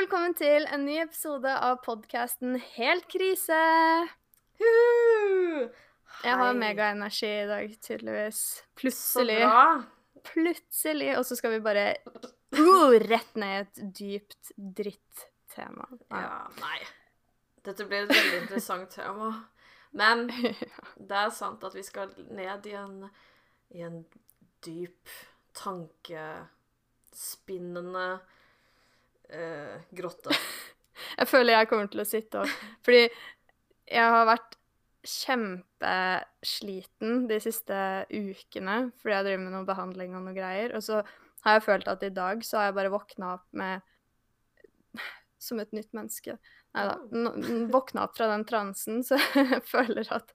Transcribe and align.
velkommen 0.00 0.32
til 0.32 0.64
en 0.72 0.86
ny 0.88 0.94
episode 1.02 1.50
av 1.60 1.82
podkasten 1.84 2.54
Helt 2.78 3.04
krise. 3.12 3.56
Jeg 6.24 6.36
har 6.40 6.54
megaenergi 6.56 7.28
i 7.28 7.44
dag, 7.50 7.74
tydeligvis. 7.84 8.38
Så 8.40 8.64
Plutselig. 8.80 9.36
bra. 9.44 9.84
Plutselig. 10.30 11.10
Og 11.18 11.24
så 11.28 11.36
skal 11.36 11.52
vi 11.52 11.60
bare 11.66 11.84
uh, 12.06 12.96
rett 13.10 13.34
ned 13.36 13.52
i 13.52 13.60
et 13.60 13.76
dypt 14.00 14.44
dritt-tema. 14.80 15.84
Nei. 16.08 16.24
Ja, 16.24 16.48
nei. 16.62 16.80
Dette 17.68 17.84
blir 17.84 18.00
et 18.06 18.12
veldig 18.14 18.38
interessant 18.46 18.88
tema. 18.96 19.28
Men 19.92 20.16
det 21.10 21.16
er 21.26 21.30
sant 21.42 21.60
at 21.68 21.76
vi 21.76 21.84
skal 21.84 22.08
ned 22.32 22.64
i 22.72 22.74
en, 22.86 22.96
i 23.76 23.84
en 23.84 24.08
dyp, 24.64 25.04
tankespinnende 25.60 28.08
eh, 29.32 29.76
grotta. 29.96 30.34
Jeg 31.16 31.28
føler 31.30 31.56
jeg 31.56 31.68
kommer 31.70 31.86
til 31.88 32.02
å 32.02 32.04
sitte 32.04 32.42
og 32.42 32.50
Fordi 32.84 33.06
jeg 33.90 34.06
har 34.14 34.26
vært 34.28 34.56
kjempesliten 35.00 37.22
de 37.30 37.38
siste 37.40 37.76
ukene 38.12 38.92
fordi 39.00 39.14
jeg 39.14 39.24
driver 39.24 39.42
med 39.42 39.54
noe 39.54 39.66
behandling 39.66 40.14
og 40.14 40.22
noe 40.26 40.36
greier. 40.36 40.74
Og 40.76 40.82
så 40.84 41.00
har 41.46 41.52
jeg 41.56 41.66
følt 41.66 41.88
at 41.88 42.04
i 42.04 42.14
dag 42.14 42.44
så 42.44 42.60
har 42.60 42.66
jeg 42.68 42.76
bare 42.76 42.92
våkna 42.92 43.34
opp 43.38 43.48
med 43.56 43.80
Som 45.40 45.56
et 45.62 45.72
nytt 45.72 45.94
menneske. 45.96 46.36
Nei 46.76 46.84
da. 46.84 47.00
Våkna 47.72 48.04
opp 48.04 48.18
fra 48.18 48.26
den 48.28 48.44
transen, 48.44 49.00
så 49.06 49.16
jeg 49.40 49.62
føler 49.66 50.04
at 50.12 50.34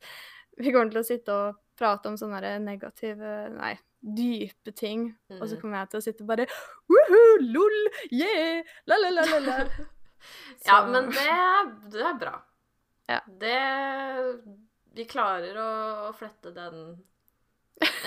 vi 0.58 0.72
kommer 0.74 0.90
til 0.90 1.04
å 1.04 1.06
sitte 1.06 1.36
og 1.36 1.60
prate 1.78 2.08
om 2.12 2.16
sånne 2.18 2.56
negative 2.64 3.50
Nei, 3.56 3.74
dype 4.02 4.72
ting. 4.76 5.08
Og 5.30 5.48
så 5.48 5.56
Mhm. 5.56 5.62
kommer 5.62 5.78
jeg 5.84 5.90
til 5.90 6.00
å 6.00 6.04
sitte 6.06 6.26
bare 6.28 6.46
Woohoo, 6.90 7.38
lol, 7.42 7.78
yeah, 8.12 8.62
la, 8.88 8.98
la, 9.02 9.10
la, 9.10 9.26
la, 9.34 9.40
la. 9.40 9.58
Ja, 10.66 10.80
men 10.90 11.12
det 11.14 11.92
det 11.94 12.02
er 12.02 12.16
bra. 12.18 12.36
Ja. 13.08 13.20
Det 13.28 13.58
Vi 14.96 15.06
klarer 15.06 15.58
å, 15.60 15.70
å 16.10 16.14
flette 16.18 16.54
den 16.56 17.04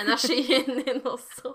energien 0.00 0.78
inn 0.88 1.02
også. 1.06 1.54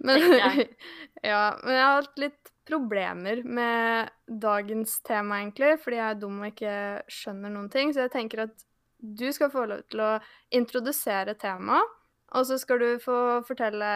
Men, 0.00 0.20
ja, 1.22 1.42
men 1.62 1.76
jeg 1.76 1.84
har 1.84 2.00
hatt 2.02 2.18
litt 2.20 2.50
problemer 2.68 3.42
med 3.44 4.10
dagens 4.26 4.98
tema, 5.06 5.40
egentlig, 5.42 5.76
fordi 5.82 5.98
jeg 5.98 6.10
er 6.16 6.20
dum 6.22 6.40
og 6.42 6.50
ikke 6.52 6.74
skjønner 7.10 7.52
noen 7.54 7.70
ting. 7.72 7.92
Så 7.94 8.04
jeg 8.06 8.12
tenker 8.14 8.44
at 8.46 8.64
du 9.02 9.26
skal 9.34 9.50
få 9.50 9.64
lov 9.66 9.82
til 9.90 10.00
å 10.00 10.10
introdusere 10.54 11.34
temaet, 11.34 11.88
og 12.32 12.46
så 12.48 12.56
skal 12.58 12.78
du 12.80 12.90
få 13.02 13.16
fortelle 13.44 13.88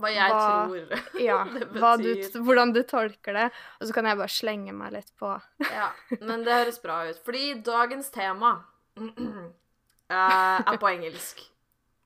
Hva 0.00 0.10
jeg 0.10 0.30
Hva- 0.32 0.46
tror 0.66 0.94
ja, 1.28 1.36
det 1.52 1.66
hva 1.82 1.90
du, 2.00 2.08
hvordan 2.46 2.72
du 2.74 2.80
tolker 2.88 3.36
det, 3.36 3.48
og 3.80 3.86
så 3.86 3.94
kan 3.94 4.08
jeg 4.08 4.18
bare 4.22 4.32
slenge 4.32 4.72
meg 4.74 4.94
litt 4.96 5.12
på. 5.20 5.34
Ja, 5.68 5.90
men 6.20 6.46
det 6.46 6.56
høres 6.56 6.80
bra 6.82 7.02
ut. 7.10 7.20
Fordi 7.26 7.52
dagens 7.66 8.10
tema 8.14 8.54
eh, 8.98 10.16
er 10.16 10.78
på 10.80 10.90
engelsk. 10.90 11.42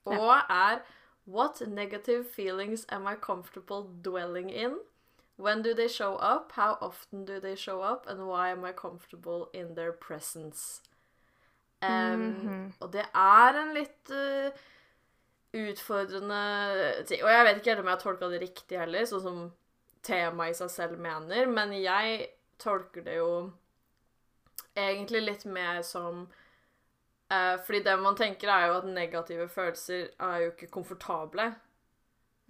Og 0.08 0.34
er 0.48 0.80
What 1.28 1.60
negative 1.68 2.24
feelings 2.24 2.86
am 2.88 3.06
I 3.06 3.14
comfortable 3.14 3.82
dwelling 4.02 4.48
in? 4.48 4.78
When 5.36 5.60
do 5.62 5.74
they 5.74 5.88
show 5.88 6.14
up? 6.16 6.52
How 6.52 6.78
often 6.80 7.26
do 7.26 7.38
they 7.38 7.54
show 7.54 7.82
up? 7.82 8.06
And 8.08 8.26
why 8.26 8.48
am 8.50 8.64
I 8.64 8.72
comfortable 8.72 9.50
in 9.52 9.74
their 9.74 9.92
presence? 9.92 10.80
Em, 11.80 12.34
-hmm. 12.34 12.72
Og 12.80 12.92
det 12.92 13.04
er 13.14 13.54
en 13.60 13.74
litt 13.74 14.10
uh, 14.10 14.50
utfordrende 15.52 17.04
ting. 17.06 17.22
Og 17.24 17.30
jeg 17.30 17.44
vet 17.44 17.56
ikke 17.56 17.70
helt 17.70 17.80
om 17.80 17.86
jeg 17.86 17.94
har 17.94 18.00
tolka 18.00 18.28
det 18.28 18.40
riktig 18.40 18.78
heller, 18.78 19.04
sånn 19.06 19.22
som 19.22 19.52
temaet 20.02 20.50
i 20.50 20.54
seg 20.54 20.70
selv 20.70 20.98
mener, 20.98 21.46
men 21.46 21.72
jeg 21.72 22.28
tolker 22.58 23.02
det 23.02 23.16
jo 23.16 23.52
egentlig 24.76 25.22
litt 25.22 25.44
mer 25.44 25.82
som 25.82 26.28
uh, 27.32 27.56
Fordi 27.66 27.82
det 27.82 27.98
man 28.00 28.16
tenker, 28.16 28.48
er 28.48 28.66
jo 28.66 28.74
at 28.78 28.84
negative 28.84 29.48
følelser 29.48 30.08
er 30.18 30.38
jo 30.38 30.50
ikke 30.50 30.70
komfortable. 30.70 31.54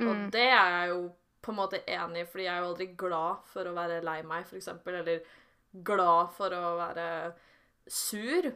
Og 0.00 0.14
Mm. 0.16 0.30
det 0.30 0.46
er 0.46 0.70
jeg 0.70 0.88
jo 0.88 1.10
på 1.42 1.50
en 1.50 1.56
måte 1.56 1.80
enig 1.86 2.20
i, 2.22 2.24
fordi 2.26 2.44
jeg 2.44 2.54
er 2.54 2.60
jo 2.60 2.68
aldri 2.68 2.86
glad 2.96 3.36
for 3.44 3.64
å 3.64 3.74
være 3.74 4.04
lei 4.04 4.22
meg, 4.22 4.44
eksempel, 4.52 4.94
eller 4.94 5.20
glad 5.84 6.28
for 6.36 6.50
å 6.50 6.76
være 6.76 7.32
sur. 7.88 8.52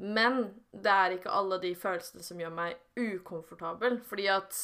Men 0.00 0.42
det 0.72 0.92
er 0.92 1.14
ikke 1.16 1.32
alle 1.36 1.58
de 1.60 1.74
følelsene 1.76 2.24
som 2.24 2.38
gjør 2.40 2.52
meg 2.56 2.78
ukomfortabel, 2.96 3.98
fordi 4.08 4.30
at 4.32 4.56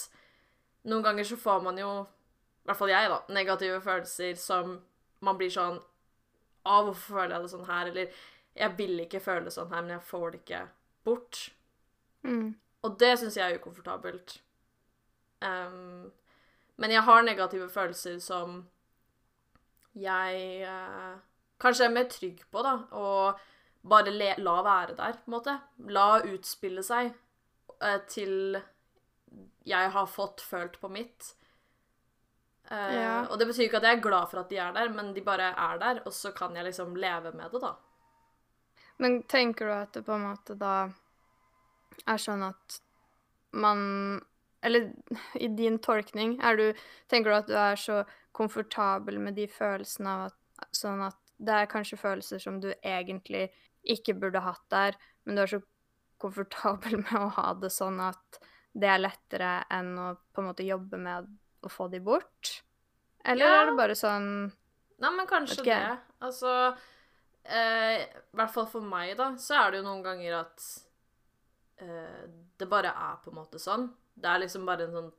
noen 0.89 1.05
ganger 1.05 1.29
så 1.29 1.37
får 1.37 1.65
man 1.67 1.81
jo, 1.81 1.91
i 2.65 2.69
hvert 2.71 2.79
fall 2.79 2.93
jeg 2.93 3.11
da, 3.13 3.19
negative 3.37 3.83
følelser 3.85 4.39
som 4.41 4.79
man 5.27 5.39
blir 5.39 5.53
sånn, 5.53 5.83
Av, 6.67 6.83
hvorfor 6.83 7.21
føler 7.21 7.37
jeg 7.37 7.45
det 7.45 7.51
sånn 7.53 7.69
her, 7.69 7.89
eller 7.93 8.23
jeg 8.59 8.75
vil 8.75 9.03
ikke 9.05 9.21
føle 9.23 9.45
det 9.47 9.53
sånn 9.55 9.69
her, 9.71 9.85
men 9.85 9.93
jeg 9.95 10.07
får 10.09 10.25
det 10.33 10.39
ikke 10.41 10.63
bort. 11.07 11.43
Mm. 12.27 12.49
Og 12.83 12.97
det 12.99 13.11
syns 13.21 13.37
jeg 13.39 13.53
er 13.53 13.61
ukomfortabelt. 13.61 14.35
Um, 15.45 16.09
men 16.83 16.91
jeg 16.91 17.05
har 17.07 17.23
negative 17.23 17.69
følelser 17.71 18.19
som 18.25 18.65
jeg 19.95 20.67
uh, 20.67 21.15
kanskje 21.63 21.87
er 21.87 21.95
mer 21.95 22.09
trygg 22.11 22.43
på, 22.51 22.65
da. 22.67 22.75
Og 22.99 23.39
bare 23.89 24.13
le, 24.13 24.35
la 24.43 24.57
være 24.67 24.97
der, 24.99 25.19
på 25.21 25.31
en 25.31 25.37
måte. 25.37 25.57
La 25.95 26.07
utspille 26.27 26.83
seg 26.87 27.13
eh, 27.83 27.99
til 28.11 28.61
jeg 29.67 29.91
har 29.91 30.07
fått 30.07 30.41
følt 30.41 30.79
på 30.81 30.89
mitt. 30.93 31.33
Eh, 32.71 32.95
Ja. 32.95 33.27
Og 33.31 33.39
det 33.39 33.47
betyr 33.47 33.67
ikke 33.67 33.81
at 33.81 33.89
jeg 33.89 33.99
er 33.99 34.05
glad 34.05 34.31
for 34.31 34.43
at 34.43 34.51
de 34.51 34.59
er 34.63 34.73
der, 34.73 34.89
men 34.95 35.13
de 35.15 35.23
bare 35.23 35.53
er 35.53 35.79
der, 35.83 36.03
og 36.07 36.13
så 36.13 36.33
kan 36.35 36.57
jeg 36.57 36.65
liksom 36.65 36.97
leve 36.97 37.33
med 37.33 37.51
det, 37.51 37.61
da. 37.63 37.75
Men 38.99 39.23
tenker 39.29 39.67
du 39.67 39.73
at 39.73 39.93
det 39.93 40.07
på 40.07 40.15
en 40.15 40.25
måte 40.25 40.57
da 40.57 40.89
er 42.07 42.19
sånn 42.21 42.43
at 42.47 42.81
man 43.53 44.23
Eller 44.63 44.93
i 45.45 45.49
din 45.49 45.79
tolkning, 45.79 46.39
er 46.43 46.57
du 46.57 46.73
Tenker 47.09 47.31
du 47.31 47.37
at 47.37 47.47
du 47.47 47.55
er 47.55 47.77
så 47.77 48.05
komfortabel 48.33 49.19
med 49.21 49.37
de 49.37 49.47
følelsene 49.49 50.09
av 50.09 50.25
at 50.31 50.69
Sånn 50.73 51.03
at 51.05 51.17
det 51.37 51.53
er 51.53 51.69
kanskje 51.69 51.99
følelser 52.01 52.41
som 52.41 52.61
du 52.61 52.71
egentlig 52.81 53.51
ikke 53.95 54.17
burde 54.19 54.43
hatt 54.45 54.65
der, 54.73 54.99
men 55.25 55.39
du 55.39 55.43
er 55.45 55.53
så 55.57 55.63
komfortabel 56.23 56.99
med 57.05 57.17
å 57.21 57.31
ha 57.39 57.49
det 57.61 57.73
sånn 57.75 58.01
at 58.05 58.41
det 58.77 58.89
er 58.93 59.01
lettere 59.01 59.51
enn 59.73 59.95
å 60.01 60.11
på 60.35 60.43
en 60.43 60.51
måte 60.51 60.67
jobbe 60.67 60.99
med 61.01 61.29
å 61.65 61.71
få 61.73 61.89
de 61.93 62.01
bort? 62.05 62.61
Eller 63.25 63.47
Ja. 63.47 63.63
er 63.63 63.71
det 63.71 63.77
bare 63.79 63.97
sånn 63.99 64.29
Nei, 64.97 65.11
men 65.13 65.27
kanskje 65.29 65.61
okay. 65.61 65.81
det. 65.83 65.97
Altså 66.25 66.51
eh, 67.45 68.05
I 68.07 68.37
hvert 68.39 68.53
fall 68.55 68.69
for 68.71 68.81
meg, 68.81 69.13
da, 69.19 69.31
så 69.37 69.59
er 69.61 69.73
det 69.73 69.81
jo 69.83 69.89
noen 69.91 70.05
ganger 70.05 70.39
at 70.39 70.67
eh, 71.85 72.23
det 72.57 72.69
bare 72.71 72.95
er 72.95 73.19
på 73.21 73.29
en 73.33 73.37
måte 73.37 73.61
sånn. 73.61 73.91
Det 74.17 74.31
er 74.31 74.41
liksom 74.41 74.65
bare 74.65 74.87
en 74.87 74.95
sånn 74.97 75.11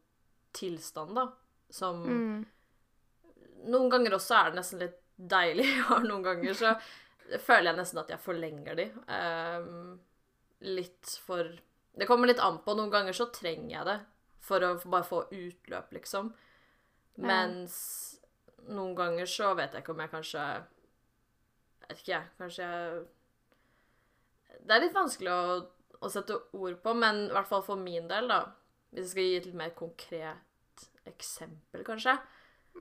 tilstand, 0.57 1.13
da, 1.17 1.27
som 1.69 2.01
mm, 2.07 2.45
Noen 3.67 3.89
ganger 3.91 4.15
også 4.15 4.35
er 4.37 4.49
det 4.49 4.59
nesten 4.61 4.81
litt 4.81 4.97
deilig, 5.17 5.67
og 5.93 6.05
noen 6.07 6.25
ganger 6.25 6.57
så 6.57 6.73
føler 7.43 7.71
jeg 7.71 7.79
nesten 7.79 8.01
at 8.01 8.11
jeg 8.13 8.23
forlenger 8.23 8.77
de. 8.79 8.85
Um, 9.11 9.97
litt 10.65 11.17
for 11.25 11.49
Det 11.97 12.07
kommer 12.07 12.29
litt 12.29 12.41
an 12.43 12.59
på. 12.63 12.75
Noen 12.77 12.93
ganger 12.93 13.15
så 13.15 13.29
trenger 13.33 13.71
jeg 13.73 13.85
det 13.87 13.97
for 14.47 14.63
å 14.63 14.75
bare 14.85 15.07
få 15.07 15.23
utløp, 15.33 15.91
liksom. 15.97 16.31
Mens 17.17 17.77
noen 18.69 18.93
ganger 18.97 19.29
så 19.29 19.53
vet 19.57 19.73
jeg 19.73 19.83
ikke 19.83 19.95
om 19.95 20.03
jeg 20.03 20.11
kanskje 20.11 20.43
Jeg 20.43 21.87
vet 21.89 22.01
ikke, 22.01 22.11
jeg. 22.11 22.29
Kanskje 22.37 22.67
jeg 22.67 23.05
Det 24.67 24.75
er 24.75 24.83
litt 24.83 24.97
vanskelig 24.97 25.33
å, 25.33 25.43
å 26.03 26.11
sette 26.13 26.37
ord 26.53 26.77
på, 26.83 26.93
men 26.93 27.25
i 27.25 27.33
hvert 27.33 27.49
fall 27.49 27.65
for 27.65 27.81
min 27.81 28.09
del, 28.11 28.29
da 28.29 28.43
Hvis 28.91 29.07
jeg 29.07 29.13
skal 29.13 29.29
gi 29.29 29.37
et 29.39 29.47
litt 29.49 29.61
mer 29.63 29.73
konkret 29.77 30.85
eksempel, 31.07 31.85
kanskje, 31.87 32.17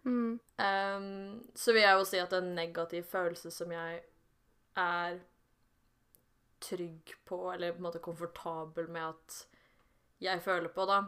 mm, 0.02 0.32
Um, 0.56 1.44
så 1.54 1.72
vil 1.72 1.82
jeg 1.84 1.98
jo 1.98 2.04
si 2.08 2.18
at 2.18 2.32
en 2.32 2.54
negativ 2.56 3.04
følelse 3.10 3.50
som 3.52 3.72
jeg 3.74 4.00
er 4.80 5.18
trygg 6.66 7.12
på, 7.28 7.38
eller 7.52 7.74
på 7.74 7.80
en 7.82 7.86
måte 7.88 8.02
komfortabel 8.04 8.88
med 8.92 9.10
at 9.10 9.36
jeg 10.24 10.40
føler 10.44 10.72
på, 10.72 10.86
da, 10.88 11.02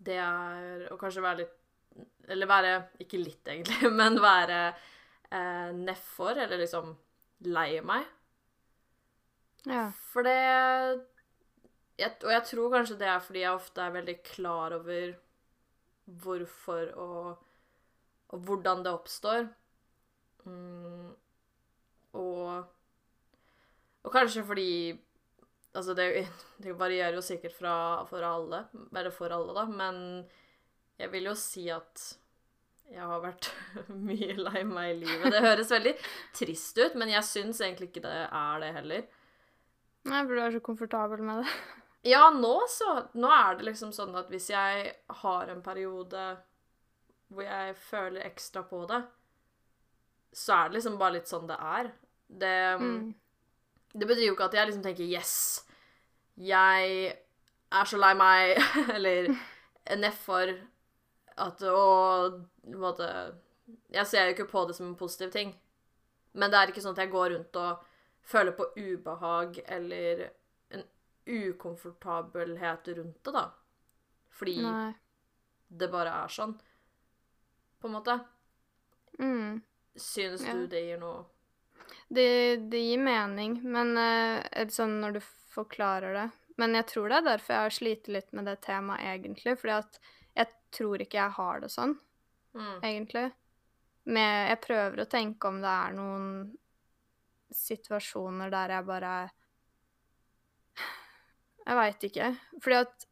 det 0.00 0.16
er 0.22 0.86
å 0.88 0.96
kanskje 1.00 1.24
være 1.24 1.42
litt 1.42 1.56
Eller 2.30 2.48
være 2.48 2.72
Ikke 3.02 3.18
litt, 3.20 3.42
egentlig, 3.44 3.90
men 4.00 4.16
være 4.22 4.60
eh, 4.70 5.70
nedfor, 5.76 6.38
eller 6.38 6.62
liksom 6.62 6.94
lei 7.50 7.80
meg. 7.84 8.06
ja. 9.66 9.90
For 10.12 10.24
det 10.24 10.36
jeg, 12.00 12.12
Og 12.24 12.32
jeg 12.32 12.44
tror 12.48 12.72
kanskje 12.72 12.98
det 13.00 13.08
er 13.08 13.20
fordi 13.24 13.42
jeg 13.44 13.56
ofte 13.56 13.84
er 13.84 13.96
veldig 13.96 14.16
klar 14.24 14.76
over 14.78 15.14
hvorfor 16.20 16.92
og, 16.98 17.42
og 18.32 18.46
hvordan 18.46 18.84
det 18.84 18.92
oppstår. 18.92 19.48
Mm, 20.48 21.10
og, 22.18 22.64
og 24.02 24.12
kanskje 24.12 24.44
fordi 24.46 24.72
Altså, 25.70 25.94
det, 25.94 26.26
det 26.64 26.72
varierer 26.74 27.14
jo 27.14 27.22
sikkert 27.22 27.54
fra, 27.54 27.72
for 28.10 28.24
alle, 28.26 28.64
bare 28.90 29.12
for 29.14 29.30
alle, 29.30 29.54
da, 29.54 29.68
men 29.70 30.00
jeg 30.98 31.12
vil 31.12 31.28
jo 31.30 31.34
si 31.38 31.68
at 31.70 32.08
jeg 32.90 33.06
har 33.06 33.22
vært 33.22 33.52
mye 34.08 34.34
lei 34.34 34.64
meg 34.66 34.96
i 34.96 34.98
livet. 35.04 35.30
Det 35.30 35.44
høres 35.44 35.70
veldig 35.76 35.94
trist 36.36 36.80
ut, 36.80 36.96
men 36.98 37.12
jeg 37.12 37.26
syns 37.28 37.62
egentlig 37.62 37.92
ikke 37.92 38.02
det 38.08 38.16
er 38.26 38.64
det 38.64 38.72
heller. 38.80 39.06
Nei, 40.10 40.24
for 40.24 40.34
du 40.34 40.42
er 40.42 40.56
så 40.56 40.64
komfortabel 40.64 41.22
med 41.22 41.44
det. 41.44 41.54
Ja, 42.08 42.30
nå 42.32 42.54
så 42.72 42.94
Nå 43.20 43.28
er 43.28 43.58
det 43.58 43.66
liksom 43.66 43.90
sånn 43.92 44.14
at 44.16 44.30
hvis 44.32 44.48
jeg 44.48 44.92
har 45.20 45.50
en 45.52 45.60
periode 45.60 46.22
hvor 47.30 47.44
jeg 47.44 47.74
føler 47.78 48.24
ekstra 48.26 48.64
på 48.66 48.82
det, 48.90 49.02
så 50.34 50.56
er 50.56 50.70
det 50.70 50.78
liksom 50.78 50.96
bare 50.98 51.18
litt 51.18 51.30
sånn 51.30 51.46
det 51.46 51.58
er. 51.60 51.92
Det, 52.38 52.78
Mm. 52.80 53.14
det 53.92 54.06
betyr 54.06 54.26
jo 54.28 54.32
ikke 54.34 54.44
at 54.44 54.54
jeg 54.54 54.66
liksom 54.68 54.82
tenker 54.82 55.04
'yes, 55.04 55.64
jeg 56.38 57.16
er 57.72 57.84
så 57.84 57.96
lei 57.98 58.14
meg', 58.14 58.56
eller 58.96 59.28
nedfor 59.96 60.54
at 61.38 61.60
å 61.62 62.30
på 62.62 62.72
en 62.72 62.78
måte 62.80 63.34
Jeg 63.92 64.06
ser 64.06 64.24
jo 64.26 64.34
ikke 64.34 64.50
på 64.50 64.66
det 64.66 64.74
som 64.76 64.86
en 64.86 64.96
positiv 64.96 65.30
ting. 65.30 65.54
Men 66.34 66.50
det 66.50 66.58
er 66.58 66.66
ikke 66.72 66.82
sånn 66.82 66.90
at 66.98 66.98
jeg 67.04 67.10
går 67.12 67.30
rundt 67.34 67.56
og 67.56 67.78
føler 68.22 68.52
på 68.52 68.66
ubehag 68.76 69.60
eller 69.66 70.30
en 70.72 70.82
ukomfortabelhet 71.26 72.88
rundt 72.96 73.22
det, 73.24 73.32
da. 73.32 73.50
Fordi 74.30 74.56
Nei. 74.62 74.94
det 75.70 75.90
bare 75.90 76.10
er 76.24 76.28
sånn, 76.28 76.54
på 77.80 77.86
en 77.88 77.92
måte. 77.94 78.20
Mm. 79.20 79.62
Syns 79.96 80.42
Ja. 80.44 80.52
du 80.52 80.66
det 80.66 80.82
gir 80.84 80.98
noe 80.98 81.24
Det, 82.08 82.56
det 82.72 82.80
gir 82.82 83.02
mening, 83.02 83.60
men 83.62 83.94
er 83.98 84.72
sånn 84.74 84.98
når 85.02 85.18
du 85.18 85.20
forklarer 85.54 86.14
det 86.14 86.28
Men 86.60 86.74
jeg 86.78 86.86
tror 86.90 87.08
det 87.08 87.18
er 87.20 87.28
derfor 87.28 87.54
jeg 87.54 87.66
har 87.66 87.74
slitt 87.74 88.08
litt 88.12 88.32
med 88.36 88.48
det 88.50 88.56
temaet, 88.66 89.04
egentlig. 89.14 89.56
Fordi 89.58 89.76
at 89.78 90.00
jeg 90.36 90.50
tror 90.76 91.02
ikke 91.02 91.18
jeg 91.18 91.36
har 91.38 91.62
det 91.62 91.70
sånn, 91.72 91.94
mm. 92.54 92.74
egentlig. 92.84 93.26
Men 94.10 94.50
jeg 94.50 94.60
prøver 94.66 95.02
å 95.02 95.10
tenke 95.10 95.48
om 95.48 95.60
det 95.62 95.70
er 95.72 95.94
noen 95.96 96.26
situasjoner 97.50 98.52
der 98.52 98.76
jeg 98.76 98.86
bare 98.86 99.14
Jeg 101.60 101.76
veit 101.76 102.04
ikke. 102.08 102.28
Fordi 102.62 102.78
at 102.80 103.06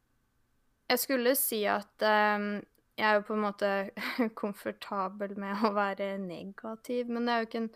jeg 0.89 1.01
skulle 1.03 1.35
si 1.37 1.59
at 1.69 2.05
um, 2.05 2.51
jeg 2.99 3.05
er 3.07 3.19
jo 3.19 3.25
på 3.27 3.35
en 3.35 3.43
måte 3.45 3.69
komfortabel 4.41 5.35
med 5.39 5.63
å 5.63 5.71
være 5.75 6.17
negativ, 6.21 7.11
men 7.11 7.25
det 7.25 7.33
er 7.33 7.43
jo 7.43 7.49
ikke 7.49 7.61
en 7.63 7.73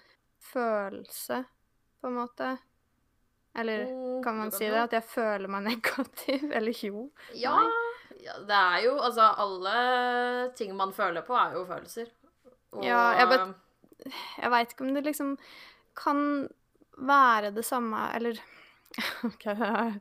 følelse, 0.52 1.44
på 2.02 2.08
en 2.12 2.18
måte. 2.20 2.52
Eller 3.56 3.84
Mm, 3.86 4.24
kan 4.24 4.38
man 4.38 4.52
si 4.52 4.66
det? 4.66 4.80
At 4.88 4.94
jeg 4.98 5.04
føler 5.04 5.48
meg 5.48 5.64
negativ? 5.70 6.48
Eller 6.52 6.74
jo. 6.86 7.04
Ja, 7.38 7.58
ja, 8.24 8.38
det 8.48 8.56
er 8.58 8.80
jo 8.88 8.96
Altså, 8.98 9.28
alle 9.44 10.52
ting 10.58 10.76
man 10.78 10.94
føler 10.94 11.22
på, 11.28 11.36
er 11.38 11.54
jo 11.60 11.66
følelser. 11.70 12.10
Og 12.74 12.84
Ja, 12.86 13.12
jeg 13.20 13.28
bare- 13.30 13.54
Jeg 14.42 14.52
veit 14.52 14.72
ikke 14.74 14.82
om 14.88 14.94
det 14.96 15.04
liksom 15.06 15.38
kan 15.96 16.50
være 16.98 17.52
det 17.56 17.64
samme 17.66 18.10
Eller 18.16 18.40
OK, 19.24 19.44
det 19.44 19.70
er 19.70 19.94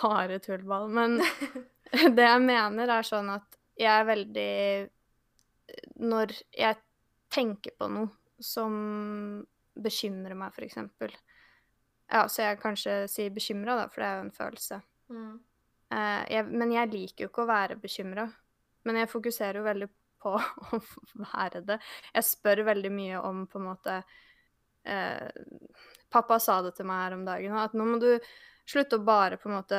bare 0.00 0.38
tullball, 0.38 0.88
men 0.88 1.18
det 1.92 2.22
jeg 2.28 2.40
mener, 2.44 2.88
er 2.88 3.02
sånn 3.02 3.30
at 3.34 3.56
jeg 3.80 3.88
er 4.00 4.04
veldig 4.04 4.90
Når 6.00 6.32
jeg 6.56 6.76
tenker 7.32 7.72
på 7.80 7.88
noe 7.90 8.10
som 8.42 9.46
bekymrer 9.74 10.36
meg, 10.38 10.58
eksempel 10.58 11.14
Ja, 12.12 12.26
så 12.28 12.42
jeg 12.44 12.60
kanskje 12.60 13.06
sier 13.08 13.32
bekymra, 13.32 13.76
da, 13.78 13.88
for 13.88 14.02
det 14.02 14.08
er 14.08 14.18
jo 14.18 14.26
en 14.26 14.36
følelse. 14.36 14.82
mm. 15.08 15.32
Eh, 15.92 16.22
jeg, 16.32 16.46
men 16.48 16.70
jeg 16.72 16.88
liker 16.92 17.26
jo 17.26 17.30
ikke 17.30 17.44
å 17.44 17.50
være 17.50 17.76
bekymra. 17.80 18.26
Men 18.88 18.98
jeg 19.02 19.10
fokuserer 19.12 19.60
jo 19.60 19.66
veldig 19.66 19.88
på 20.22 20.36
å 20.78 20.80
være 21.34 21.64
det. 21.66 21.78
Jeg 22.14 22.28
spør 22.28 22.64
veldig 22.70 22.92
mye 22.94 23.20
om 23.26 23.44
på 23.50 23.60
en 23.60 23.68
måte 23.68 23.98
eh, 24.88 25.28
Pappa 26.12 26.38
sa 26.42 26.58
det 26.64 26.74
til 26.76 26.88
meg 26.88 27.06
her 27.06 27.14
om 27.16 27.22
dagen, 27.24 27.54
at 27.56 27.76
nå 27.76 27.86
må 27.88 28.00
du 28.02 28.10
slutte 28.68 28.98
å 28.98 29.04
bare 29.04 29.38
på 29.40 29.48
en 29.48 29.56
måte 29.56 29.78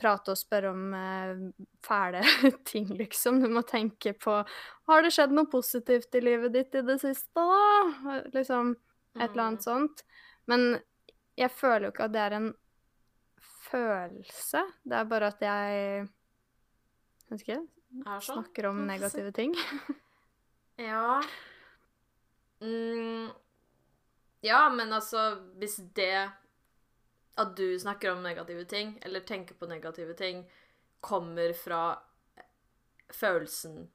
prate 0.00 0.32
og 0.32 0.38
spørre 0.38 0.70
om 0.72 0.94
eh, 0.96 1.42
fæle 1.84 2.22
ting, 2.70 2.88
liksom. 2.98 3.42
Du 3.42 3.50
må 3.52 3.64
tenke 3.66 4.14
på 4.16 4.38
Har 4.88 5.04
det 5.04 5.12
skjedd 5.14 5.34
noe 5.36 5.50
positivt 5.52 6.14
i 6.16 6.24
livet 6.24 6.54
ditt 6.54 6.78
i 6.78 6.84
det 6.86 6.98
siste, 7.02 7.42
da? 7.42 8.22
Liksom 8.34 8.74
et 9.18 9.28
eller 9.30 9.44
annet 9.44 9.66
sånt. 9.66 10.04
Men 10.50 10.80
jeg 11.38 11.52
føler 11.54 11.88
jo 11.88 11.92
ikke 11.94 12.08
at 12.08 12.14
det 12.14 12.22
er 12.24 12.36
en 12.38 12.50
følelse. 13.72 14.64
Det 14.84 14.98
er 14.98 15.08
bare 15.08 15.30
at 15.32 15.44
jeg 15.44 16.08
ikke, 17.32 17.58
sånn. 18.04 18.20
snakker 18.20 18.70
om 18.72 18.84
negative 18.88 19.34
ting. 19.36 19.56
Ja 20.80 21.20
mm. 22.64 23.28
Ja, 24.40 24.70
men 24.72 24.92
altså, 24.92 25.34
hvis 25.60 25.76
det 25.94 26.30
At 27.36 27.52
du 27.56 27.78
snakker 27.78 28.12
om 28.12 28.22
negative 28.22 28.64
ting, 28.64 28.98
eller 29.02 29.20
tenker 29.20 29.54
på 29.54 29.68
negative 29.68 30.14
ting, 30.16 30.42
kommer 31.00 31.52
fra 31.52 31.98
følelsen 33.12 33.90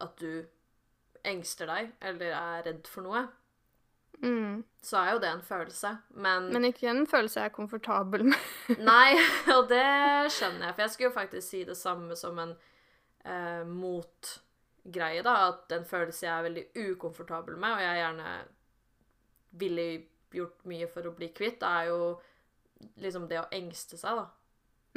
at 0.00 0.14
du 0.20 0.46
engster 1.24 1.68
deg, 1.68 1.90
eller 2.00 2.32
er 2.32 2.64
redd 2.64 2.88
for 2.88 3.04
noe, 3.04 3.26
Mm. 4.22 4.64
så 4.82 4.96
er 4.98 5.12
jo 5.12 5.20
det 5.22 5.28
en 5.30 5.42
følelse. 5.46 5.92
Men, 6.10 6.48
Men 6.52 6.64
ikke 6.64 6.88
en 6.90 7.06
følelse 7.06 7.40
jeg 7.40 7.50
er 7.50 7.54
komfortabel 7.54 8.24
med. 8.24 8.48
Nei, 8.90 9.14
og 9.54 9.68
det 9.70 9.84
skjønner 10.34 10.66
jeg. 10.68 10.74
For 10.74 10.82
jeg 10.82 10.90
skulle 10.94 11.10
jo 11.10 11.14
faktisk 11.18 11.48
si 11.48 11.64
det 11.68 11.76
samme 11.78 12.16
som 12.18 12.38
en 12.42 12.54
eh, 13.24 13.62
motgreie, 13.68 15.22
da. 15.22 15.36
At 15.52 15.76
en 15.76 15.86
følelse 15.86 16.26
jeg 16.26 16.34
er 16.34 16.48
veldig 16.48 16.66
ukomfortabel 16.88 17.56
med, 17.56 17.76
og 17.76 17.84
jeg 17.84 18.02
gjerne 18.02 18.32
ville 19.58 19.86
gjort 20.34 20.66
mye 20.68 20.88
for 20.90 21.08
å 21.08 21.14
bli 21.16 21.30
kvitt, 21.32 21.62
er 21.64 21.88
jo 21.88 22.00
liksom 23.00 23.26
det 23.30 23.40
å 23.40 23.48
engste 23.54 23.98
seg, 23.98 24.18
da. 24.18 24.26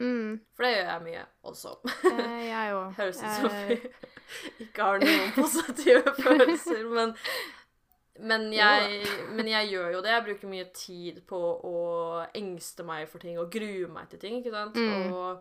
Mm. 0.01 0.39
For 0.55 0.65
det 0.65 0.71
gjør 0.71 0.87
jeg 0.89 1.03
mye 1.05 1.23
også. 1.51 1.75
Eh, 2.09 2.37
jeg 2.47 2.73
òg. 2.79 2.93
Høres 2.97 3.21
ut 3.21 3.37
som 3.37 3.55
vi 3.67 3.77
ikke 4.65 4.87
har 4.87 5.03
noen 5.03 5.33
positive 5.39 6.13
følelser, 6.17 6.85
men 6.89 7.13
men 8.19 8.49
jeg, 8.53 9.05
men 9.31 9.47
jeg 9.47 9.69
gjør 9.71 9.93
jo 9.95 10.01
det. 10.03 10.11
Jeg 10.11 10.25
bruker 10.25 10.51
mye 10.51 10.65
tid 10.75 11.21
på 11.29 11.39
å 11.67 11.77
engste 12.37 12.83
meg 12.83 13.07
for 13.09 13.23
ting 13.23 13.39
og 13.39 13.51
grue 13.53 13.87
meg 13.91 14.09
til 14.11 14.19
ting. 14.19 14.39
ikke 14.41 14.51
sant? 14.53 14.75
Mm. 14.75 15.13
Og, 15.13 15.39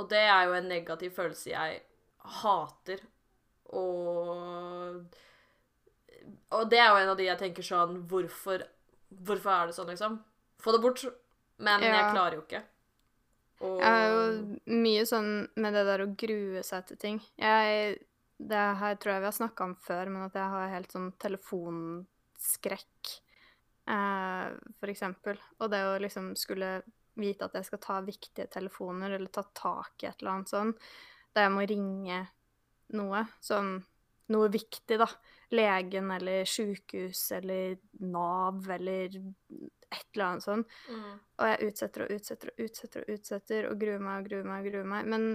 og 0.00 0.08
det 0.10 0.22
er 0.24 0.46
jo 0.48 0.56
en 0.56 0.70
negativ 0.72 1.12
følelse 1.18 1.52
jeg 1.52 1.82
hater. 2.40 3.04
Og 3.76 5.04
Og 6.54 6.70
det 6.70 6.78
er 6.78 6.88
jo 6.90 7.00
en 7.02 7.12
av 7.12 7.18
de 7.18 7.24
jeg 7.26 7.38
tenker 7.38 7.66
sånn 7.66 7.96
Hvorfor, 8.06 8.62
hvorfor 9.10 9.50
er 9.52 9.66
det 9.66 9.74
sånn, 9.76 9.90
liksom? 9.90 10.18
Få 10.62 10.72
det 10.74 10.82
bort. 10.82 11.04
Men 11.58 11.82
jeg 11.82 12.10
klarer 12.12 12.36
jo 12.38 12.42
ikke. 12.44 12.62
Og 13.64 13.78
Jeg 13.80 13.88
er 13.88 14.10
jo 14.12 14.80
mye 14.84 15.04
sånn 15.08 15.30
med 15.56 15.72
det 15.76 15.84
der 15.88 16.02
å 16.04 16.10
grue 16.20 16.62
seg 16.66 16.86
til 16.90 16.98
ting. 17.00 17.20
Jeg 17.40 17.96
Det 18.36 18.64
her 18.80 18.98
tror 19.00 19.14
jeg 19.14 19.22
vi 19.24 19.30
har 19.30 19.38
snakka 19.38 19.64
om 19.64 19.74
før, 19.80 20.10
men 20.12 20.26
at 20.26 20.36
jeg 20.36 20.52
har 20.52 20.74
helt 20.74 20.92
sånn 20.92 21.08
telefonskrekk, 21.22 23.14
eh, 23.88 24.46
for 24.76 24.92
eksempel. 24.92 25.40
Og 25.60 25.72
det 25.72 25.82
å 25.86 25.96
liksom 26.02 26.34
skulle 26.36 26.82
vite 27.16 27.48
at 27.48 27.56
jeg 27.56 27.68
skal 27.70 27.80
ta 27.80 28.00
viktige 28.04 28.48
telefoner, 28.52 29.16
eller 29.16 29.32
ta 29.32 29.46
tak 29.56 30.04
i 30.04 30.10
et 30.10 30.20
eller 30.20 30.34
annet 30.34 30.52
sånn, 30.52 30.74
der 31.32 31.46
jeg 31.46 31.54
må 31.56 31.64
ringe 31.68 32.20
noe, 32.96 33.24
sånn 33.40 33.78
noe 34.32 34.50
viktig, 34.50 34.98
da. 34.98 35.08
Legen 35.54 36.10
eller 36.10 36.46
sjukehus 36.48 37.28
eller 37.36 37.76
Nav 38.02 38.64
eller 38.74 39.14
et 39.14 40.06
eller 40.16 40.24
annet 40.26 40.46
sånn. 40.46 40.64
mm. 40.90 41.12
Og 41.38 41.50
jeg 41.50 41.68
utsetter 41.70 42.04
og 42.04 42.14
utsetter 42.16 42.50
og 42.50 42.64
utsetter 42.64 43.04
og 43.04 43.12
utsetter 43.14 43.68
og 43.70 43.78
gruer 43.80 44.02
meg 44.02 44.24
og 44.24 44.30
gruer 44.30 44.48
meg 44.48 44.64
og 44.64 44.72
gruer 44.72 44.88
meg. 44.90 45.10
Men 45.12 45.28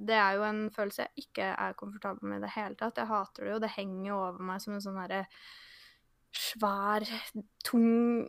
det 0.00 0.16
er 0.16 0.36
jo 0.38 0.44
en 0.48 0.60
følelse 0.72 1.04
jeg 1.06 1.26
ikke 1.26 1.46
er 1.52 1.78
komfortabel 1.78 2.30
med 2.30 2.40
i 2.40 2.44
det 2.46 2.52
hele 2.54 2.78
tatt. 2.80 3.00
Jeg 3.00 3.10
hater 3.10 3.44
det 3.44 3.52
jo. 3.52 3.62
Det 3.62 3.72
henger 3.74 4.12
over 4.16 4.46
meg 4.50 4.62
som 4.64 4.76
en 4.76 4.84
sånn 4.84 5.00
herre 5.00 5.24
svær, 6.36 7.04
tung 7.66 8.28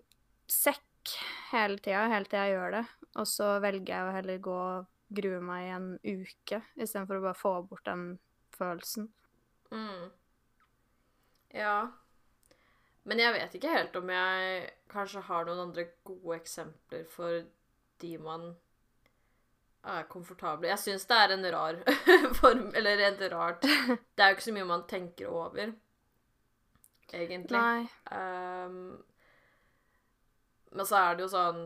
sekk 0.51 1.13
hele 1.51 1.79
tida, 1.79 2.07
helt 2.11 2.31
til 2.31 2.41
jeg 2.41 2.57
gjør 2.57 2.75
det. 2.79 2.83
Og 3.21 3.29
så 3.29 3.53
velger 3.63 3.93
jeg 3.93 4.07
å 4.07 4.15
heller 4.17 4.43
gå 4.43 4.57
og 4.57 4.89
grue 5.11 5.41
meg 5.43 5.67
i 5.67 5.73
en 5.75 5.87
uke 6.03 6.61
istedenfor 6.75 7.19
å 7.19 7.25
bare 7.27 7.39
få 7.39 7.53
bort 7.67 7.87
den 7.87 8.05
følelsen. 8.55 9.09
Mm. 9.71 10.11
Ja. 11.55 11.77
Men 13.07 13.23
jeg 13.23 13.35
vet 13.35 13.55
ikke 13.57 13.73
helt 13.73 13.95
om 13.97 14.11
jeg 14.13 14.67
kanskje 14.91 15.23
har 15.27 15.47
noen 15.47 15.65
andre 15.69 15.87
gode 16.07 16.37
eksempler 16.37 17.07
for 17.09 17.41
de 18.03 18.11
man 18.21 18.51
er 19.83 20.09
komfortable 20.09 20.69
Jeg 20.69 20.79
syns 20.79 21.07
det 21.09 21.17
er 21.17 21.33
en 21.35 21.47
rar 21.53 21.79
form 22.39 22.67
Eller 22.77 23.01
et 23.07 23.23
rart 23.33 23.63
Det 24.15 24.23
er 24.23 24.31
jo 24.31 24.37
ikke 24.37 24.47
så 24.47 24.55
mye 24.55 24.67
man 24.69 24.83
tenker 24.89 25.31
over, 25.31 25.71
egentlig. 27.11 27.57
Nei. 27.57 27.87
Um, 28.11 28.99
men 30.71 30.87
så 30.87 30.99
er 31.01 31.17
det 31.17 31.25
jo 31.25 31.31
sånn 31.33 31.63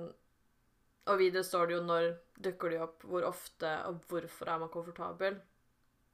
Og 1.05 1.19
videre 1.21 1.45
står 1.45 1.67
det 1.69 1.77
jo 1.77 1.83
når 1.85 2.07
dukker 2.45 2.73
de 2.73 2.79
opp, 2.83 3.03
hvor 3.07 3.27
ofte 3.27 3.69
og 3.87 4.01
hvorfor 4.09 4.49
er 4.51 4.57
man 4.59 4.71
komfortabel. 4.73 5.37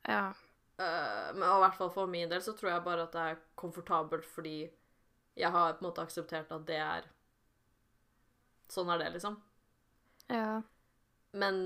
Ja. 0.06 0.28
Uh, 0.78 1.32
men 1.34 1.48
og 1.48 1.56
i 1.56 1.64
hvert 1.64 1.80
fall 1.80 1.90
for 1.96 2.12
min 2.12 2.30
del 2.30 2.44
så 2.46 2.54
tror 2.58 2.76
jeg 2.76 2.84
bare 2.86 3.08
at 3.08 3.16
det 3.16 3.24
er 3.32 3.40
komfortabelt 3.58 4.28
fordi 4.28 4.60
jeg 5.38 5.50
har 5.50 5.74
på 5.74 5.82
en 5.82 5.88
måte 5.88 6.04
akseptert 6.04 6.52
at 6.54 6.68
det 6.68 6.78
er 6.82 7.10
Sånn 8.72 8.88
er 8.88 9.02
det, 9.02 9.10
liksom. 9.18 9.34
Ja. 10.32 10.62
Men 11.34 11.62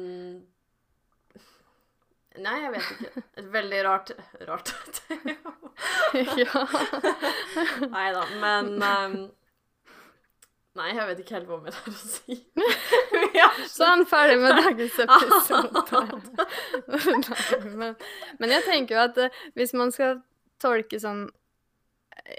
Nei, 2.36 2.56
jeg 2.66 2.72
vet 2.74 2.92
ikke. 2.92 3.24
Et 3.40 3.48
veldig 3.54 3.82
rart 3.86 4.12
Rart. 4.50 4.72
ja. 6.42 6.64
Nei 7.92 8.08
da, 8.16 8.26
men 8.42 8.72
um, 8.76 9.18
Nei, 10.76 10.90
jeg 10.92 11.08
vet 11.08 11.22
ikke 11.24 11.38
helt 11.38 11.48
hva 11.48 11.62
mer 11.64 11.72
det 11.72 11.80
er 11.80 11.94
å 11.94 12.00
si. 12.04 12.36
Sånn, 13.78 14.04
ferdig 14.10 14.42
med 14.42 14.58
dagens 14.60 14.98
episode. 15.06 16.02
Nei, 16.92 17.76
men, 17.80 17.96
men 18.42 18.54
jeg 18.58 18.66
tenker 18.68 18.98
jo 18.98 19.04
at 19.06 19.22
uh, 19.24 19.44
hvis 19.56 19.72
man 19.78 19.96
skal 19.96 20.20
tolke 20.62 21.00
sånn 21.00 21.26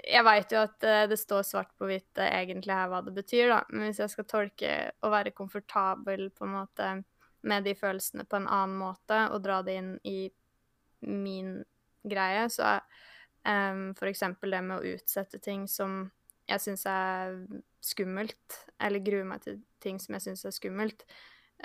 Jeg 0.03 0.23
veit 0.25 0.53
jo 0.53 0.61
at 0.65 0.85
eh, 0.85 1.03
det 1.09 1.19
står 1.21 1.43
svart 1.45 1.69
på 1.77 1.87
hvitt 1.87 2.19
eh, 2.19 2.33
egentlig 2.41 2.73
her 2.75 2.89
hva 2.91 3.01
det 3.05 3.13
betyr, 3.15 3.51
da, 3.53 3.59
men 3.69 3.87
hvis 3.87 4.01
jeg 4.01 4.11
skal 4.11 4.25
tolke 4.27 4.71
å 5.05 5.11
være 5.13 5.35
komfortabel 5.37 6.27
på 6.35 6.47
en 6.47 6.55
måte 6.57 6.89
med 7.41 7.63
de 7.67 7.75
følelsene 7.77 8.25
på 8.25 8.39
en 8.39 8.49
annen 8.49 8.77
måte, 8.79 9.27
og 9.31 9.43
dra 9.45 9.61
det 9.65 9.77
inn 9.79 9.93
i 10.07 10.19
min 11.07 11.59
greie, 12.07 12.47
så 12.49 12.77
um, 13.47 13.93
for 13.97 14.09
eksempel 14.09 14.55
det 14.55 14.63
med 14.65 14.79
å 14.79 14.95
utsette 14.95 15.39
ting 15.43 15.67
som 15.71 16.07
jeg 16.47 16.63
syns 16.63 16.85
er 16.89 17.39
skummelt, 17.83 18.61
eller 18.83 19.03
grue 19.03 19.27
meg 19.27 19.43
til 19.43 19.61
ting 19.83 19.99
som 20.01 20.15
jeg 20.15 20.29
syns 20.29 20.45
er 20.47 20.55
skummelt, 20.55 21.05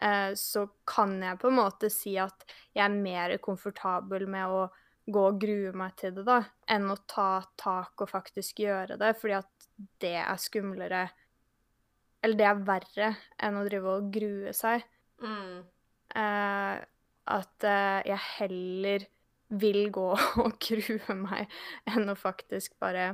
uh, 0.02 0.32
så 0.38 0.66
kan 0.88 1.16
jeg 1.22 1.40
på 1.40 1.50
en 1.50 1.60
måte 1.60 1.90
si 1.92 2.16
at 2.20 2.46
jeg 2.74 2.84
er 2.84 2.96
mer 2.96 3.36
komfortabel 3.42 4.28
med 4.30 4.50
å 4.50 4.64
gå 5.12 5.22
og 5.32 5.40
grue 5.42 5.72
meg 5.74 5.96
til 5.98 6.14
det, 6.14 6.26
da, 6.28 6.38
enn 6.70 6.90
å 6.92 7.00
ta 7.10 7.42
tak 7.58 8.04
og 8.04 8.10
faktisk 8.10 8.62
gjøre 8.62 8.98
det, 9.00 9.14
fordi 9.18 9.38
at 9.40 9.68
det 10.02 10.16
er 10.20 10.38
skumlere 10.38 11.08
Eller 12.22 12.38
det 12.38 12.44
er 12.46 12.60
verre 12.62 13.06
enn 13.42 13.56
å 13.58 13.64
drive 13.66 13.96
og 13.96 14.10
grue 14.14 14.52
seg. 14.54 14.84
Mm. 15.22 15.62
Eh, 16.14 16.84
at 17.32 17.64
uh, 17.64 18.00
jeg 18.08 18.18
heller 18.38 19.06
vil 19.48 19.90
gå 19.94 20.08
og 20.44 20.56
grue 20.60 21.14
meg 21.16 21.48
enn 21.86 22.08
å 22.10 22.16
faktisk 22.18 22.74
bare 22.82 23.12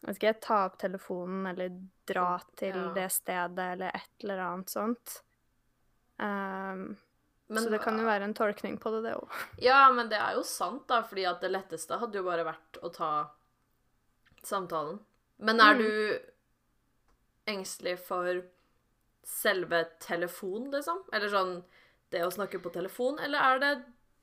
skal 0.00 0.30
jeg 0.30 0.40
ta 0.40 0.62
opp 0.64 0.78
telefonen 0.80 1.46
eller 1.50 1.74
dra 2.08 2.38
til 2.56 2.72
Ja. 2.72 2.86
det 2.96 3.10
stedet 3.12 3.66
eller 3.74 3.92
et 3.94 4.24
eller 4.24 4.38
annet 4.46 4.70
sånt. 4.72 5.18
Um, 6.16 6.96
Men, 7.48 7.62
så 7.64 7.68
det 7.72 7.82
kan 7.84 7.98
jo 8.00 8.06
være 8.08 8.24
en 8.24 8.34
tolkning 8.36 8.78
på 8.80 8.90
det, 8.94 9.02
det 9.08 9.12
òg. 9.18 9.36
Ja, 9.60 9.90
men 9.92 10.08
det 10.08 10.16
er 10.20 10.38
jo 10.38 10.42
sant, 10.46 10.86
da, 10.88 11.02
fordi 11.04 11.26
at 11.28 11.40
det 11.44 11.50
letteste 11.52 11.98
hadde 12.00 12.16
jo 12.20 12.24
bare 12.24 12.46
vært 12.48 12.80
å 12.80 12.88
ta 12.94 13.10
samtalen. 14.42 14.98
Men 15.38 15.60
er 15.60 15.74
Mm. 15.74 15.80
du 15.84 16.18
engstelig 17.52 17.98
for 17.98 18.42
selve 19.30 19.84
telefonen, 20.02 20.70
liksom? 20.74 21.04
Eller 21.14 21.32
sånn 21.32 21.54
det 22.10 22.24
å 22.26 22.32
snakke 22.34 22.58
på 22.62 22.72
telefon, 22.74 23.20
eller 23.22 23.38
er 23.38 23.62
det 23.62 23.74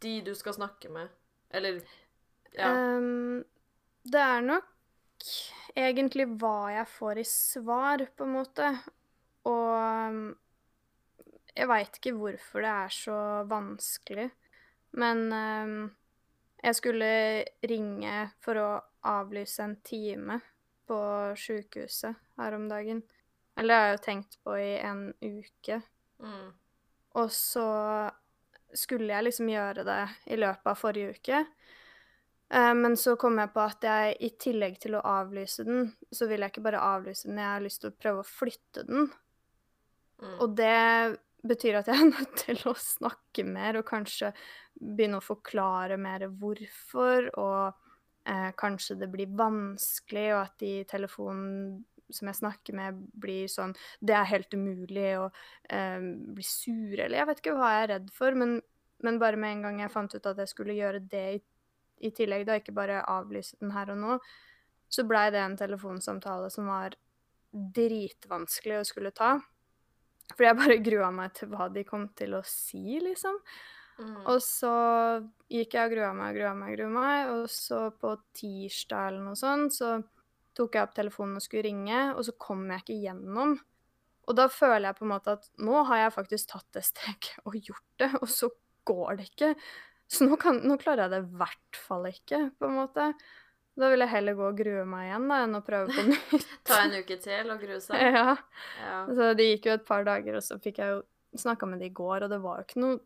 de 0.03 0.15
du 0.27 0.33
skal 0.35 0.57
snakke 0.57 0.91
med? 0.93 1.13
Eller 1.49 1.81
Ja. 2.57 2.71
Um, 2.73 3.43
det 4.07 4.19
er 4.23 4.41
nok 4.41 4.65
egentlig 5.77 6.25
hva 6.39 6.71
jeg 6.73 6.89
får 6.89 7.21
i 7.21 7.25
svar, 7.27 8.03
på 8.15 8.25
en 8.25 8.33
måte. 8.33 8.69
Og 9.47 9.73
um, 9.77 10.21
jeg 11.53 11.69
veit 11.69 11.99
ikke 11.99 12.15
hvorfor 12.17 12.65
det 12.65 12.73
er 12.73 12.93
så 12.93 13.19
vanskelig. 13.49 14.27
Men 14.97 15.25
um, 15.33 15.77
jeg 16.63 16.79
skulle 16.79 17.09
ringe 17.69 18.29
for 18.43 18.61
å 18.61 18.69
avlyse 19.07 19.63
en 19.63 19.77
time 19.85 20.39
på 20.87 20.99
sjukehuset 21.37 22.15
her 22.39 22.57
om 22.57 22.67
dagen. 22.71 23.03
Eller 23.57 23.73
det 23.73 23.79
har 23.79 23.87
jeg 23.87 23.97
jo 23.97 24.05
tenkt 24.05 24.39
på 24.45 24.55
i 24.61 24.71
en 24.85 25.03
uke. 25.21 25.81
Mm. 26.21 26.49
Og 27.17 27.31
så 27.33 27.67
skulle 28.77 29.13
jeg 29.13 29.25
liksom 29.25 29.49
gjøre 29.49 29.85
det 29.87 30.01
i 30.33 30.37
løpet 30.39 30.69
av 30.69 30.77
forrige 30.77 31.15
uke. 31.17 31.45
Eh, 32.49 32.73
Men 32.73 32.97
så 32.97 33.15
kom 33.19 33.39
jeg 33.41 33.53
på 33.53 33.63
at 33.63 33.87
jeg 33.87 34.17
i 34.23 34.29
tillegg 34.39 34.77
til 34.83 34.97
å 34.97 35.05
avlyse 35.05 35.65
den, 35.67 35.89
så 36.11 36.29
vil 36.29 36.43
jeg 36.43 36.53
ikke 36.53 36.67
bare 36.69 36.83
avlyse 36.93 37.29
den, 37.29 37.41
jeg 37.41 37.53
har 37.55 37.65
lyst 37.65 37.83
til 37.83 37.91
å 37.91 37.97
prøve 38.03 38.23
å 38.23 38.29
flytte 38.29 38.85
den. 38.87 39.09
Mm. 40.21 40.37
Og 40.43 40.55
det 40.57 41.17
betyr 41.47 41.81
at 41.81 41.91
jeg 41.91 42.01
er 42.01 42.13
nødt 42.13 42.39
til 42.45 42.63
å 42.69 42.77
snakke 42.77 43.45
mer 43.47 43.81
og 43.81 43.89
kanskje 43.89 44.33
begynne 44.77 45.19
å 45.19 45.25
forklare 45.25 45.97
mer 46.01 46.27
hvorfor, 46.29 47.31
og 47.41 48.29
eh, 48.29 48.49
kanskje 48.59 48.99
det 49.01 49.11
blir 49.13 49.37
vanskelig, 49.37 50.27
og 50.35 50.41
at 50.45 50.57
de 50.63 50.73
telefonen 50.89 51.85
som 52.13 52.29
jeg 52.29 52.39
snakker 52.39 52.77
med, 52.77 52.99
blir 53.19 53.49
sånn 53.51 53.73
Det 53.99 54.15
er 54.15 54.29
helt 54.31 54.53
umulig, 54.53 55.11
og 55.19 55.35
eh, 55.69 55.99
blir 56.37 56.47
sure, 56.47 57.05
eller 57.05 57.21
jeg 57.21 57.29
vet 57.31 57.43
ikke 57.43 57.55
hva 57.57 57.73
jeg 57.75 57.85
er 57.85 57.93
redd 57.95 58.11
for, 58.15 58.37
men, 58.39 58.57
men 59.03 59.21
bare 59.21 59.39
med 59.39 59.57
en 59.57 59.67
gang 59.67 59.81
jeg 59.83 59.93
fant 59.93 60.15
ut 60.15 60.31
at 60.31 60.43
jeg 60.43 60.53
skulle 60.53 60.77
gjøre 60.77 61.03
det 61.11 61.25
i, 61.37 61.41
i 62.07 62.13
tillegg, 62.15 62.47
da 62.47 62.59
ikke 62.59 62.75
bare 62.77 63.03
avlyse 63.11 63.59
den 63.61 63.75
her 63.75 63.91
og 63.93 64.01
nå, 64.01 64.19
så 64.87 65.03
blei 65.07 65.27
det 65.35 65.43
en 65.43 65.59
telefonsamtale 65.59 66.49
som 66.53 66.69
var 66.71 66.95
dritvanskelig 67.51 68.79
å 68.79 68.87
skulle 68.87 69.11
ta. 69.15 69.35
Fordi 70.33 70.49
jeg 70.49 70.59
bare 70.59 70.83
grua 70.89 71.09
meg 71.15 71.33
til 71.37 71.51
hva 71.51 71.69
de 71.73 71.83
kom 71.87 72.07
til 72.17 72.37
å 72.37 72.43
si, 72.47 72.99
liksom. 73.03 73.39
Mm. 73.97 74.17
Og 74.29 74.37
så 74.45 74.73
gikk 75.49 75.73
jeg 75.73 75.89
og 75.89 75.95
grua 75.95 76.11
meg 76.13 76.35
og 76.35 76.37
grua 76.37 76.53
meg, 76.57 76.75
grua 76.77 76.89
meg, 76.93 77.31
og 77.33 77.47
så 77.49 77.87
på 77.97 78.13
tirsdag 78.37 79.11
eller 79.11 79.25
noe 79.25 79.39
sånt, 79.39 79.73
så 79.73 79.95
tok 80.57 80.77
jeg 80.77 80.87
opp 80.87 80.95
telefonen 80.97 81.39
og 81.39 81.43
skulle 81.45 81.65
ringe, 81.67 82.03
og 82.13 82.23
så 82.27 82.33
kom 82.41 82.65
jeg 82.71 82.83
ikke 82.83 83.01
gjennom. 83.05 83.57
Og 84.27 84.35
da 84.35 84.47
føler 84.51 84.89
jeg 84.89 84.99
på 84.99 85.05
en 85.07 85.13
måte 85.13 85.35
at 85.37 85.49
nå 85.63 85.83
har 85.87 86.01
jeg 86.01 86.15
faktisk 86.17 86.53
tatt 86.53 86.67
det 86.75 86.83
steget 86.87 87.35
og 87.45 87.59
gjort 87.59 88.01
det, 88.01 88.09
og 88.19 88.31
så 88.31 88.49
går 88.87 89.19
det 89.19 89.29
ikke. 89.31 89.51
Så 90.11 90.27
nå, 90.27 90.39
kan, 90.39 90.61
nå 90.63 90.77
klarer 90.79 91.05
jeg 91.05 91.13
det 91.13 91.21
i 91.23 91.41
hvert 91.41 91.81
fall 91.87 92.07
ikke, 92.09 92.41
på 92.59 92.69
en 92.69 92.79
måte. 92.79 93.11
Da 93.77 93.91
vil 93.91 94.01
jeg 94.01 94.09
heller 94.09 94.37
gå 94.37 94.45
og 94.47 94.57
grue 94.57 94.85
meg 94.89 95.09
igjen 95.09 95.27
da, 95.29 95.39
enn 95.45 95.59
å 95.59 95.63
prøve 95.65 95.93
på 95.93 96.05
nytt. 96.07 96.47
Ta 96.67 96.81
en 96.85 96.95
uke 96.97 97.19
til 97.21 97.53
og 97.53 97.61
grue 97.61 97.79
seg. 97.83 98.01
ja. 98.17 98.33
Ja. 98.81 99.01
Så 99.05 99.29
det 99.37 99.51
gikk 99.51 99.69
jo 99.69 99.77
et 99.77 99.87
par 99.87 100.07
dager, 100.07 100.39
og 100.39 100.45
så 100.45 100.57
fikk 100.63 100.81
jeg 100.81 100.95
jo 100.95 101.03
snakka 101.37 101.69
med 101.69 101.83
det 101.83 101.91
i 101.91 101.95
går, 101.95 102.25
og 102.25 102.33
det 102.33 102.41
var 102.41 102.59
jo 102.59 102.67
ikke 102.67 102.83
noe 102.83 102.99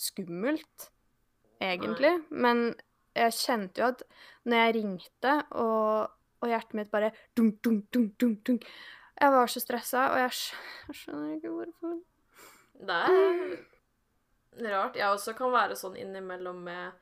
skummelt, 0.00 0.88
egentlig. 1.60 2.14
Men 2.30 2.70
jeg 3.16 3.36
kjente 3.36 3.82
jo 3.82 3.90
at 3.92 4.04
når 4.46 4.62
jeg 4.62 4.76
ringte, 4.78 5.34
og, 5.58 6.15
og 6.42 6.50
hjertet 6.50 6.76
mitt 6.78 6.92
bare 6.92 7.12
dunk, 7.36 7.62
dunk, 7.64 7.86
dunk, 7.94 8.12
dunk, 8.20 8.42
dunk 8.46 8.66
Jeg 9.16 9.32
var 9.32 9.48
så 9.48 9.62
stressa, 9.62 10.10
og 10.12 10.20
jeg, 10.20 10.32
jeg 10.88 10.98
skjønner 11.00 11.36
ikke 11.38 11.52
hvorfor. 11.54 11.96
Det 12.76 12.98
er 13.00 14.72
rart. 14.72 14.96
Jeg 14.96 15.08
også 15.08 15.32
kan 15.36 15.52
være 15.54 15.76
sånn 15.78 15.96
innimellom 15.96 16.60
med 16.66 16.92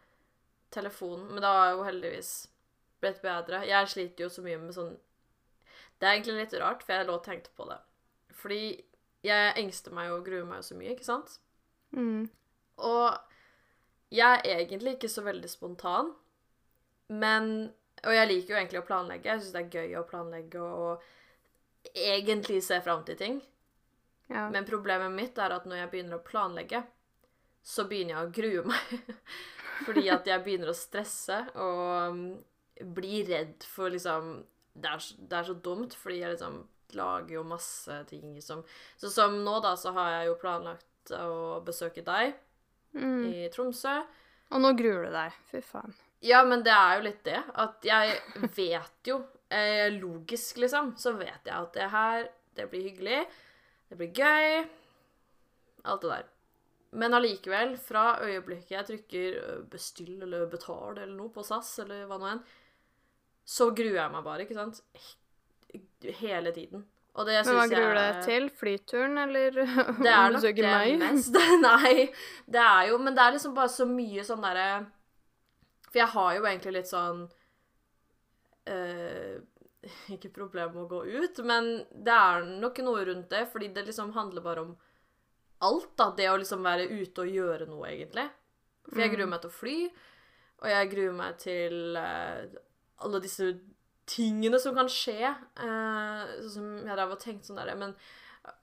telefonen, 0.75 1.27
men 1.33 1.43
det 1.43 1.51
har 1.51 1.73
jo 1.75 1.87
heldigvis 1.87 2.33
blitt 3.03 3.21
bedre. 3.23 3.65
Jeg 3.69 3.91
sliter 3.91 4.27
jo 4.27 4.31
så 4.33 4.45
mye 4.45 4.61
med 4.61 4.75
sånn 4.77 4.95
Det 5.99 6.09
er 6.09 6.17
egentlig 6.17 6.39
litt 6.41 6.57
rart, 6.61 6.83
for 6.83 6.95
jeg 6.95 7.07
lå 7.09 7.19
og 7.19 7.27
tenkte 7.27 7.53
på 7.57 7.67
det. 7.69 7.79
Fordi 8.35 8.65
jeg 9.25 9.55
engster 9.61 9.95
meg 9.95 10.13
og 10.13 10.25
gruer 10.27 10.47
meg 10.49 10.61
jo 10.61 10.69
så 10.69 10.79
mye, 10.79 10.95
ikke 10.95 11.07
sant? 11.07 11.39
Mm. 11.95 12.27
Og 12.85 14.15
jeg 14.15 14.41
er 14.45 14.59
egentlig 14.59 14.97
ikke 14.97 15.11
så 15.11 15.23
veldig 15.25 15.51
spontan, 15.51 16.11
men 17.09 17.73
Og 18.07 18.13
jeg 18.15 18.29
liker 18.29 18.55
jo 18.55 18.59
egentlig 18.61 18.81
å 18.83 18.87
planlegge. 18.89 19.31
Jeg 19.31 19.41
syns 19.43 19.53
det 19.55 19.63
er 19.65 19.75
gøy 19.81 19.97
å 20.01 20.07
planlegge 20.09 20.61
og 20.61 21.03
egentlig 21.95 22.63
se 22.65 22.81
fram 22.85 23.05
til 23.07 23.17
ting. 23.21 23.39
Ja. 24.33 24.47
Men 24.53 24.65
problemet 24.69 25.13
mitt 25.13 25.39
er 25.39 25.53
at 25.57 25.67
når 25.69 25.83
jeg 25.83 25.91
begynner 25.93 26.19
å 26.19 26.25
planlegge, 26.27 26.83
så 27.65 27.85
begynner 27.89 28.17
jeg 28.17 28.29
å 28.29 28.35
grue 28.39 28.65
meg. 28.69 29.15
Fordi 29.87 30.07
at 30.13 30.27
jeg 30.29 30.45
begynner 30.45 30.71
å 30.73 30.77
stresse 30.77 31.39
og 31.55 32.13
um, 32.15 32.23
bli 32.97 33.23
redd 33.29 33.65
for 33.69 33.91
liksom 33.93 34.37
det 34.75 34.91
er, 34.91 34.99
så- 35.03 35.17
det 35.19 35.37
er 35.39 35.45
så 35.47 35.55
dumt, 35.63 35.93
fordi 35.95 36.17
jeg 36.19 36.33
liksom 36.35 36.57
lager 36.99 37.37
jo 37.37 37.43
masse 37.47 37.95
ting 38.11 38.41
som 38.43 38.65
Så 38.99 39.07
som 39.11 39.37
nå, 39.45 39.61
da, 39.63 39.77
så 39.79 39.93
har 39.95 40.09
jeg 40.17 40.27
jo 40.33 40.35
planlagt 40.41 41.13
å 41.15 41.61
besøke 41.65 42.03
deg 42.07 42.35
Mm. 42.95 43.25
i 43.27 43.49
Tromsø. 43.51 43.93
Og 44.55 44.61
nå 44.63 44.69
gruer 44.79 45.07
du 45.09 45.11
deg. 45.11 45.33
Fy 45.51 45.59
faen. 45.67 45.95
Ja, 46.25 46.41
men 46.49 46.63
det 46.65 46.73
er 46.73 46.99
jo 46.99 47.05
litt 47.05 47.25
det. 47.27 47.41
At 47.61 47.85
jeg 47.85 48.15
vet 48.57 49.11
jo 49.11 49.19
eh, 49.53 49.91
Logisk, 49.93 50.61
liksom, 50.63 50.95
så 51.01 51.13
vet 51.19 51.45
jeg 51.45 51.57
at 51.57 51.75
det 51.77 51.89
her, 51.93 52.29
det 52.57 52.69
blir 52.73 52.87
hyggelig. 52.89 53.25
Det 53.91 53.99
blir 54.01 54.15
gøy. 54.17 54.65
Alt 55.85 56.07
det 56.07 56.15
der. 56.15 56.31
Men 56.95 57.17
allikevel, 57.19 57.75
fra 57.83 58.15
øyeblikket 58.23 58.73
jeg 58.77 58.89
trykker 58.89 59.39
bestill 59.71 60.23
eller 60.23 60.47
betal 60.51 60.95
eller 60.95 61.15
noe 61.17 61.33
på 61.35 61.43
SAS, 61.45 61.73
eller 61.83 62.07
hva 62.09 62.21
nå 62.23 62.31
enn, 62.31 62.43
så 63.45 63.69
gruer 63.77 63.99
jeg 63.99 64.13
meg 64.15 64.25
bare, 64.25 64.47
ikke 64.47 64.57
sant? 64.57 64.81
Hele 66.23 66.55
tiden. 66.55 66.87
Og 67.15 67.27
det 67.29 67.41
Men 67.47 67.59
hva 67.59 67.67
gruer 67.71 67.93
du 67.95 67.99
deg 68.01 68.21
til? 68.27 68.47
Flyturen, 68.63 69.19
eller 69.27 69.59
det 70.05 70.11
er 70.11 70.35
nok 70.35 70.47
det 70.47 70.65
meg? 70.67 70.95
mest. 71.03 71.37
Nei, 71.67 72.09
det 72.51 72.63
er 72.63 72.89
jo 72.91 72.99
Men 73.03 73.15
det 73.15 73.23
er 73.27 73.37
liksom 73.37 73.55
bare 73.59 73.71
så 73.71 73.87
mye 73.91 74.25
sånn 74.27 74.43
derre 74.43 74.69
For 75.95 76.03
jeg 76.03 76.11
har 76.11 76.31
jo 76.35 76.47
egentlig 76.51 76.73
litt 76.75 76.89
sånn 76.91 77.21
eh, 78.67 79.37
Ikke 80.17 80.33
problem 80.35 80.73
med 80.75 80.81
å 80.83 80.89
gå 80.91 81.03
ut, 81.23 81.39
men 81.47 81.69
det 81.95 82.17
er 82.17 82.49
nok 82.59 82.81
noe 82.83 83.05
rundt 83.07 83.29
det, 83.31 83.45
fordi 83.53 83.69
det 83.77 83.85
liksom 83.87 84.11
handler 84.17 84.43
bare 84.43 84.65
om 84.65 84.73
alt, 85.63 85.93
da. 86.01 86.09
Det 86.17 86.27
å 86.33 86.41
liksom 86.41 86.67
være 86.67 86.89
ute 86.91 87.23
og 87.23 87.31
gjøre 87.31 87.69
noe, 87.71 87.87
egentlig. 87.93 88.25
For 88.89 89.05
jeg 89.05 89.13
gruer 89.15 89.31
meg 89.31 89.45
til 89.45 89.53
å 89.53 89.59
fly, 89.61 89.77
og 90.65 90.67
jeg 90.73 90.91
gruer 90.97 91.15
meg 91.21 91.39
til 91.45 92.01
eh, 92.01 92.59
alle 93.07 93.23
disse 93.23 93.53
tingene 94.11 94.59
som 94.61 94.75
kan 94.77 94.91
skje. 94.91 95.31
Eh, 95.31 96.35
sånn 96.41 96.53
som 96.57 96.75
jeg 96.81 96.91
drev 96.91 97.15
og 97.15 97.23
tenkte 97.23 97.53
sånn 97.53 97.63
der, 97.63 97.71
men 97.79 97.95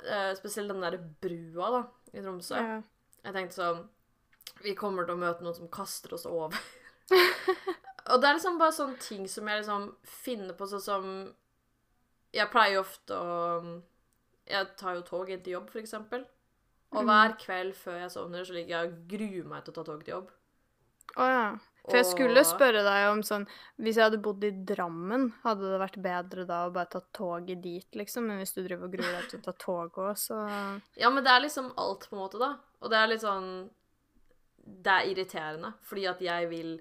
eh, 0.03 0.33
spesielt 0.37 0.73
den 0.73 0.83
der 0.83 0.99
brua, 1.23 1.71
da, 1.77 1.81
i 2.11 2.25
Tromsø. 2.25 2.59
Ja. 2.59 2.77
Jeg 3.21 3.37
tenkte 3.37 3.53
sånn 3.53 3.81
Vi 4.65 4.71
kommer 4.73 5.05
til 5.05 5.13
å 5.13 5.21
møte 5.21 5.45
noen 5.45 5.57
som 5.57 5.69
kaster 5.71 6.17
oss 6.17 6.27
over. 6.29 6.57
Og 7.11 8.21
det 8.21 8.27
er 8.27 8.37
liksom 8.37 8.59
bare 8.59 8.75
sånne 8.75 8.99
ting 9.03 9.23
som 9.29 9.47
jeg 9.49 9.61
liksom 9.61 9.87
finner 10.23 10.57
på, 10.57 10.67
sånn 10.71 10.83
som 10.83 11.07
Jeg 12.31 12.47
pleier 12.51 12.77
jo 12.77 12.83
ofte 12.85 13.17
å 13.17 13.39
Jeg 14.47 14.69
tar 14.79 14.99
jo 14.99 15.07
tog 15.07 15.29
inn 15.29 15.41
til 15.43 15.57
jobb, 15.57 15.71
for 15.71 15.83
eksempel. 15.83 16.23
Og 16.91 17.07
hver 17.07 17.37
kveld 17.39 17.75
før 17.79 18.01
jeg 18.01 18.11
sovner, 18.11 18.43
så 18.43 18.55
ligger 18.55 18.75
jeg 18.75 18.89
og 18.89 19.03
gruer 19.13 19.51
meg 19.51 19.63
til 19.63 19.71
å 19.71 19.75
ta 19.77 19.83
tog 19.87 20.01
til 20.03 20.15
jobb. 20.17 20.31
Å 21.19 21.27
ja. 21.27 21.45
For 21.81 21.97
jeg 21.97 22.11
skulle 22.11 22.43
spørre 22.45 22.83
deg 22.85 23.07
om 23.09 23.23
sånn 23.25 23.47
Hvis 23.81 23.97
jeg 23.97 24.05
hadde 24.05 24.19
bodd 24.21 24.43
i 24.45 24.51
Drammen, 24.69 25.31
hadde 25.41 25.71
det 25.71 25.79
vært 25.81 25.97
bedre 26.03 26.45
da 26.45 26.59
å 26.67 26.73
bare 26.75 26.91
ta 26.93 27.01
toget 27.17 27.63
dit, 27.63 27.87
liksom? 27.97 28.27
Men 28.29 28.37
hvis 28.41 28.53
du 28.53 28.61
driver 28.61 28.85
og 28.85 28.93
gruer 28.93 29.15
deg 29.17 29.31
til 29.31 29.41
å 29.41 29.45
ta 29.47 29.55
tog 29.57 29.97
òg, 30.03 30.11
så 30.19 30.37
Ja, 31.01 31.09
men 31.09 31.25
det 31.25 31.33
er 31.33 31.41
liksom 31.47 31.71
alt, 31.81 32.05
på 32.09 32.17
en 32.17 32.21
måte, 32.21 32.41
da. 32.41 32.53
Og 32.83 32.93
det 32.93 32.99
er 32.99 33.09
litt 33.09 33.25
sånn 33.25 33.49
Det 34.61 34.93
er 34.93 35.09
irriterende, 35.09 35.73
fordi 35.89 36.05
at 36.11 36.21
jeg 36.21 36.51
vil 36.51 36.75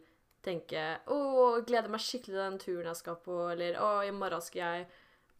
tenke 0.44 0.82
Å, 1.10 1.18
gleder 1.66 1.90
meg 1.92 2.00
skikkelig 2.04 2.32
til 2.34 2.40
den 2.40 2.58
turen 2.62 2.88
jeg 2.90 2.96
skal 3.00 3.16
på, 3.24 3.36
eller 3.52 3.76
Å, 3.80 3.90
i 4.08 4.12
morgen 4.14 4.40
skal 4.44 4.60
jeg 4.62 4.86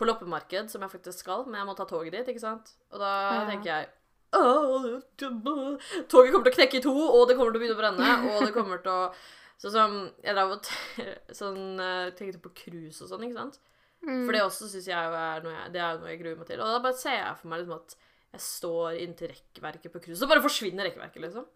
på 0.01 0.07
loppemarked, 0.09 0.71
som 0.73 0.81
jeg 0.85 0.93
faktisk 0.95 1.19
skal, 1.25 1.43
men 1.47 1.59
jeg 1.61 1.69
må 1.69 1.75
ta 1.77 1.85
toget 1.89 2.15
dit, 2.17 2.29
ikke 2.33 2.41
sant? 2.41 2.71
Og 2.93 3.01
da 3.03 3.11
Ja. 3.35 3.43
tenker 3.51 3.69
jeg 3.69 3.89
å, 4.33 5.01
Toget 6.09 6.33
kommer 6.33 6.47
til 6.47 6.53
å 6.53 6.57
knekke 6.57 6.79
i 6.79 6.85
to, 6.85 6.93
og 6.95 7.27
det 7.29 7.37
kommer 7.37 7.53
til 7.53 7.59
å 7.59 7.63
begynne 7.65 7.77
å 7.77 7.81
brenne, 7.81 8.11
og 8.31 8.47
det 8.47 8.55
kommer 8.57 8.83
til 8.85 8.93
å 8.95 9.03
Sånn 9.61 9.75
som 9.75 9.97
Jeg 10.25 10.33
drev 10.33 10.55
og 10.55 10.69
sånn, 11.37 11.65
eh, 11.85 12.11
tenkte 12.17 12.39
på 12.41 12.49
cruise 12.57 13.03
og 13.05 13.11
sånn, 13.11 13.27
ikke 13.27 13.37
sant? 13.37 13.59
Mm. 14.01 14.23
For 14.25 14.33
det 14.33 14.41
også 14.47 14.71
syns 14.73 14.87
jeg 14.89 14.97
er 14.97 15.43
noe 15.45 15.53
jeg, 15.53 15.73
det 15.75 15.83
er 15.85 15.99
noe 16.01 16.09
jeg 16.09 16.21
gruer 16.23 16.39
meg 16.41 16.49
til. 16.49 16.63
Og 16.65 16.71
da 16.73 16.79
bare 16.81 16.97
ser 16.97 17.19
jeg 17.19 17.35
for 17.37 17.51
meg 17.53 17.61
liksom 17.61 17.77
at 17.77 17.93
jeg 18.31 18.43
står 18.45 19.01
inntil 19.03 19.33
rekkverket 19.33 19.91
på 19.93 20.01
cruiset, 20.05 20.21
så 20.23 20.29
bare 20.31 20.43
forsvinner 20.45 20.87
rekkverket, 20.87 21.23
liksom. 21.25 21.49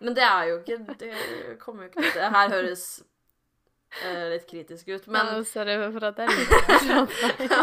Men 0.00 0.16
det 0.16 0.24
er 0.24 0.48
jo 0.48 0.56
ikke 0.62 0.78
Det 0.96 1.58
kommer 1.60 1.84
jo 1.84 1.90
ikke 1.90 2.06
til 2.06 2.16
Det 2.16 2.30
her 2.32 2.54
høres 2.54 2.84
eh, 4.00 4.22
litt 4.32 4.46
kritisk 4.48 4.88
ut, 4.94 5.10
men 5.12 5.28
ja, 5.34 5.42
Sorry 5.44 5.76
for 5.92 6.08
at 6.08 6.22
jeg 6.24 6.30
ja, 6.88 7.02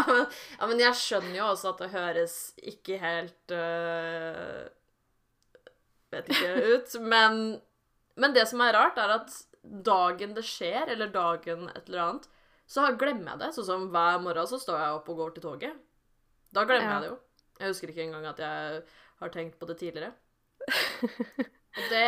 men, 0.06 0.22
ja, 0.60 0.68
men 0.70 0.84
jeg 0.84 1.00
skjønner 1.02 1.34
jo 1.40 1.48
også 1.50 1.72
at 1.74 1.82
det 1.82 1.90
høres 1.96 2.36
ikke 2.74 3.00
helt 3.02 3.56
uh, 3.58 4.70
Vet 6.14 6.30
ikke 6.30 6.54
ut. 6.76 6.94
Men, 7.02 7.40
men 8.22 8.34
det 8.36 8.46
som 8.46 8.62
er 8.62 8.76
rart, 8.76 8.98
er 9.02 9.16
at 9.16 9.34
dagen 9.64 10.36
det 10.36 10.44
skjer, 10.46 10.92
eller 10.94 11.10
dagen 11.10 11.66
et 11.72 11.88
eller 11.88 12.02
annet, 12.04 12.28
så 12.70 12.86
glemmer 13.00 13.34
jeg 13.34 13.40
det. 13.40 13.48
Sånn 13.56 13.66
som 13.66 13.88
hver 13.90 14.20
morgen 14.22 14.46
så 14.46 14.60
står 14.62 14.78
jeg 14.78 14.98
opp 15.00 15.10
og 15.10 15.18
går 15.18 15.34
til 15.34 15.46
toget. 15.48 15.80
Da 16.54 16.62
glemmer 16.68 16.86
Ja. 16.86 16.92
jeg 17.00 17.02
det 17.02 17.10
jo. 17.10 17.18
Jeg 17.60 17.70
husker 17.70 17.90
ikke 17.90 18.06
engang 18.08 18.26
at 18.26 18.40
jeg 18.42 18.82
har 19.20 19.32
tenkt 19.34 19.58
på 19.60 19.68
det 19.70 19.78
tidligere. 19.80 20.12
Og 21.74 21.88
det 21.90 22.04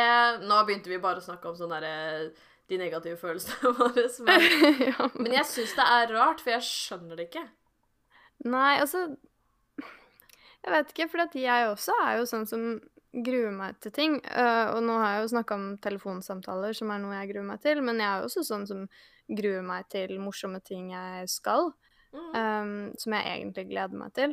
Nå 0.46 0.58
begynte 0.66 0.90
vi 0.90 1.02
bare 1.02 1.20
å 1.20 1.24
snakke 1.24 1.50
om 1.50 1.56
sånn 1.58 1.72
derre 1.74 2.30
de 2.66 2.78
negative 2.80 3.18
følelsene 3.20 3.72
våre. 3.78 4.08
Men, 4.26 4.44
ja, 4.90 4.98
men, 4.98 5.22
men 5.22 5.38
jeg 5.38 5.48
syns 5.50 5.76
det 5.78 5.86
er 5.86 6.12
rart, 6.16 6.42
for 6.42 6.54
jeg 6.56 6.66
skjønner 6.66 7.18
det 7.18 7.28
ikke. 7.30 7.46
Nei, 8.46 8.76
altså 8.82 9.06
Jeg 10.66 10.74
vet 10.74 10.92
ikke, 10.92 11.08
for 11.12 11.24
at 11.24 11.34
jeg 11.38 11.70
også 11.70 11.94
er 12.04 12.18
jo 12.18 12.28
sånn 12.28 12.46
som 12.50 12.68
gruer 13.26 13.52
meg 13.54 13.78
til 13.80 13.94
ting. 13.96 14.16
Uh, 14.26 14.74
og 14.74 14.80
nå 14.84 14.96
har 15.00 15.14
jeg 15.14 15.24
jo 15.24 15.32
snakka 15.36 15.56
om 15.56 15.68
telefonsamtaler, 15.82 16.74
som 16.76 16.90
er 16.92 17.00
noe 17.00 17.14
jeg 17.16 17.30
gruer 17.30 17.46
meg 17.48 17.62
til, 17.62 17.80
men 17.86 18.02
jeg 18.02 18.08
er 18.10 18.20
jo 18.20 18.28
også 18.28 18.44
sånn 18.44 18.66
som 18.68 18.82
gruer 19.26 19.62
meg 19.66 19.86
til 19.94 20.18
morsomme 20.22 20.60
ting 20.66 20.90
jeg 20.92 21.30
skal, 21.32 21.72
Mm. 22.16 22.32
Um, 22.32 22.92
som 22.96 23.12
jeg 23.12 23.28
egentlig 23.28 23.66
gleder 23.68 23.98
meg 23.98 24.12
til. 24.16 24.30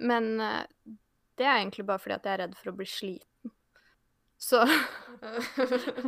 Men 0.00 0.40
øh, 0.40 0.64
det 1.38 1.46
er 1.46 1.58
egentlig 1.60 1.86
bare 1.88 1.98
fordi 2.02 2.16
at 2.16 2.26
jeg 2.28 2.34
er 2.36 2.42
redd 2.44 2.56
for 2.58 2.72
å 2.72 2.76
bli 2.78 2.86
sliten. 2.88 3.52
Så 4.40 4.62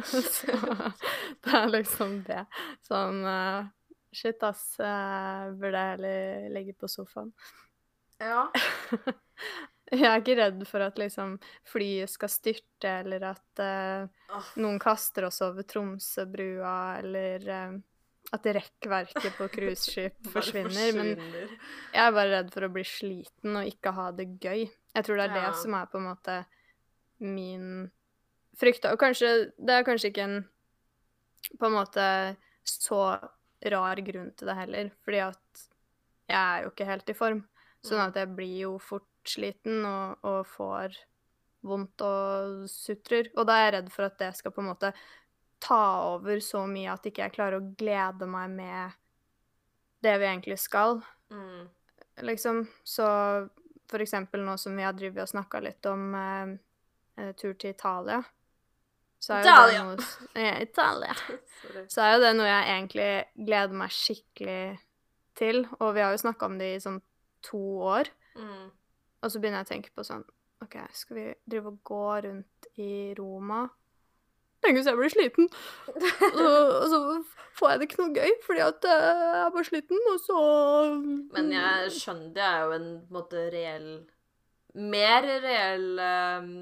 Så 0.08 0.52
det 1.44 1.52
er 1.58 1.68
liksom 1.72 2.22
det. 2.28 2.46
som 2.88 3.20
øh, 3.24 3.66
Shit, 4.12 4.42
ass. 4.44 4.74
øh, 4.80 5.52
burde 5.60 5.78
jeg 5.80 5.90
heller 5.96 6.48
legge 6.52 6.74
på 6.76 6.88
sofaen? 6.88 7.32
ja. 8.20 8.46
Jeg 9.92 10.08
er 10.08 10.22
ikke 10.22 10.34
redd 10.38 10.62
for 10.64 10.80
at 10.80 10.96
liksom 10.96 11.34
flyet 11.68 12.08
skal 12.08 12.30
styrte, 12.32 12.88
eller 13.02 13.26
at 13.34 13.60
uh, 13.60 14.38
noen 14.56 14.78
kaster 14.80 15.26
oss 15.26 15.42
over 15.44 15.66
Tromsøbrua, 15.68 17.00
eller 17.02 17.44
øh, 17.44 17.74
at 18.32 18.46
rekkverket 18.56 19.34
på 19.36 19.48
cruiseskip 19.52 20.14
forsvinner. 20.34 20.94
Men 20.96 21.10
jeg 21.92 22.00
er 22.06 22.14
bare 22.16 22.30
redd 22.38 22.52
for 22.54 22.64
å 22.66 22.72
bli 22.72 22.84
sliten 22.88 23.58
og 23.60 23.68
ikke 23.68 23.92
ha 23.96 24.06
det 24.16 24.28
gøy. 24.40 24.62
Jeg 24.96 25.04
tror 25.04 25.16
det 25.20 25.26
er 25.30 25.36
Ja. 25.36 25.50
det 25.50 25.60
som 25.60 25.74
er 25.74 25.86
på 25.92 25.98
en 26.00 26.08
måte 26.08 26.38
min 27.20 27.90
frykt. 28.58 28.84
Og 28.90 28.98
kanskje 29.00 29.52
Det 29.58 29.70
er 29.76 29.84
kanskje 29.84 30.10
ikke 30.12 30.24
en 30.24 30.48
på 31.58 31.66
en 31.66 31.72
måte 31.74 32.36
så 32.64 32.98
rar 33.72 33.96
grunn 34.06 34.30
til 34.38 34.46
det 34.48 34.54
heller, 34.56 34.90
fordi 35.04 35.18
at 35.26 35.62
jeg 36.30 36.38
er 36.38 36.62
jo 36.64 36.70
ikke 36.70 36.86
helt 36.86 37.10
i 37.10 37.16
form. 37.18 37.40
Sånn 37.84 37.98
Mm. 37.98 38.08
at 38.08 38.14
jeg 38.14 38.36
blir 38.36 38.58
jo 38.62 38.78
fort 38.78 39.08
sliten 39.26 39.84
og, 39.84 40.18
og 40.24 40.46
får 40.46 40.96
vondt 41.64 42.00
og 42.02 42.68
sutrer. 42.70 43.28
Og 43.36 43.46
da 43.46 43.52
er 43.58 43.64
jeg 43.70 43.74
redd 43.74 43.90
for 43.92 44.04
at 44.06 44.18
det 44.18 44.34
skal 44.36 44.52
på 44.52 44.62
en 44.62 44.70
måte 44.70 44.92
ta 45.62 45.78
over 46.14 46.40
så 46.42 46.64
mye 46.66 46.90
at 46.92 47.06
ikke 47.06 47.22
jeg 47.28 47.34
klarer 47.36 47.60
å 47.60 47.66
glede 47.78 48.26
meg 48.30 48.50
med 48.58 48.98
det 50.02 50.16
vi 50.18 50.26
egentlig 50.26 50.58
skal 50.58 51.02
Mm. 51.30 51.68
liksom. 52.26 52.66
Så 52.84 53.04
for 53.88 54.02
eksempel 54.04 54.42
nå 54.44 54.56
som 54.58 54.74
vi 54.76 54.82
har 54.84 54.92
drevet 54.92 55.22
og 55.22 55.28
snakka 55.30 55.60
litt 55.64 55.86
om 55.88 56.14
eh, 56.18 56.52
eh, 57.22 57.32
tur 57.38 57.54
til 57.54 57.70
Italia, 57.70 58.18
så 59.22 59.38
er 59.38 59.46
Italia! 59.46 59.82
noe 59.84 59.96
ja, 60.46 60.54
Italia. 60.60 61.14
Så 61.88 62.02
er 62.02 62.16
jo 62.16 62.20
det 62.24 62.32
noe 62.36 62.48
jeg 62.48 62.68
egentlig 62.72 63.46
gleder 63.46 63.78
meg 63.78 63.92
skikkelig 63.94 64.78
til, 65.38 65.62
og 65.78 65.94
vi 65.94 66.02
har 66.02 66.10
jo 66.16 66.20
snakka 66.24 66.48
om 66.50 66.56
det 66.58 66.72
i 66.74 66.80
sånn 66.82 67.00
to 67.46 67.60
år, 67.86 68.10
Mm. 68.34 68.70
og 69.22 69.30
så 69.30 69.38
begynner 69.40 69.60
jeg 69.60 69.66
å 69.66 69.70
tenke 69.74 69.90
på 69.94 70.04
sånn 70.08 70.22
OK, 70.64 70.76
skal 70.96 71.16
vi 71.18 71.24
drive 71.46 71.68
og 71.68 71.78
gå 71.84 72.04
rundt 72.24 72.66
i 72.80 73.12
Roma? 73.18 73.68
Hvis 74.62 74.86
jeg 74.86 74.98
blir 74.98 75.10
sliten, 75.12 75.48
og 75.92 76.84
så, 76.92 77.00
får 77.58 77.70
jeg 77.70 77.80
det 77.80 77.86
ikke 77.88 78.00
noe 78.00 78.14
gøy 78.16 78.34
fordi 78.46 78.62
at 78.64 78.86
jeg 78.88 79.12
er 79.42 79.50
bare 79.54 79.68
sliten, 79.68 79.98
og 80.12 80.18
så 80.22 80.42
Men 81.34 81.50
jeg 81.52 81.92
skjønner 81.98 82.30
det 82.36 82.44
er 82.46 82.62
jo 82.62 82.74
en 82.78 82.90
måte 83.12 83.46
reell 83.52 83.88
Mer 84.72 85.26
reell 85.42 85.88
um, 86.00 86.52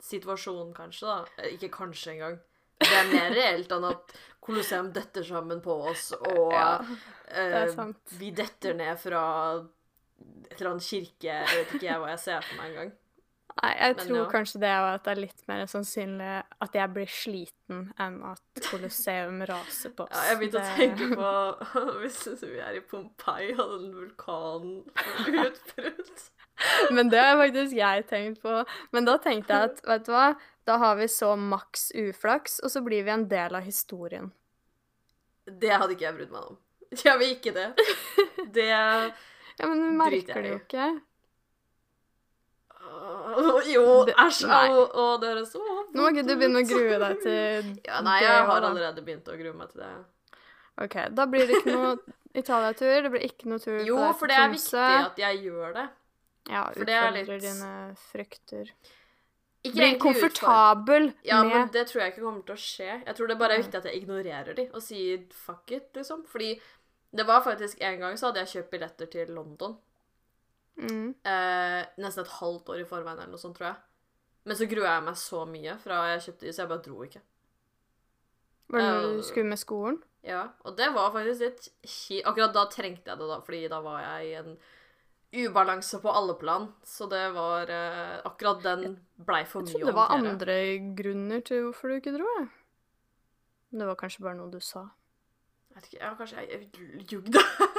situasjon, 0.00 0.70
kanskje, 0.72 1.10
da. 1.10 1.42
Eh, 1.42 1.56
Ikke 1.58 1.68
kanskje 1.74 2.14
engang. 2.14 2.38
Det 2.80 2.92
er 2.96 3.10
mer 3.10 3.34
reelt 3.36 3.72
enn 3.76 3.84
at 3.90 4.14
Colosseum 4.46 4.88
detter 4.94 5.24
sammen 5.26 5.60
på 5.64 5.74
oss, 5.90 6.10
og 6.16 6.54
Ja, 6.54 6.70
er 7.28 7.74
vi 8.16 8.30
detter 8.36 8.76
ned 8.78 8.96
fra 9.02 9.24
et 10.46 10.54
eller 10.60 10.70
annet 10.70 10.86
kirke 10.86 11.28
Jeg 11.28 11.58
vet 11.58 11.74
ikke 11.76 11.88
jeg 11.88 12.00
hva 12.00 12.12
jeg 12.14 12.22
ser 12.22 12.44
for 12.46 12.60
meg 12.60 12.72
engang. 12.72 12.92
Nei, 13.56 13.70
jeg 13.72 13.94
Men 13.96 14.02
tror 14.04 14.18
ja. 14.18 14.24
kanskje 14.28 14.58
det 14.60 14.68
er 14.68 14.86
at 14.90 15.04
det 15.06 15.12
er 15.14 15.20
litt 15.22 15.46
mer 15.48 15.62
sannsynlig 15.70 16.32
at 16.66 16.74
jeg 16.76 16.92
blir 16.92 17.08
sliten 17.08 17.86
enn 18.02 18.18
at 18.28 18.60
Colosseum 18.66 19.38
raser 19.48 19.94
på 19.96 20.04
oss. 20.06 20.12
Ja, 20.12 20.24
jeg 20.28 20.40
begynte 20.42 20.60
å 20.60 20.74
tenke 20.76 21.08
på 21.16 21.84
hvis 22.02 22.18
vi 22.42 22.58
er 22.60 22.76
i 22.76 22.82
Pompeii 22.84 23.54
og 23.56 23.72
den 23.78 23.94
vulkanen 23.96 24.82
utbrudd. 25.46 26.26
Men 26.96 27.12
det 27.12 27.22
har 27.22 27.40
faktisk 27.40 27.76
jeg 27.76 28.04
tenkt 28.12 28.44
på. 28.44 28.60
Men 28.92 29.08
da 29.08 29.16
tenkte 29.24 29.56
jeg 29.56 29.72
at, 29.72 29.82
vet 29.88 30.06
du 30.08 30.12
hva, 30.12 30.28
da 30.68 30.78
har 30.82 31.00
vi 31.00 31.08
så 31.12 31.32
maks 31.40 31.90
uflaks, 31.96 32.60
og 32.60 32.72
så 32.72 32.84
blir 32.84 33.08
vi 33.08 33.12
en 33.14 33.26
del 33.30 33.56
av 33.56 33.64
historien. 33.64 34.30
Det 35.46 35.72
hadde 35.72 35.94
ikke 35.96 36.08
jeg 36.08 36.16
brydd 36.20 36.32
meg 36.32 36.52
om. 36.52 36.56
Jeg 36.92 37.18
vil 37.20 37.34
ikke 37.36 37.52
det. 37.56 37.68
Det 38.54 38.68
Ja, 38.68 39.66
men 39.66 39.80
vi 39.80 39.92
merker 39.96 40.42
det 40.42 40.50
jo 40.52 40.58
ikke. 40.60 40.88
Jo, 43.74 43.84
æsj. 44.06 44.46
nei. 44.48 44.68
Å, 44.72 45.06
høres 45.22 45.52
så 45.52 45.60
Nå 45.92 46.02
må 46.02 46.10
ikke 46.12 46.26
du 46.26 46.34
begynne 46.36 46.62
å 46.62 46.68
grue 46.68 46.98
deg 47.02 47.22
til 47.22 47.70
Ja, 47.88 48.00
nei, 48.06 48.18
jeg 48.22 48.44
har 48.50 48.66
allerede 48.70 49.04
begynt 49.06 49.28
å 49.32 49.36
grue 49.38 49.54
meg 49.56 49.70
til 49.72 49.82
det. 49.84 49.92
OK, 50.84 50.96
da 51.16 51.26
blir 51.32 51.46
det 51.48 51.60
ikke 51.62 51.72
noe 51.76 51.96
Italia-tur. 52.36 53.02
Det 53.06 53.10
blir 53.14 53.24
ikke 53.30 53.48
noe 53.48 53.62
tur 53.62 53.78
Jo, 53.80 53.96
på 53.96 54.02
Jo, 54.08 54.12
for 54.20 54.28
det 54.32 54.36
er 54.36 54.52
viktig 54.52 54.84
at 55.06 55.22
jeg 55.24 55.42
gjør 55.46 55.74
det. 55.78 55.86
Ja, 56.50 56.62
er 56.68 56.84
utfordrer 56.84 57.22
litt- 57.32 57.42
dine 57.46 57.70
frykter. 58.12 58.72
Ikke 59.66 59.74
Blir 59.80 59.96
komfortabel 59.98 61.08
utfordre- 61.08 61.26
Ja, 61.26 61.42
men 61.42 61.68
det 61.74 61.86
tror 61.88 62.02
jeg 62.04 62.12
ikke 62.12 62.22
kommer 62.22 62.44
til 62.46 62.54
å 62.54 62.60
skje. 62.60 62.90
Jeg 63.06 63.16
tror 63.16 63.26
det 63.32 63.38
bare 63.40 63.56
er 63.56 63.62
viktig 63.64 63.74
at 63.80 63.88
jeg 63.88 64.02
ignorerer 64.02 64.54
de 64.54 64.68
og 64.72 64.82
sier 64.84 65.24
fuck 65.32 65.72
it, 65.72 65.88
liksom. 65.96 66.22
Fordi 66.28 66.52
det 67.16 67.26
var 67.26 67.40
faktisk 67.42 67.80
en 67.80 67.98
gang 68.04 68.14
så 68.20 68.28
hadde 68.28 68.44
jeg 68.44 68.52
kjøpt 68.52 68.70
billetter 68.76 69.10
til 69.10 69.32
London. 69.34 69.76
Mm. 70.80 71.08
Eh, 71.24 71.82
nesten 72.02 72.24
et 72.24 72.34
halvt 72.40 72.68
år 72.74 72.82
i 72.82 72.88
forveien 72.88 73.18
eller 73.18 73.32
noe 73.32 73.40
sånt, 73.40 73.56
tror 73.58 73.70
jeg. 73.72 73.76
Men 74.46 74.56
så 74.58 74.68
grua 74.70 74.92
jeg 74.94 75.04
meg 75.08 75.16
så 75.18 75.40
mye 75.50 75.78
fra 75.82 76.02
jeg 76.12 76.22
kjøpte 76.28 76.46
de, 76.46 76.52
så 76.54 76.62
jeg 76.62 76.70
bare 76.70 76.84
dro 76.84 77.02
ikke. 77.06 77.22
Var 78.68 78.80
det 78.80 78.86
når 78.90 79.04
Øh. 79.08 79.16
du 79.16 79.22
skulle 79.22 79.46
med 79.50 79.58
skolen? 79.62 80.02
Ja, 80.26 80.48
og 80.66 80.76
det 80.78 80.88
var 80.94 81.12
faktisk 81.14 81.40
litt 81.40 81.68
ki... 81.86 82.22
Akkurat 82.26 82.54
da 82.54 82.64
trengte 82.70 83.10
jeg 83.12 83.18
det, 83.18 83.28
da, 83.30 83.40
fordi 83.46 83.68
da 83.70 83.80
var 83.80 84.00
jeg 84.02 84.26
i 84.26 84.34
en 84.40 84.56
ubalanse 85.36 86.00
på 86.02 86.10
alle 86.10 86.34
plan. 86.38 86.68
Så 86.82 87.06
det 87.10 87.32
var 87.34 87.70
eh, 87.70 88.20
Akkurat 88.26 88.62
den 88.64 88.96
blei 89.18 89.44
for 89.46 89.62
mye 89.62 89.70
å 89.70 89.70
håndtere. 89.70 89.78
Jeg 89.78 89.82
trodde 89.82 89.86
det 89.86 89.94
var 89.94 90.14
andre 90.18 90.58
grunner 90.98 91.40
til 91.46 91.62
hvorfor 91.68 91.88
du 91.88 91.94
ikke 92.00 92.14
dro. 92.16 92.26
Jeg. 92.38 92.48
Det 93.76 93.86
var 93.86 93.98
kanskje 94.00 94.22
bare 94.22 94.38
noe 94.38 94.50
du 94.50 94.60
sa. 94.60 94.86
Jeg 95.70 95.76
vet 95.76 95.88
ikke, 95.90 96.02
ja, 96.02 96.14
kanskje 96.18 96.46
jeg 96.46 96.70
jugde. 97.10 97.42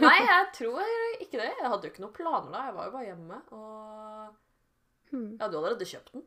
Nei, 0.00 0.16
jeg 0.24 0.48
tror 0.56 0.82
ikke 1.20 1.38
det. 1.40 1.50
Jeg 1.58 1.70
hadde 1.72 1.88
jo 1.88 1.92
ikke 1.92 2.04
noen 2.04 2.16
planer 2.16 2.50
da. 2.54 2.64
Jeg 2.68 2.74
var 2.76 2.88
jo 2.88 2.94
bare 2.96 3.08
hjemme. 3.08 3.40
Og 3.52 4.36
Hmm. 5.08 5.30
jeg 5.32 5.40
hadde 5.40 5.56
jo 5.56 5.60
allerede 5.62 5.86
kjøpt 5.88 6.12
den. 6.12 6.24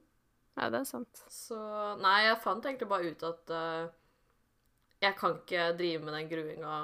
Ja, 0.58 0.70
det 0.74 0.80
er 0.80 0.86
sant. 0.90 1.20
Så 1.30 1.58
nei, 2.02 2.16
jeg 2.26 2.40
fant 2.42 2.66
egentlig 2.66 2.88
bare 2.90 3.12
ut 3.14 3.24
at 3.28 3.52
uh, 3.54 3.92
jeg 5.06 5.16
kan 5.20 5.36
ikke 5.38 5.68
drive 5.78 6.02
med 6.04 6.14
den 6.18 6.30
gruinga. 6.32 6.80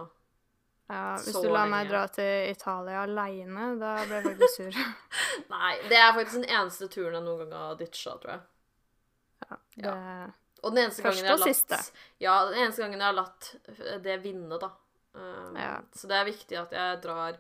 Ja, 0.90 1.16
hvis 1.18 1.34
Så 1.34 1.42
du 1.44 1.50
lar 1.52 1.66
meg 1.68 1.90
dra 1.90 2.06
til 2.08 2.52
Italia 2.54 3.02
aleine, 3.04 3.66
da 3.82 3.96
ble 4.06 4.22
jeg 4.22 4.28
faktisk 4.30 4.56
sur. 4.56 4.78
Nei, 5.56 5.74
det 5.90 5.98
er 6.00 6.14
faktisk 6.16 6.38
den 6.38 6.48
eneste 6.54 6.88
turen 6.94 7.18
jeg 7.18 7.26
noen 7.26 7.42
gang 7.50 7.58
har 7.66 7.80
ditcha, 7.82 8.14
tror 8.22 8.36
jeg. 8.38 8.46
Det, 9.78 9.92
Og 10.64 10.72
den 10.74 10.84
eneste 10.86 11.04
Første 11.06 11.22
gangen 11.22 11.26
jeg 11.26 11.34
har 11.34 11.38
og 11.38 11.44
latt 11.44 11.58
siste. 11.58 11.82
Ja, 12.24 12.38
den 12.50 12.62
eneste 12.62 12.82
gangen 12.86 13.02
jeg 13.02 13.10
har 13.10 13.18
latt 13.18 13.50
det 14.06 14.16
vinne, 14.24 14.58
da. 14.62 14.70
Um, 15.18 15.56
Ja. 15.58 15.74
Så 15.98 16.08
det 16.10 16.18
er 16.20 16.28
viktig 16.30 16.58
at 16.60 16.74
jeg 16.78 17.02
drar 17.02 17.38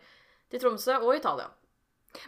til 0.49 0.59
Tromsø 0.63 0.95
og 1.03 1.13
Italia. 1.15 1.49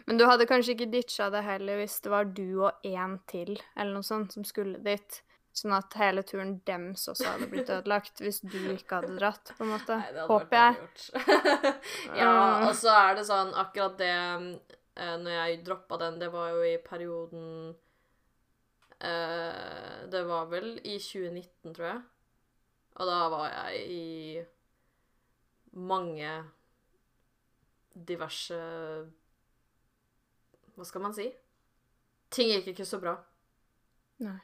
Men 0.06 0.20
du 0.20 0.26
hadde 0.28 0.46
kanskje 0.46 0.76
ikke 0.76 0.90
ditcha 0.92 1.30
det 1.34 1.40
heller 1.42 1.80
hvis 1.80 1.96
det 2.04 2.10
var 2.12 2.28
du 2.36 2.60
og 2.68 2.84
én 2.86 3.16
til, 3.26 3.56
eller 3.74 3.96
noe 3.96 4.06
sånt, 4.06 4.32
som 4.36 4.44
skulle 4.46 4.78
dit. 4.84 5.22
Sånn 5.56 5.72
at 5.74 5.96
hele 5.98 6.22
turen 6.22 6.52
dems 6.68 7.08
også 7.10 7.26
hadde 7.32 7.48
blitt 7.50 7.70
ødelagt, 7.74 8.20
hvis 8.22 8.38
du 8.44 8.58
ikke 8.76 9.00
hadde 9.00 9.16
dratt, 9.18 9.50
på 9.58 9.64
en 9.66 9.72
måte. 9.72 9.96
Nei, 9.98 10.12
det 10.14 10.20
hadde 10.22 10.28
Håper 10.30 10.46
vært 10.46 11.08
jeg. 11.10 11.24
gjort. 11.50 11.64
ja, 12.20 12.34
og 12.68 12.74
så 12.78 12.92
er 12.94 13.18
det 13.18 13.24
sånn 13.26 13.50
akkurat 13.58 13.96
det 13.98 14.12
eh, 14.14 15.16
Når 15.24 15.34
jeg 15.34 15.64
droppa 15.66 15.98
den, 16.04 16.20
det 16.22 16.30
var 16.30 16.52
jo 16.54 16.62
i 16.70 16.76
perioden 16.86 17.74
eh, 19.00 20.06
Det 20.14 20.22
var 20.28 20.46
vel 20.54 20.70
i 20.84 20.96
2019, 21.02 21.74
tror 21.74 21.86
jeg. 21.88 22.00
Og 23.00 23.06
da 23.08 23.18
var 23.32 23.50
jeg 23.50 23.84
i 23.90 24.46
mange 25.72 26.30
diverse 27.94 28.56
Hva 30.74 30.86
skal 30.86 31.02
man 31.04 31.14
si? 31.14 31.26
Ting 32.30 32.52
gikk 32.52 32.70
ikke 32.72 32.86
så 32.86 33.00
bra. 33.02 33.16
Nei. 34.22 34.38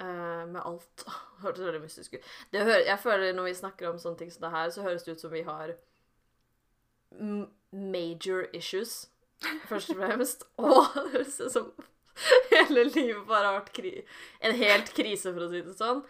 Uh, 0.00 0.46
med 0.48 0.60
alt. 0.64 1.04
Hørtes 1.42 1.64
veldig 1.64 1.80
mystisk 1.82 2.14
ut. 2.16 2.26
Jeg 2.52 2.98
føler 3.02 3.32
Når 3.36 3.48
vi 3.48 3.54
snakker 3.54 3.88
om 3.90 3.98
sånne 3.98 4.20
ting 4.20 4.32
som 4.32 4.46
det 4.46 4.52
her, 4.54 4.70
så 4.70 4.84
høres 4.84 5.04
det 5.04 5.16
ut 5.16 5.24
som 5.24 5.32
vi 5.32 5.42
har 5.46 5.74
major 7.72 8.44
issues, 8.54 9.10
først 9.66 9.90
og 9.90 9.96
fremst. 9.96 10.44
Og 10.56 10.84
det 10.94 11.10
høres 11.12 11.40
ut 11.40 11.52
som 11.52 11.72
hele 12.52 12.84
livet 12.84 13.26
bare 13.28 13.46
har 13.46 13.60
vært 13.60 13.80
en 14.40 14.56
helt 14.56 14.92
krise, 14.94 15.32
for 15.32 15.46
å 15.46 15.50
si 15.50 15.62
det 15.64 15.76
sånn. 15.78 16.02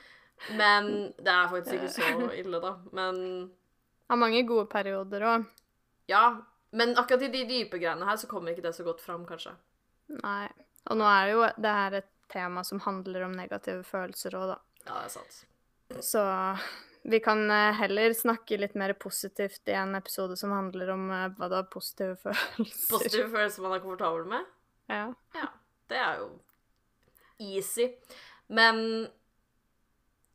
Men 0.57 0.91
det 1.21 1.33
er 1.33 1.51
faktisk 1.53 1.77
ikke 1.77 1.95
så 1.95 2.31
ille, 2.35 2.61
da. 2.63 2.75
Men 2.97 3.19
Har 4.11 4.19
mange 4.19 4.43
gode 4.49 4.67
perioder 4.71 5.27
òg. 5.35 5.51
ja. 6.11 6.25
Men 6.71 6.93
akkurat 6.95 7.25
i 7.27 7.29
de 7.33 7.41
dype 7.49 7.81
greiene 7.83 8.07
her 8.07 8.19
så 8.19 8.29
kommer 8.31 8.53
ikke 8.53 8.63
det 8.63 8.71
så 8.77 8.85
godt 8.87 9.01
fram, 9.03 9.25
kanskje. 9.27 9.57
Nei. 10.21 10.47
Og 10.87 10.99
nå 11.01 11.07
er 11.11 11.31
jo 11.33 11.41
det 11.59 11.73
her 11.75 11.97
et 11.99 12.11
tema 12.31 12.63
som 12.63 12.79
handler 12.85 13.25
om 13.27 13.35
negative 13.35 13.83
følelser 13.89 14.37
òg, 14.39 14.53
da. 14.53 14.59
Ja, 14.85 15.01
det 15.01 15.09
er 15.09 15.11
sant. 15.17 15.41
Så 16.07 16.23
vi 17.03 17.19
kan 17.25 17.43
eh, 17.51 17.73
heller 17.81 18.15
snakke 18.15 18.61
litt 18.61 18.77
mer 18.79 18.95
positivt 19.03 19.67
i 19.67 19.75
en 19.75 19.97
episode 19.99 20.37
som 20.39 20.55
handler 20.55 20.93
om 20.95 21.11
eh, 21.11 21.27
hva 21.41 21.51
da, 21.51 21.65
positive 21.67 22.15
følelser. 22.23 22.87
Positive 22.93 23.27
følelser 23.35 23.67
man 23.67 23.75
er 23.75 23.83
komfortabel 23.83 24.31
med. 24.31 24.47
Ja. 24.95 25.05
Ja, 25.35 25.49
det 25.91 25.99
er 25.99 26.23
jo 26.23 26.31
easy. 27.51 27.91
Men 28.47 29.09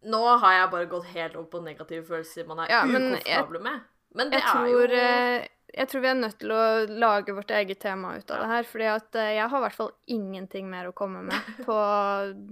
nå 0.05 0.21
har 0.41 0.53
jeg 0.59 0.71
bare 0.71 0.85
gått 0.91 1.05
helt 1.15 1.35
opp 1.39 1.51
på 1.55 1.61
negative 1.65 2.05
følelser 2.07 2.47
man 2.47 2.59
er 2.63 2.69
Ja, 2.71 2.83
ukomfortabel 2.85 3.61
med. 3.61 3.83
Men 4.15 4.29
det 4.31 4.39
Jeg 4.39 4.47
tror, 4.51 4.65
er 4.65 4.71
jo 4.71 4.81
eh, 4.95 5.47
jeg 5.75 5.89
tror 5.91 6.01
vi 6.01 6.07
er 6.07 6.15
nødt 6.15 6.37
til 6.39 6.51
å 6.55 6.59
lage 6.87 7.33
vårt 7.35 7.49
eget 7.51 7.79
tema 7.83 8.13
ut 8.15 8.29
av 8.31 8.37
Ja. 8.37 8.43
det 8.43 8.49
her. 8.53 8.63
fordi 8.63 8.85
at 8.93 9.15
eh, 9.15 9.31
jeg 9.35 9.49
har 9.49 9.57
i 9.59 9.63
hvert 9.65 9.75
fall 9.75 9.91
ingenting 10.07 10.69
mer 10.69 10.87
å 10.87 10.93
komme 10.95 11.23
med 11.25 11.49
på 11.67 11.79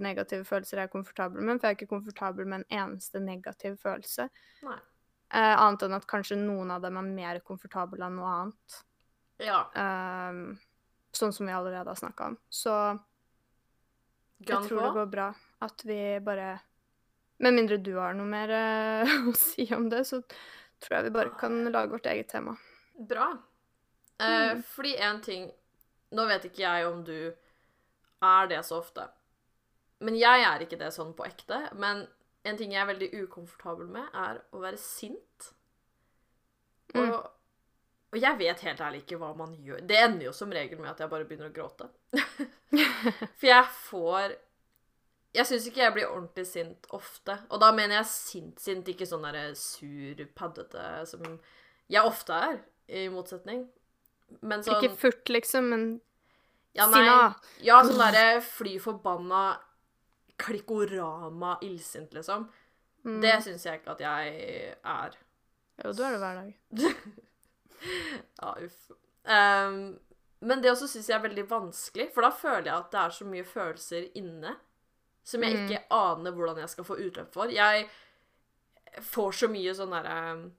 negative 0.02 0.44
følelser 0.44 0.82
jeg 0.82 0.88
er 0.90 0.92
komfortabel 0.92 1.40
med. 1.40 1.60
For 1.60 1.68
jeg 1.68 1.76
er 1.76 1.78
ikke 1.78 1.94
komfortabel 1.94 2.44
med 2.46 2.64
en 2.64 2.82
eneste 2.82 3.20
negativ 3.22 3.78
følelse. 3.80 4.28
Nei. 4.66 4.76
Eh, 5.34 5.54
annet 5.56 5.82
enn 5.82 5.94
at 5.96 6.06
kanskje 6.06 6.36
noen 6.36 6.70
av 6.70 6.82
dem 6.84 6.96
er 7.00 7.02
mer 7.02 7.40
komfortable 7.40 8.04
enn 8.04 8.16
noe 8.20 8.28
annet. 8.42 8.82
Ja. 9.42 9.64
Ehm, 9.74 10.58
sånn 11.16 11.32
som 11.32 11.46
vi 11.48 11.52
allerede 11.56 11.88
har 11.90 11.96
snakka 11.98 12.26
om. 12.28 12.36
Så 12.52 12.74
jeg 14.44 14.46
Gun 14.52 14.68
tror 14.68 14.82
det 14.84 14.92
går 15.00 15.10
bra 15.10 15.34
at 15.64 15.82
vi 15.88 15.98
bare 16.20 16.60
Med 17.38 17.54
mindre 17.56 17.76
du 17.82 17.94
har 17.98 18.14
noe 18.14 18.26
mer 18.30 18.50
eh, 18.54 19.14
å 19.30 19.34
si 19.36 19.66
om 19.74 19.88
det, 19.90 20.04
så 20.06 20.20
tror 20.80 20.96
jeg 20.98 21.04
vi 21.08 21.14
bare 21.16 21.32
kan 21.40 21.56
lage 21.72 21.90
vårt 21.90 22.06
eget 22.06 22.28
tema. 22.34 22.56
Bra. 22.98 23.32
Eh, 24.20 24.52
Mm. 24.54 24.62
Fordi 24.62 24.92
en 25.02 25.20
ting 25.20 25.48
Nå 26.14 26.26
vet 26.30 26.44
ikke 26.46 26.62
jeg 26.62 26.84
om 26.86 27.00
du 27.04 27.16
er 28.22 28.46
det 28.46 28.60
så 28.64 28.76
ofte. 28.78 29.08
Men 30.00 30.14
jeg 30.14 30.44
er 30.46 30.62
ikke 30.62 30.78
det 30.78 30.92
sånn 30.94 31.10
på 31.18 31.24
ekte. 31.26 31.58
Men 31.74 32.04
en 32.46 32.56
ting 32.60 32.70
jeg 32.70 32.82
er 32.84 32.86
veldig 32.92 33.08
ukomfortabel 33.24 33.88
med, 33.90 34.06
er 34.14 34.38
å 34.54 34.60
være 34.62 34.78
sint. 34.78 35.48
Og, 36.94 37.00
Mm. 37.02 37.14
og 38.12 38.20
jeg 38.20 38.38
vet 38.38 38.60
helt 38.68 38.80
ærlig 38.80 39.00
ikke 39.02 39.18
hva 39.18 39.32
man 39.36 39.56
gjør. 39.58 39.80
Det 39.86 39.96
ender 39.98 40.26
jo 40.28 40.32
som 40.32 40.52
regel 40.54 40.78
med 40.78 40.90
at 40.92 41.00
jeg 41.02 41.10
bare 41.10 41.24
begynner 41.26 41.50
å 41.50 41.56
gråte. 41.56 41.88
For 43.40 43.46
jeg 43.48 43.64
får 43.88 44.36
Jeg 45.34 45.48
syns 45.48 45.66
ikke 45.66 45.82
jeg 45.82 45.94
blir 45.96 46.10
ordentlig 46.10 46.46
sint 46.46 46.86
ofte. 46.94 47.34
Og 47.50 47.58
da 47.62 47.72
mener 47.74 47.98
jeg 47.98 48.10
sint-sint, 48.12 48.88
ikke 48.92 49.08
sånn 49.08 49.24
derre 49.26 49.48
sur, 49.58 50.20
paddete 50.38 50.84
som 51.10 51.24
jeg 51.90 52.06
ofte 52.06 52.38
er, 52.48 52.60
i 52.86 53.06
motsetning. 53.10 53.64
Men 54.44 54.62
sånn 54.64 54.78
Ikke 54.78 54.94
furt, 55.00 55.28
liksom, 55.32 55.70
men 55.72 55.86
ja, 56.74 56.86
nei, 56.90 57.02
sinna. 57.02 57.18
Ja, 57.66 57.80
sånn 57.86 58.00
derre 58.00 58.40
fly 58.46 58.76
forbanna 58.82 59.44
klikkorama 60.40 61.58
illsint, 61.66 62.14
liksom. 62.14 62.48
Mm. 63.04 63.20
Det 63.22 63.34
syns 63.44 63.66
jeg 63.66 63.80
ikke 63.80 63.94
at 63.94 64.02
jeg 64.02 64.74
er. 64.80 65.16
Jo, 65.82 65.92
du 65.92 66.02
er 66.06 66.16
det 66.16 66.22
hver 66.22 66.42
dag. 66.42 66.58
Ja, 67.84 68.54
uff. 68.64 68.94
Um, 69.28 69.98
men 70.44 70.62
det 70.62 70.70
også 70.70 70.86
syns 70.88 71.10
jeg 71.10 71.18
er 71.18 71.24
veldig 71.26 71.42
vanskelig, 71.50 72.06
for 72.14 72.24
da 72.24 72.30
føler 72.32 72.70
jeg 72.70 72.76
at 72.78 72.86
det 72.94 73.00
er 73.02 73.12
så 73.16 73.26
mye 73.28 73.44
følelser 73.44 74.06
inne 74.16 74.54
som 75.24 75.42
jeg 75.42 75.54
Mm. 75.56 75.64
ikke 75.64 75.84
aner 75.90 76.32
hvordan 76.36 76.58
jeg 76.60 76.68
skal 76.68 76.84
få 76.84 76.96
utløp 77.00 77.32
for. 77.32 77.46
Jeg 77.50 77.88
får 79.00 79.32
så 79.40 79.48
mye 79.50 79.72
sånn 79.74 79.90
derre 79.90 80.50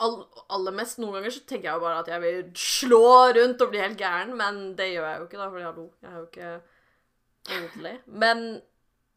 all, 0.00 0.14
Aller 0.48 0.72
mest 0.72 0.98
noen 0.98 1.18
ganger 1.18 1.34
så 1.34 1.42
tenker 1.46 1.68
jeg 1.68 1.76
jo 1.76 1.82
bare 1.84 2.00
at 2.00 2.08
jeg 2.08 2.22
vil 2.24 2.52
slå 2.56 3.00
rundt 3.36 3.60
og 3.60 3.70
bli 3.72 3.82
helt 3.82 3.98
gæren, 4.00 4.32
men 4.38 4.60
det 4.78 4.86
gjør 4.94 5.08
jeg 5.10 5.18
jo 5.20 5.26
ikke, 5.28 5.40
da, 5.42 5.48
fordi 5.52 5.66
hallo, 5.68 5.84
jeg 6.00 6.10
er 6.10 6.16
jo 6.16 6.28
ikke 6.30 6.52
ordentlig. 7.58 7.92
Men 8.06 8.62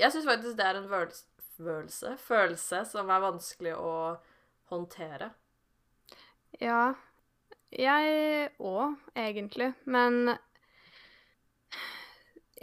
jeg 0.02 0.12
syns 0.12 0.28
faktisk 0.28 0.58
det 0.60 0.66
er 0.68 0.82
en 0.82 0.90
følelse, 0.92 1.24
følelse, 1.64 2.14
følelse 2.28 2.84
som 2.92 3.10
er 3.16 3.24
vanskelig 3.24 3.76
å 3.80 3.94
håndtere. 4.74 5.32
Ja, 6.62 6.94
jeg 7.72 8.50
òg, 8.60 8.98
egentlig. 9.16 9.72
Men 9.86 10.36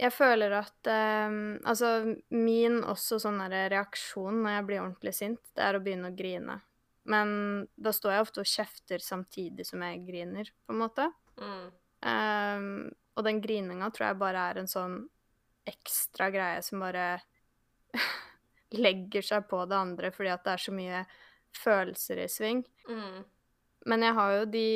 jeg 0.01 0.13
føler 0.15 0.55
at 0.57 0.89
eh, 0.89 1.35
Altså, 1.69 1.91
min 2.33 2.81
også 2.81 3.19
sånn 3.21 3.41
reaksjon 3.51 4.41
når 4.41 4.57
jeg 4.57 4.67
blir 4.69 4.83
ordentlig 4.83 5.15
sint, 5.17 5.41
det 5.55 5.65
er 5.67 5.77
å 5.77 5.83
begynne 5.83 6.11
å 6.11 6.17
grine. 6.17 6.57
Men 7.09 7.31
da 7.75 7.93
står 7.93 8.15
jeg 8.15 8.25
ofte 8.25 8.43
og 8.43 8.49
kjefter 8.49 9.01
samtidig 9.01 9.65
som 9.65 9.81
jeg 9.85 10.03
griner, 10.05 10.51
på 10.65 10.73
en 10.73 10.81
måte. 10.81 11.07
Mm. 11.41 11.67
Ehm, 12.11 12.73
og 13.17 13.25
den 13.25 13.41
grininga 13.41 13.89
tror 13.93 14.11
jeg 14.11 14.21
bare 14.21 14.45
er 14.51 14.61
en 14.61 14.69
sånn 14.69 14.99
ekstra 15.69 16.29
greie 16.33 16.61
som 16.65 16.81
bare 16.81 17.21
legger 18.85 19.25
seg 19.25 19.45
på 19.49 19.63
det 19.69 19.77
andre 19.77 20.09
fordi 20.13 20.31
at 20.33 20.45
det 20.45 20.53
er 20.55 20.63
så 20.63 20.73
mye 20.75 21.03
følelser 21.57 22.23
i 22.23 22.29
sving. 22.31 22.63
Mm. 22.89 23.21
Men 23.89 24.05
jeg 24.05 24.17
har 24.17 24.33
jo 24.37 24.49
de 24.53 24.67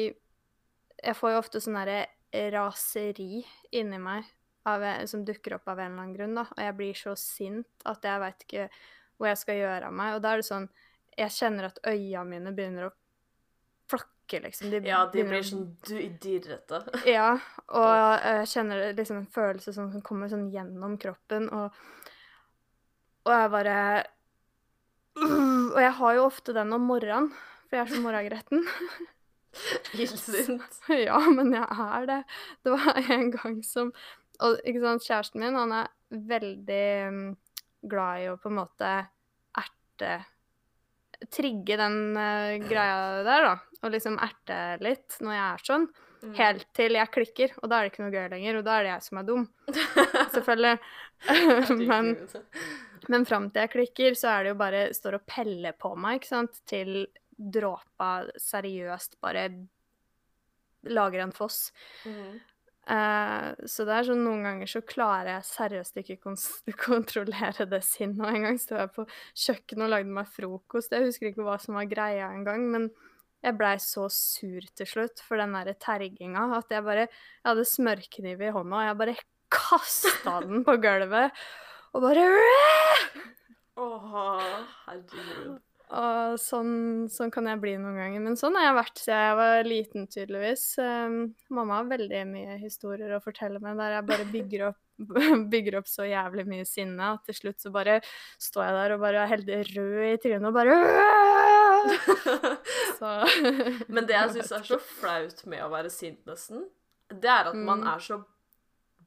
Jeg 1.06 1.18
får 1.20 1.32
jo 1.32 1.40
ofte 1.40 1.60
sånn 1.62 1.76
derre 1.78 2.50
raseri 2.56 3.44
inni 3.76 4.00
meg 4.02 4.26
av, 4.66 4.84
som 5.08 5.24
dukker 5.26 5.56
opp 5.58 5.68
av 5.72 5.80
en 5.80 5.92
eller 5.92 6.02
annen 6.04 6.16
grunn, 6.18 6.36
da. 6.36 6.46
Og 6.56 6.62
jeg 6.64 6.76
blir 6.78 6.94
så 7.00 7.14
sint 7.20 7.86
at 7.86 8.04
jeg 8.06 8.22
veit 8.24 8.46
ikke 8.48 8.68
hva 9.18 9.30
jeg 9.32 9.38
skal 9.42 9.60
gjøre 9.62 9.90
av 9.90 9.94
meg. 9.96 10.16
Og 10.18 10.22
da 10.26 10.34
er 10.36 10.42
det 10.44 10.48
sånn 10.50 10.70
Jeg 11.18 11.32
kjenner 11.32 11.70
at 11.70 11.78
øya 11.88 12.26
mine 12.28 12.52
begynner 12.52 12.90
å 12.90 12.94
flakke, 13.88 14.42
liksom. 14.44 14.70
De 14.74 14.82
Ja, 14.84 15.06
de 15.14 15.24
blir 15.24 15.44
sånn 15.48 15.70
du- 15.88 16.18
dirrete. 16.20 16.82
Ja, 17.08 17.38
og 17.70 18.26
jeg 18.26 18.50
kjenner 18.52 18.90
liksom 18.98 19.22
en 19.22 19.30
følelse 19.32 19.72
som 19.74 19.94
kommer 20.02 20.28
sånn 20.28 20.50
gjennom 20.52 20.98
kroppen, 21.00 21.48
og, 21.56 21.72
og 23.26 23.32
jeg 23.32 23.52
bare 23.54 23.78
Og 25.16 25.80
jeg 25.80 25.94
har 26.02 26.16
jo 26.18 26.26
ofte 26.28 26.54
den 26.58 26.74
om 26.76 26.84
morgenen, 26.90 27.30
for 27.70 27.78
jeg 27.78 27.86
er 27.86 27.94
så 27.96 28.02
morgengretten. 28.04 28.66
Illsint. 29.96 30.82
Ja, 31.08 31.20
men 31.32 31.54
jeg 31.56 31.64
er 31.72 32.06
det. 32.10 32.20
Det 32.66 32.74
var 32.76 33.00
en 33.16 33.30
gang 33.32 33.62
som 33.64 33.94
Og 34.44 34.62
ikke 34.68 34.84
sant, 34.84 35.06
kjæresten 35.06 35.44
min, 35.44 35.58
han 35.58 35.74
er 35.76 35.92
veldig 36.32 36.88
mm, 37.16 37.28
glad 37.90 38.24
i 38.24 38.32
å 38.32 38.40
på 38.42 38.52
en 38.52 38.60
måte 38.62 38.96
erte 39.62 40.16
Trigge 41.32 41.78
den 41.80 42.18
uh, 42.20 42.58
greia 42.68 43.22
der, 43.24 43.46
da. 43.46 43.54
Og 43.86 43.94
liksom 43.94 44.18
erte 44.20 44.58
litt 44.84 45.16
når 45.24 45.32
jeg 45.32 45.46
er 45.46 45.62
sånn. 45.70 45.86
Mm. 46.26 46.34
Helt 46.36 46.66
til 46.76 46.98
jeg 46.98 47.12
klikker, 47.14 47.54
og 47.62 47.70
da 47.72 47.78
er 47.78 47.86
det 47.86 47.94
ikke 47.94 48.04
noe 48.04 48.12
gøy 48.14 48.26
lenger. 48.34 48.58
Og 48.60 48.66
da 48.68 48.74
er 48.76 48.84
det 48.84 48.92
jeg 48.92 49.06
som 49.06 49.22
er 49.22 49.28
dum. 49.30 49.46
Selvfølgelig. 50.36 50.74
men 51.80 52.12
Herregud. 52.12 52.36
men 53.14 53.28
fram 53.30 53.48
til 53.48 53.64
jeg 53.64 53.74
klikker, 53.78 54.18
så 54.20 54.34
er 54.34 54.44
det 54.44 54.52
jo 54.52 54.60
bare 54.60 54.82
står 54.98 55.20
og 55.22 55.26
peller 55.30 55.78
på 55.80 55.94
meg, 55.96 56.20
ikke 56.20 56.34
sant, 56.34 56.60
til 56.68 57.06
dråpa 57.36 58.12
seriøst 58.40 59.18
bare 59.24 59.48
lager 60.86 61.24
en 61.24 61.34
foss. 61.36 61.70
Mm. 62.06 62.36
Eh, 62.86 63.48
så 63.66 63.86
det 63.88 63.94
er 63.96 64.06
sånn 64.06 64.22
noen 64.22 64.44
ganger 64.46 64.70
så 64.70 64.82
klarer 64.86 65.32
jeg 65.34 65.48
seriøst 65.50 66.02
ikke 66.02 66.20
kontrollere 66.88 67.66
det 67.70 67.82
sinnet. 67.88 68.22
Og 68.22 68.30
en 68.30 68.48
gang 68.50 68.62
sto 68.62 68.78
jeg 68.78 68.94
på 68.96 69.08
kjøkkenet 69.46 69.88
og 69.88 69.94
lagde 69.96 70.18
meg 70.20 70.32
frokost. 70.36 70.94
Jeg 70.94 71.10
husker 71.10 71.32
ikke 71.32 71.48
hva 71.48 71.58
som 71.62 71.80
var 71.80 71.90
greia 71.90 72.30
engang, 72.34 72.68
men 72.72 72.90
jeg 73.46 73.58
blei 73.60 73.76
så 73.82 74.08
sur 74.10 74.66
til 74.78 74.90
slutt 74.90 75.22
for 75.22 75.38
den 75.42 75.54
derre 75.54 75.76
terginga 75.78 76.48
at 76.58 76.72
jeg 76.74 76.82
bare 76.86 77.04
Jeg 77.06 77.46
hadde 77.46 77.66
smørkniv 77.70 78.42
i 78.42 78.54
hånda, 78.56 78.80
og 78.80 78.88
jeg 78.88 79.00
bare 79.02 79.18
kasta 79.54 80.40
den 80.46 80.66
på 80.66 80.78
gulvet 80.82 81.46
og 81.96 82.02
bare 82.04 82.26
Åh, 83.86 84.16
herregud. 84.88 85.75
Og 85.96 86.36
sånn, 86.42 87.06
sånn 87.08 87.32
kan 87.32 87.46
jeg 87.48 87.62
bli 87.62 87.78
noen 87.80 87.96
ganger. 87.96 88.20
Men 88.26 88.36
sånn 88.40 88.56
har 88.60 88.66
jeg 88.68 88.76
vært 88.80 88.98
siden 89.00 89.22
jeg 89.26 89.36
var 89.40 89.64
liten, 89.70 90.08
tydeligvis. 90.12 90.64
Um, 90.84 91.16
mamma 91.56 91.78
har 91.80 91.88
veldig 91.94 92.24
mye 92.34 92.54
historier 92.60 93.14
å 93.16 93.22
fortelle 93.24 93.60
meg 93.64 93.78
der 93.80 93.92
jeg 93.96 94.08
bare 94.10 94.26
bygger 94.34 94.62
opp, 94.68 94.80
bygger 95.54 95.74
opp 95.80 95.88
så 95.92 96.04
jævlig 96.10 96.46
mye 96.52 96.66
sinne 96.68 97.04
at 97.16 97.24
til 97.30 97.36
slutt 97.40 97.60
så 97.64 97.70
bare 97.76 97.96
står 98.44 98.64
jeg 98.68 98.76
der 98.80 98.90
og 98.98 99.04
bare 99.06 99.20
er 99.24 99.32
helt 99.32 99.50
rød 99.72 100.04
i 100.10 100.20
trynet 100.24 100.50
og 100.50 100.56
bare 100.56 100.74
så 103.00 103.10
Men 103.96 104.04
det 104.10 104.16
jeg 104.18 104.34
syns 104.38 104.52
er 104.60 104.64
så 104.68 104.78
flaut 104.84 105.40
med 105.48 105.60
å 105.64 105.72
være 105.74 105.90
sint, 105.94 106.22
nesten, 106.28 106.60
det 107.12 107.30
er 107.32 107.44
at 107.54 107.58
man 107.60 107.80
Mm. 107.86 107.90
er 107.94 108.00
så 108.04 108.16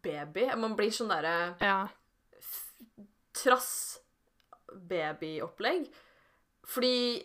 baby. 0.04 0.44
Man 0.56 0.76
blir 0.78 0.92
sånn 0.94 1.10
derre 1.10 1.36
Ja. 1.60 1.88
trass-babyopplegg. 3.38 5.88
Fordi 6.68 7.24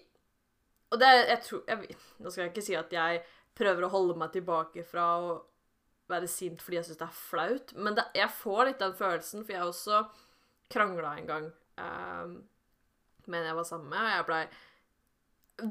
Og 0.94 1.00
det 1.02 1.10
jeg 1.10 1.40
tror 1.48 1.64
jeg, 1.68 1.96
Nå 2.22 2.32
skal 2.32 2.44
jeg 2.46 2.54
ikke 2.54 2.66
si 2.66 2.76
at 2.80 2.94
jeg 2.94 3.24
prøver 3.58 3.86
å 3.86 3.92
holde 3.94 4.16
meg 4.18 4.32
tilbake 4.34 4.84
fra 4.88 5.08
å 5.22 5.34
være 6.10 6.28
sint 6.30 6.62
fordi 6.62 6.80
jeg 6.80 6.88
syns 6.88 7.00
det 7.00 7.06
er 7.06 7.18
flaut, 7.18 7.74
men 7.78 7.96
det, 7.98 8.04
jeg 8.18 8.30
får 8.34 8.66
litt 8.68 8.82
den 8.82 8.96
følelsen, 8.98 9.44
for 9.46 9.54
jeg 9.56 9.68
også 9.68 10.00
krangla 10.74 11.14
en 11.20 11.30
gang 11.30 11.46
um, 11.78 12.34
med 13.30 13.40
en 13.40 13.48
jeg 13.48 13.58
var 13.60 13.68
sammen 13.70 13.92
med, 13.94 14.02
og 14.02 14.12
jeg 14.12 14.26
blei 14.28 14.42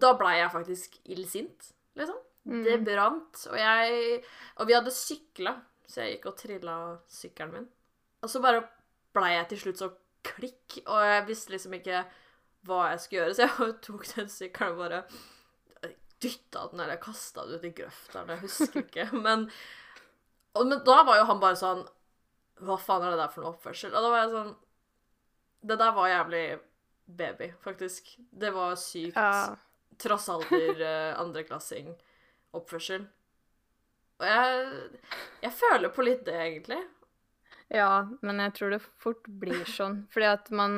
Da 0.03 0.13
blei 0.19 0.37
jeg 0.39 0.55
faktisk 0.55 1.01
illsint, 1.11 1.73
liksom. 1.99 2.21
Det 2.43 2.79
Mm. 2.79 2.85
brant, 2.85 3.47
og 3.51 3.59
jeg 3.59 4.25
Og 4.57 4.67
vi 4.67 4.75
hadde 4.75 4.91
sykla, 4.91 5.53
så 5.87 6.03
jeg 6.03 6.17
gikk 6.17 6.27
og 6.27 6.37
trilla 6.41 6.77
sykkelen 7.09 7.53
min. 7.53 7.69
Og 8.23 8.31
så 8.31 8.41
bare 8.43 8.65
blei 9.15 9.35
jeg 9.37 9.49
til 9.49 9.59
slutt 9.59 9.79
så 9.79 9.91
klikk, 10.27 10.81
og 10.87 11.03
jeg 11.07 11.27
visste 11.29 11.53
liksom 11.53 11.75
ikke 11.75 12.05
hva 12.67 12.83
jeg 12.93 13.03
skulle 13.03 13.23
gjøre, 13.23 13.37
så 13.37 13.47
jeg 13.47 13.77
tok 13.87 14.09
den 14.15 14.33
sykkelen 14.33 14.77
og 14.77 14.83
bare 14.85 15.03
dytta 16.23 16.69
den, 16.71 16.81
eller 16.81 17.01
kasta 17.03 17.47
den 17.47 17.59
ut 17.59 17.65
i 17.67 17.73
grøfta, 17.77 18.25
jeg 18.29 18.43
husker 18.45 18.85
ikke. 18.85 19.09
Men, 19.27 19.49
og, 20.53 20.67
men 20.69 20.83
da 20.85 20.99
var 21.09 21.17
jo 21.19 21.29
han 21.31 21.39
bare 21.41 21.57
sånn 21.57 21.79
Hva 22.61 22.75
faen 22.77 23.07
er 23.07 23.15
det 23.15 23.23
der 23.23 23.31
for 23.33 23.41
noe 23.41 23.55
oppførsel? 23.55 23.95
Og 23.97 24.05
da 24.05 24.11
var 24.13 24.21
jeg 24.21 24.33
sånn 24.35 24.51
Det 25.65 25.79
der 25.81 25.95
var 25.97 26.11
jævlig 26.11 26.43
baby, 27.23 27.49
faktisk. 27.65 28.11
Det 28.19 28.51
var 28.53 28.77
sykt 28.77 29.17
ja. 29.17 29.55
trossalder, 30.01 30.77
uh, 30.77 31.21
andreklassing, 31.21 31.89
oppførsel. 32.57 33.07
Og 34.21 34.29
jeg, 34.29 35.01
jeg 35.43 35.55
føler 35.59 35.93
på 35.93 36.05
litt 36.07 36.23
det, 36.29 36.37
egentlig. 36.37 36.79
ja, 37.73 38.05
men 38.21 38.45
jeg 38.45 38.55
tror 38.59 38.77
det 38.77 38.83
fort 39.03 39.27
blir 39.27 39.65
sånn. 39.69 40.05
Fordi 40.13 40.29
at 40.31 40.53
man 40.55 40.77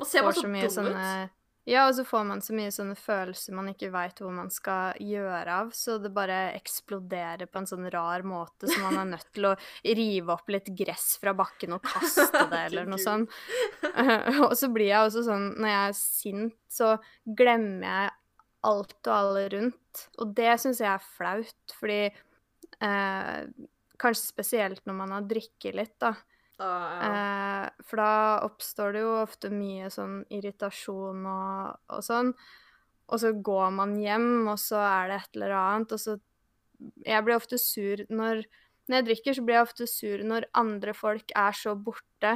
Man 0.00 0.10
ser 0.10 0.26
bare 0.26 0.36
så 0.36 0.46
dum 0.48 0.60
sånne 0.72 1.08
ut. 1.24 1.40
Ja, 1.64 1.86
og 1.88 1.94
så 1.96 2.02
får 2.04 2.24
man 2.28 2.42
så 2.44 2.52
mye 2.52 2.72
sånne 2.74 2.94
følelser 2.98 3.54
man 3.56 3.70
ikke 3.70 3.88
veit 3.92 4.18
hvor 4.20 4.32
man 4.36 4.50
skal 4.52 4.98
gjøre 5.00 5.54
av, 5.62 5.70
så 5.72 5.96
det 5.96 6.10
bare 6.12 6.50
eksploderer 6.58 7.48
på 7.48 7.62
en 7.62 7.68
sånn 7.70 7.86
rar 7.92 8.24
måte, 8.28 8.68
så 8.68 8.76
man 8.82 8.98
er 9.00 9.08
nødt 9.14 9.30
til 9.32 9.48
å 9.48 9.54
rive 9.96 10.34
opp 10.34 10.52
litt 10.52 10.68
gress 10.76 11.14
fra 11.22 11.32
bakken 11.36 11.78
og 11.78 11.86
kaste 11.88 12.44
det, 12.52 12.60
eller 12.66 12.90
noe 12.90 13.00
sånt. 13.00 13.32
og 14.44 14.52
så 14.60 14.68
blir 14.74 14.90
jeg 14.90 15.08
også 15.08 15.24
sånn, 15.24 15.48
når 15.56 15.72
jeg 15.72 15.86
er 15.86 15.96
sint, 16.02 16.58
så 16.68 16.90
glemmer 17.24 17.88
jeg 17.88 18.12
alt 18.68 18.98
og 19.08 19.14
alle 19.14 19.48
rundt, 19.56 20.04
og 20.20 20.36
det 20.36 20.58
syns 20.60 20.84
jeg 20.84 20.92
er 20.92 21.08
flaut, 21.16 21.78
fordi 21.80 22.02
eh, 22.10 23.46
Kanskje 23.94 24.26
spesielt 24.26 24.80
når 24.88 24.96
man 24.98 25.12
har 25.14 25.26
drikket 25.30 25.76
litt, 25.78 25.92
da. 26.02 26.10
Ah, 26.62 26.90
ja. 26.94 27.06
Eh, 27.66 27.84
for 27.88 27.98
da 27.98 28.10
oppstår 28.46 28.94
det 28.94 29.02
jo 29.02 29.14
ofte 29.22 29.50
mye 29.50 29.88
sånn 29.90 30.20
irritasjon 30.32 31.24
og, 31.26 31.80
og 31.90 32.04
sånn. 32.06 32.30
Og 33.10 33.20
så 33.20 33.32
går 33.36 33.72
man 33.76 33.96
hjem, 34.00 34.46
og 34.48 34.58
så 34.62 34.78
er 34.80 35.10
det 35.10 35.18
et 35.18 35.38
eller 35.38 35.56
annet, 35.60 35.96
og 35.96 36.00
så 36.00 36.20
Jeg 37.06 37.22
blir 37.24 37.36
ofte 37.36 37.56
sur 37.56 38.00
når 38.10 38.42
Når 38.88 38.96
jeg 38.96 39.04
drikker, 39.06 39.34
så 39.34 39.42
blir 39.42 39.54
jeg 39.56 39.66
ofte 39.66 39.86
sur 39.88 40.22
når 40.28 40.44
andre 40.52 40.92
folk 40.92 41.30
er 41.36 41.52
så 41.56 41.72
borte 41.74 42.34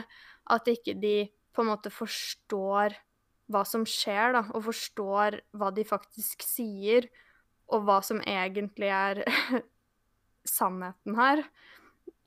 at 0.49 0.69
ikke 0.69 0.95
de 0.97 1.29
på 1.53 1.61
en 1.61 1.69
måte 1.69 1.91
forstår 1.93 2.95
hva 3.53 3.65
som 3.69 3.85
skjer, 3.85 4.33
da, 4.33 4.43
og 4.57 4.65
forstår 4.65 5.41
hva 5.53 5.69
de 5.77 5.85
faktisk 5.85 6.45
sier, 6.47 7.09
og 7.69 7.85
hva 7.85 7.99
som 8.05 8.21
egentlig 8.25 8.89
er 8.89 9.21
sannheten 10.57 11.19
her, 11.19 11.45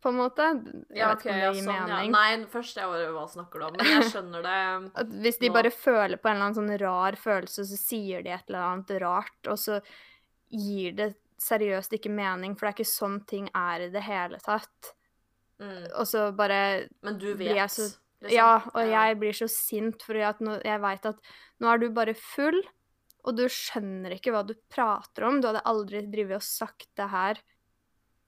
på 0.02 0.10
en 0.10 0.18
måte. 0.18 0.46
Jeg 0.90 0.98
Ja, 0.98 1.10
vet 1.14 1.20
ikke 1.26 1.32
om 1.34 1.40
det 1.40 1.50
gir 1.56 1.64
sånn, 1.64 1.76
ja. 1.76 1.86
mening. 1.88 2.12
Nei, 2.12 2.46
først 2.52 2.76
jeg 2.82 2.90
bare 2.90 3.12
hva 3.14 3.26
snakker 3.30 3.60
du 3.60 3.66
om, 3.68 3.74
men 3.78 3.86
jeg 3.86 4.08
skjønner 4.12 4.42
det. 4.48 4.92
At 5.04 5.08
hvis 5.26 5.38
de 5.40 5.50
Nå- 5.50 5.54
bare 5.60 5.72
føler 5.72 6.18
på 6.22 6.30
en 6.30 6.36
eller 6.36 6.46
annen 6.50 6.60
sånn 6.60 6.80
rar 6.82 7.18
følelse, 7.22 7.66
så 7.70 7.78
sier 7.80 8.24
de 8.26 8.30
et 8.34 8.50
eller 8.50 8.66
annet 8.72 8.96
rart, 9.02 9.38
og 9.48 9.58
så 9.62 9.82
gir 10.52 10.96
det 10.98 11.12
seriøst 11.42 11.94
ikke 11.98 12.12
mening, 12.14 12.56
for 12.58 12.68
det 12.68 12.74
er 12.74 12.78
ikke 12.84 12.92
sånn 12.92 13.20
ting 13.26 13.48
er 13.56 13.88
i 13.88 13.90
det 13.94 14.02
hele 14.06 14.38
tatt. 14.44 14.92
Mm. 15.62 15.88
Og 15.96 16.06
så 16.10 16.28
bare 16.36 16.88
Men 17.02 17.18
du 17.22 17.36
Blir 17.36 17.54
vet, 17.54 17.56
jeg 17.56 17.70
så- 17.70 17.88
liksom. 17.88 17.98
Ja, 18.36 18.62
og 18.76 18.86
jeg 18.86 19.18
blir 19.20 19.34
så 19.34 19.48
sint 19.50 20.04
fordi 20.06 20.22
at 20.22 20.40
nå, 20.40 20.60
jeg 20.64 20.80
veit 20.82 21.06
at 21.10 21.18
nå 21.60 21.68
er 21.74 21.78
du 21.82 21.90
bare 21.90 22.14
full, 22.14 22.60
og 23.26 23.36
du 23.38 23.44
skjønner 23.50 24.14
ikke 24.14 24.32
hva 24.34 24.44
du 24.46 24.54
prater 24.70 25.24
om. 25.26 25.40
Du 25.42 25.48
hadde 25.48 25.62
aldri 25.66 26.02
drevet 26.10 26.36
og 26.38 26.42
sagt 26.46 26.88
det 26.98 27.10
her 27.10 27.38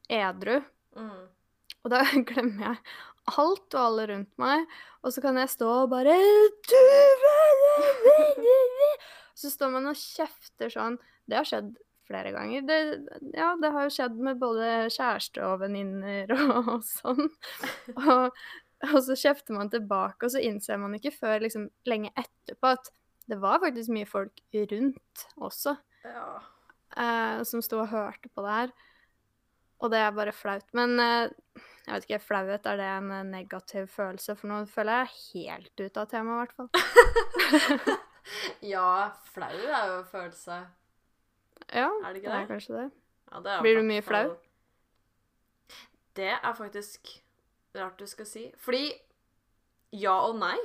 edru. 0.09 0.63
Mm. 0.97 1.27
Og 1.83 1.91
da 1.91 2.03
glemmer 2.29 2.69
jeg 2.69 2.81
alt 3.39 3.75
og 3.77 3.79
alle 3.79 4.05
rundt 4.09 4.33
meg, 4.41 4.65
og 5.03 5.13
så 5.15 5.21
kan 5.23 5.37
jeg 5.39 5.51
stå 5.53 5.67
og 5.85 5.89
bare 5.93 6.11
Så 9.35 9.49
står 9.51 9.71
man 9.73 9.87
og 9.89 9.97
kjefter 9.97 10.71
sånn. 10.71 10.97
Det 11.27 11.37
har 11.39 11.47
skjedd 11.47 11.71
flere 12.07 12.33
ganger. 12.35 12.65
Det, 12.67 12.77
ja, 13.35 13.53
det 13.59 13.71
har 13.73 13.87
jo 13.87 13.93
skjedd 13.95 14.17
med 14.27 14.39
både 14.41 14.67
kjæreste 14.93 15.43
og 15.47 15.61
venninner 15.63 16.33
og, 16.35 16.67
og 16.75 16.83
sånn. 16.87 17.29
Og, 17.95 18.43
og 18.89 18.97
så 19.07 19.15
kjefter 19.17 19.55
man 19.57 19.71
tilbake, 19.73 20.19
og 20.27 20.33
så 20.35 20.43
innser 20.43 20.79
man 20.81 20.95
ikke 20.99 21.13
før 21.15 21.45
liksom 21.45 21.69
lenge 21.89 22.11
etterpå 22.19 22.73
at 22.75 22.91
det 23.31 23.37
var 23.39 23.61
faktisk 23.63 23.93
mye 23.95 24.07
folk 24.09 24.41
rundt 24.67 25.21
også 25.39 25.77
Ja. 26.03 26.25
eh, 26.99 27.37
som 27.47 27.63
sto 27.63 27.79
og 27.79 27.87
hørte 27.93 28.27
på 28.35 28.43
det 28.43 28.57
her. 28.57 28.73
Og 29.83 29.91
det 29.95 30.01
er 30.03 30.15
bare 30.15 30.35
flaut. 30.35 30.67
Men 30.75 30.99
eh, 30.99 31.31
jeg 31.83 31.93
vet 31.93 32.05
ikke, 32.07 32.19
flauhet, 32.23 32.65
er 32.65 32.77
det 32.79 32.85
en 32.87 33.11
eh, 33.11 33.25
negativ 33.27 33.87
følelse? 33.91 34.35
For 34.39 34.47
nå 34.47 34.61
føler 34.71 35.03
jeg 35.03 35.09
helt 35.33 35.81
ut 35.83 35.97
av 35.99 36.07
temaet, 36.11 36.35
i 36.35 36.39
hvert 36.39 36.55
fall. 36.55 37.97
ja, 38.73 38.91
flau 39.33 39.51
er 39.51 39.89
jo 39.91 39.97
en 39.97 40.07
følelse. 40.07 40.59
Ja, 41.73 41.89
Er 41.89 42.13
det 42.13 42.21
ikke 42.21 42.31
det 42.31 42.39
er 42.39 42.47
kanskje 42.47 42.77
det. 42.77 42.85
Ja, 43.31 43.39
det 43.39 43.51
er 43.51 43.65
Blir 43.65 43.79
du 43.79 43.83
mye 43.87 44.03
flau? 44.05 44.35
Det 46.15 46.29
er 46.31 46.53
faktisk 46.55 47.09
rart 47.75 47.99
du 47.99 48.07
skal 48.07 48.25
si. 48.29 48.45
Fordi 48.57 48.85
ja 49.93 50.13
og 50.27 50.37
nei. 50.39 50.57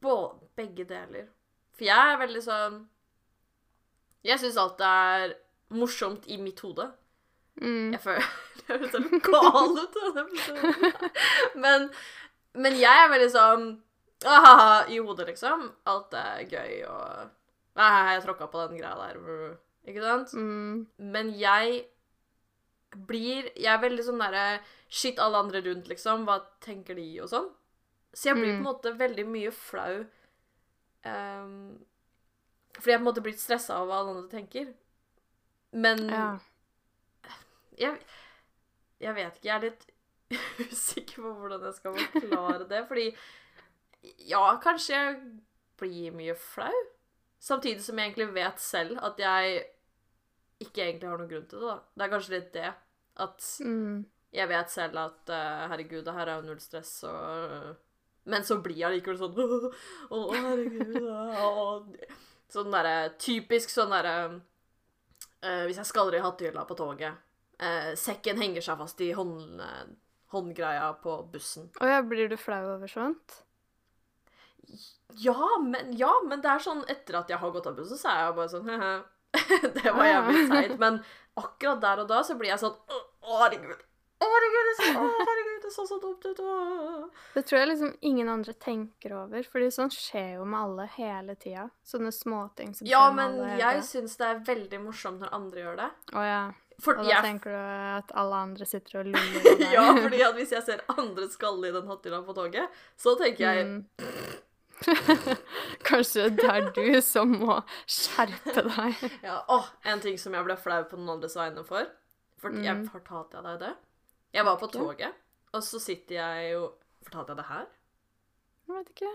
Både, 0.00 0.38
begge 0.56 0.84
deler. 0.84 1.26
For 1.74 1.88
jeg 1.88 2.12
er 2.12 2.20
veldig 2.20 2.42
sånn 2.44 2.76
Jeg 4.24 4.40
syns 4.40 4.56
alt 4.60 4.80
er 4.84 5.34
morsomt 5.74 6.26
i 6.30 6.38
mitt 6.40 6.60
hode. 6.64 6.88
Mm. 7.62 7.92
Jeg 7.94 8.00
føler 8.04 8.26
det 8.56 8.66
høres 8.68 8.92
helt 8.96 9.22
gal 9.24 9.70
ut, 9.78 9.94
denne 9.96 10.22
episoden. 10.26 11.10
Men, 11.62 11.86
men 12.54 12.76
jeg 12.80 13.02
er 13.04 13.10
veldig 13.12 13.28
sånn 13.32 13.66
ah, 14.28 14.84
I 14.92 14.98
hodet, 15.00 15.28
liksom. 15.30 15.62
Alt 15.88 16.12
er 16.18 16.42
gøy 16.50 16.82
og 16.90 17.30
ah, 17.76 18.12
Jeg 18.14 18.24
tråkka 18.26 18.48
på 18.52 18.66
den 18.66 18.80
greia 18.80 18.96
der. 19.00 19.56
Ikke 19.88 20.02
sant? 20.04 20.34
Mm. 20.36 20.86
Men 21.14 21.30
jeg 21.38 21.84
blir 23.06 23.48
Jeg 23.54 23.72
er 23.74 23.80
veldig 23.82 24.04
sånn 24.06 24.20
derre 24.22 24.46
Shit, 24.88 25.18
alle 25.20 25.40
andre 25.42 25.60
rundt, 25.66 25.88
liksom. 25.90 26.24
Hva 26.28 26.38
tenker 26.64 26.94
de, 26.98 27.06
og 27.24 27.28
sånn? 27.32 27.48
Så 28.16 28.30
jeg 28.30 28.36
blir 28.38 28.52
på 28.52 28.54
en 28.54 28.60
Mm. 28.62 28.68
måte 28.68 28.92
veldig 28.96 29.24
mye 29.28 29.50
flau. 29.52 30.04
um, 31.04 31.78
fordi 32.76 32.92
jeg 32.92 32.98
på 32.98 33.02
en 33.02 33.08
måte 33.08 33.22
blitt 33.24 33.40
stressa 33.40 33.76
av 33.80 33.86
hva 33.88 33.98
alle 34.02 34.12
andre 34.14 34.28
tenker. 34.30 34.70
Men 35.72 36.08
Ja. 36.08 36.38
Jeg, 37.78 37.98
jeg 39.00 39.14
vet 39.18 39.36
ikke. 39.38 39.48
Jeg 39.48 39.56
er 39.56 39.64
litt 39.66 39.86
usikker 40.72 41.22
på 41.22 41.32
hvordan 41.40 41.64
jeg 41.68 41.76
skal 41.78 41.98
forklare 42.16 42.66
det. 42.70 42.82
Fordi 42.88 43.06
ja, 44.30 44.42
kanskje 44.62 44.94
jeg 44.96 45.16
blir 45.80 46.14
mye 46.16 46.34
flau. 46.38 46.74
Samtidig 47.42 47.84
som 47.84 47.98
jeg 48.00 48.10
egentlig 48.12 48.30
vet 48.34 48.60
selv 48.62 48.98
at 49.04 49.18
jeg 49.20 49.62
ikke 50.64 50.86
egentlig 50.86 51.08
har 51.10 51.18
noen 51.20 51.28
grunn 51.30 51.48
til 51.50 51.60
det. 51.60 51.68
da. 51.68 51.78
Det 52.00 52.04
er 52.06 52.12
kanskje 52.14 52.34
litt 52.38 52.52
det. 52.56 52.70
At 53.22 53.44
Mm. 53.64 54.04
jeg 54.32 54.48
vet 54.50 54.70
selv 54.72 54.98
at 55.00 55.30
uh, 55.32 55.66
herregud, 55.70 56.02
det 56.04 56.12
her 56.16 56.28
er 56.28 56.40
jo 56.40 56.46
null 56.50 56.60
stress, 56.60 56.94
og 57.08 57.76
Men 58.26 58.42
så 58.44 58.56
blir 58.60 58.76
jeg 58.76 58.96
likevel 58.96 59.18
sånn 59.20 59.36
Å, 60.16 60.18
herregud 60.34 60.96
å. 61.06 61.86
Sånn 62.50 62.72
derre 62.74 63.12
Typisk 63.22 63.70
sånn 63.72 63.92
derre 63.94 64.16
uh, 64.36 65.62
Hvis 65.68 65.78
jeg 65.80 65.88
skaller 65.88 66.18
i 66.18 66.24
hattehylla 66.24 66.64
på 66.68 66.76
toget, 66.76 67.14
eh, 67.58 67.94
sekken 67.98 68.40
henger 68.42 68.64
seg 68.64 68.78
fast 68.78 69.00
i 69.04 69.12
hånd, 69.16 69.60
eh, 69.60 69.88
håndgreia 70.34 70.92
på 71.02 71.18
bussen. 71.32 71.70
Å 71.80 71.90
ja, 71.90 72.02
blir 72.02 72.28
du 72.28 72.36
flau 72.40 72.62
over 72.76 72.90
sånt? 72.90 73.42
Ja 75.16 75.58
men, 75.62 75.92
ja, 75.96 76.10
men 76.26 76.40
det 76.42 76.50
er 76.50 76.62
sånn 76.64 76.82
etter 76.90 77.20
at 77.20 77.28
jeg 77.30 77.38
har 77.38 77.52
gått 77.54 77.68
av 77.70 77.76
bussen, 77.78 77.98
så 78.00 78.10
er 78.10 78.24
jeg 78.24 78.38
bare 78.40 78.52
sånn 78.52 78.68
«Hehe, 78.72 78.96
Det 79.76 79.92
var 79.92 80.06
jævlig 80.08 80.46
seigt. 80.48 80.78
Men 80.80 81.02
akkurat 81.36 81.82
der 81.82 82.02
og 82.04 82.08
da 82.08 82.22
så 82.24 82.36
blir 82.38 82.52
jeg 82.54 82.62
sånn 82.62 82.72
Å, 82.72 83.38
herregud. 83.42 83.82
Å, 84.16 84.26
herregud, 84.32 84.68
det 84.68 84.74
så, 84.78 84.90
å, 84.96 85.08
herregud, 85.28 85.56
det 85.64 85.70
så 85.74 85.84
så 85.84 85.96
dumt 86.00 86.24
ut. 86.24 86.38
Det 87.34 87.42
tror 87.44 87.58
jeg 87.60 87.68
liksom 87.68 87.90
ingen 88.08 88.30
andre 88.32 88.54
tenker 88.62 89.12
over, 89.18 89.44
fordi 89.52 89.68
sånn 89.74 89.90
skjer 89.92 90.38
jo 90.38 90.46
med 90.48 90.60
alle 90.62 90.86
hele 90.94 91.34
tida. 91.36 91.66
Sånne 91.84 92.12
småting 92.14 92.72
som 92.78 92.88
Ja, 92.88 93.10
med 93.12 93.34
men 93.36 93.58
jeg 93.60 93.82
syns 93.84 94.16
det 94.20 94.30
er 94.30 94.40
veldig 94.46 94.80
morsomt 94.86 95.20
når 95.20 95.34
andre 95.36 95.66
gjør 95.66 95.76
det. 95.82 95.90
Å 96.16 96.24
ja. 96.24 96.40
For 96.84 96.98
Og 97.00 97.04
da 97.06 97.10
jeg, 97.14 97.22
tenker 97.24 97.50
du 97.50 97.56
at 97.96 98.10
alle 98.20 98.36
andre 98.46 98.66
sitter 98.68 98.98
og 99.00 99.06
luller 99.08 99.38
på 99.44 99.52
deg? 99.62 99.70
ja, 99.76 99.84
fordi 99.96 100.18
hvis 100.36 100.50
jeg 100.52 100.62
ser 100.66 100.82
andre 100.92 101.28
skalle 101.32 101.70
i 101.70 101.72
den 101.72 101.86
hattehylla 101.88 102.18
på 102.26 102.34
toget, 102.36 102.68
så 103.00 103.14
tenker 103.20 103.46
jeg 103.48 103.66
Mm. 103.66 103.86
Kanskje 105.88 106.26
det 106.36 106.48
er 106.52 106.66
du 106.76 107.00
som 107.00 107.30
må 107.40 107.54
skjerpe 107.88 108.64
deg. 108.66 109.04
ja, 109.28 109.38
Åh, 109.48 109.70
en 109.88 110.02
ting 110.04 110.18
som 110.20 110.34
jeg 110.36 110.44
ble 110.44 110.56
flau 110.60 110.82
på 110.90 110.98
noen 111.00 111.14
andres 111.16 111.36
vegne 111.38 111.64
for. 111.64 111.88
For 112.42 112.52
jeg 112.52 112.76
Mm. 112.76 112.88
fortalte 112.92 113.38
jeg 113.38 113.46
deg 113.46 113.60
det? 113.64 113.72
Jeg 114.36 114.44
var 114.44 114.58
på 114.60 114.68
toget, 114.68 115.14
og 115.56 115.62
så 115.64 115.80
sitter 115.80 116.18
jeg 116.20 116.50
jo 116.52 116.66
Fortalte 117.06 117.32
jeg 117.32 117.38
det 117.38 117.46
her? 117.48 117.66
Jeg 118.66 118.74
vet 118.76 118.88
ikke. 118.92 119.10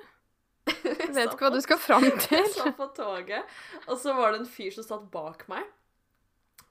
Jeg 0.71 1.13
vet 1.13 1.27
ikke 1.33 1.43
hva 1.43 1.49
du 1.53 1.61
skal 1.61 1.77
fram 1.83 2.03
Jeg 2.07 2.19
til. 2.23 2.45
satt 2.55 2.77
på 2.77 2.87
toget, 2.95 3.43
og 3.85 3.97
så 3.99 4.13
var 4.15 4.31
det 4.31 4.39
en 4.41 4.47
fyr 4.47 4.71
som 4.71 4.85
satt 4.87 5.05
bak 5.11 5.43
meg. 5.51 5.65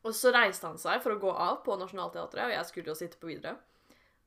Og 0.06 0.14
så 0.16 0.32
reiste 0.32 0.68
han 0.68 0.78
seg 0.80 1.02
for 1.04 1.14
å 1.14 1.20
gå 1.20 1.32
av 1.32 1.60
på 1.64 1.76
Nationaltheatret, 1.76 2.46
og 2.46 2.54
jeg 2.54 2.68
skulle 2.68 2.92
jo 2.92 2.98
sitte 2.98 3.20
på 3.20 3.28
videre. 3.28 3.58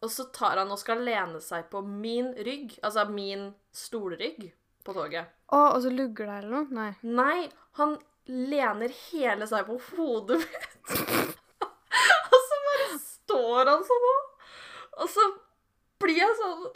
Og 0.03 0.12
så 0.12 0.27
tar 0.36 0.59
han 0.59 0.71
og 0.73 0.79
skal 0.81 1.01
lene 1.05 1.39
seg 1.41 1.69
på 1.71 1.81
min 1.86 2.33
rygg, 2.45 2.75
altså 2.83 3.07
min 3.09 3.51
stolrygg, 3.73 4.51
på 4.83 4.95
toget. 4.95 5.31
Å, 5.55 5.62
og 5.73 5.79
så 5.86 5.91
lugger 5.93 6.27
det 6.27 6.39
eller 6.41 6.51
noe? 6.57 6.67
Nei. 6.75 6.89
Nei, 7.07 7.45
han 7.79 7.95
lener 8.27 8.91
hele 9.09 9.47
seg 9.47 9.69
på 9.69 9.79
hodet 9.93 10.41
mitt. 10.43 10.93
og 12.33 12.38
så 12.49 12.59
bare 12.67 12.89
står 12.99 13.71
han 13.71 13.88
sånn. 13.88 14.09
Og 14.99 15.09
så 15.09 15.29
blir 16.03 16.19
jeg 16.19 16.39
sånn 16.41 16.67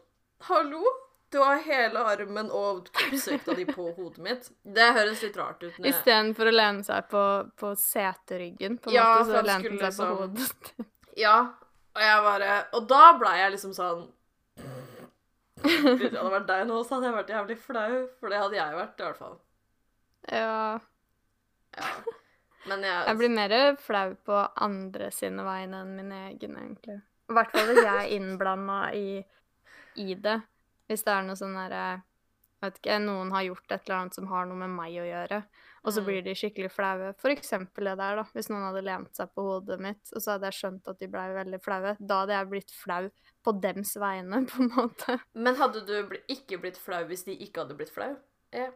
Hallo? 0.47 0.85
Du 1.29 1.37
har 1.43 1.57
hele 1.59 1.99
armen 2.07 2.47
og 2.55 2.85
kroppsvekta 2.95 3.53
di 3.57 3.65
på 3.67 3.89
hodet 3.97 4.21
mitt. 4.23 4.45
Det 4.63 4.85
høres 4.95 5.21
litt 5.25 5.35
rart 5.37 5.63
ut. 5.63 5.73
når 5.77 5.89
Istedenfor 5.91 6.47
å 6.47 6.53
lene 6.55 6.83
seg 6.87 7.09
på, 7.11 7.23
på 7.59 7.71
seteryggen, 7.81 8.77
på 8.79 8.89
en 8.91 8.95
Ja, 8.95 9.07
måte, 9.19 9.33
så 9.33 9.41
lente 9.43 9.73
han 9.73 9.91
seg 9.91 10.07
på 10.07 10.07
liksom- 10.07 10.17
hodet. 10.21 10.85
Ja, 11.17 11.37
og 11.97 12.01
jeg 12.05 12.21
bare 12.23 12.67
Og 12.77 12.87
da 12.87 13.01
blei 13.17 13.37
jeg 13.39 13.51
liksom 13.55 13.73
sånn 13.73 14.03
Hvis 15.63 16.11
det 16.11 16.19
hadde 16.19 16.31
vært 16.31 16.47
deg 16.47 16.67
nå, 16.69 16.77
så 16.85 16.95
hadde 16.95 17.07
jeg 17.09 17.15
vært 17.17 17.31
jævlig 17.33 17.57
flau. 17.59 17.93
For 18.19 18.29
det 18.29 18.37
hadde 18.43 18.55
jeg 18.59 18.75
vært, 18.77 18.99
i 18.99 19.03
hvert 19.07 19.17
fall. 19.17 19.37
Ja. 20.31 20.79
Ja. 21.77 21.87
Men 22.67 22.83
jeg, 22.83 23.05
Jeg 23.07 23.17
blir 23.17 23.29
mer 23.33 23.55
flau 23.81 24.13
på 24.27 24.41
andre 24.67 25.09
sine 25.15 25.43
vegne 25.47 25.81
enn 25.81 25.95
min 25.97 26.11
egen, 26.11 26.55
egentlig. 26.61 27.01
I 27.27 27.33
hvert 27.35 27.51
fall 27.51 27.65
hvis 27.71 27.81
jeg 27.83 27.95
er 28.03 28.13
innblanda 28.15 28.77
i, 28.95 29.25
i 30.03 30.13
det. 30.13 30.37
Hvis 30.87 31.03
det 31.03 31.13
er 31.13 31.23
noe 31.27 31.35
sånn 31.39 31.55
derre 31.57 32.03
Vet 32.57 32.79
ikke, 32.79 32.95
noen 33.03 33.29
har 33.35 33.43
gjort 33.45 33.69
et 33.69 33.83
eller 33.85 33.99
annet 33.99 34.15
som 34.17 34.25
har 34.31 34.47
noe 34.49 34.57
med 34.57 34.71
meg 34.73 34.95
å 34.97 35.03
gjøre, 35.05 35.43
og 35.85 35.91
så 35.93 36.01
Mm. 36.01 36.05
blir 36.07 36.23
de 36.25 36.33
skikkelig 36.33 36.71
flaue. 36.73 37.11
For 37.21 37.29
eksempel 37.29 37.85
det 37.85 37.97
der, 37.99 38.15
da. 38.15 38.23
Hvis 38.33 38.49
noen 38.49 38.63
hadde 38.65 38.81
lent 38.81 39.13
seg 39.15 39.29
på 39.35 39.43
hodet 39.45 39.77
mitt, 39.79 40.09
og 40.15 40.23
så 40.23 40.31
hadde 40.31 40.49
jeg 40.49 40.57
skjønt 40.57 40.87
at 40.89 40.97
de 40.97 41.07
blei 41.07 41.27
veldig 41.35 41.59
flaue. 41.61 41.95
Da 42.01 42.21
hadde 42.23 42.33
jeg 42.33 42.49
blitt 42.49 42.71
flau 42.73 43.11
på 43.45 43.53
dems 43.61 43.93
vegne, 44.01 44.41
på 44.49 44.63
en 44.63 44.71
måte. 44.73 45.19
Men 45.35 45.55
hadde 45.61 45.85
du 45.85 45.93
ikke 46.33 46.57
blitt 46.59 46.77
flau 46.81 47.03
hvis 47.05 47.25
de 47.29 47.37
ikke 47.37 47.61
hadde 47.61 47.77
blitt 47.77 47.93
flau? 47.93 48.17
Ja. 48.51 48.71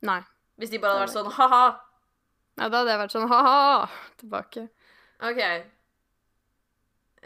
Nei. 0.00 0.22
Hvis 0.58 0.70
de 0.70 0.78
bare 0.78 0.96
hadde 0.96 1.10
vært 1.10 1.16
sånn 1.18 1.32
ha-ha. 1.36 1.80
Ja, 2.56 2.68
da 2.70 2.78
hadde 2.78 2.88
jeg 2.96 3.02
vært 3.04 3.12
sånn 3.18 3.28
ha-ha 3.28 3.90
tilbake. 4.16 4.70
OK. 5.28 5.44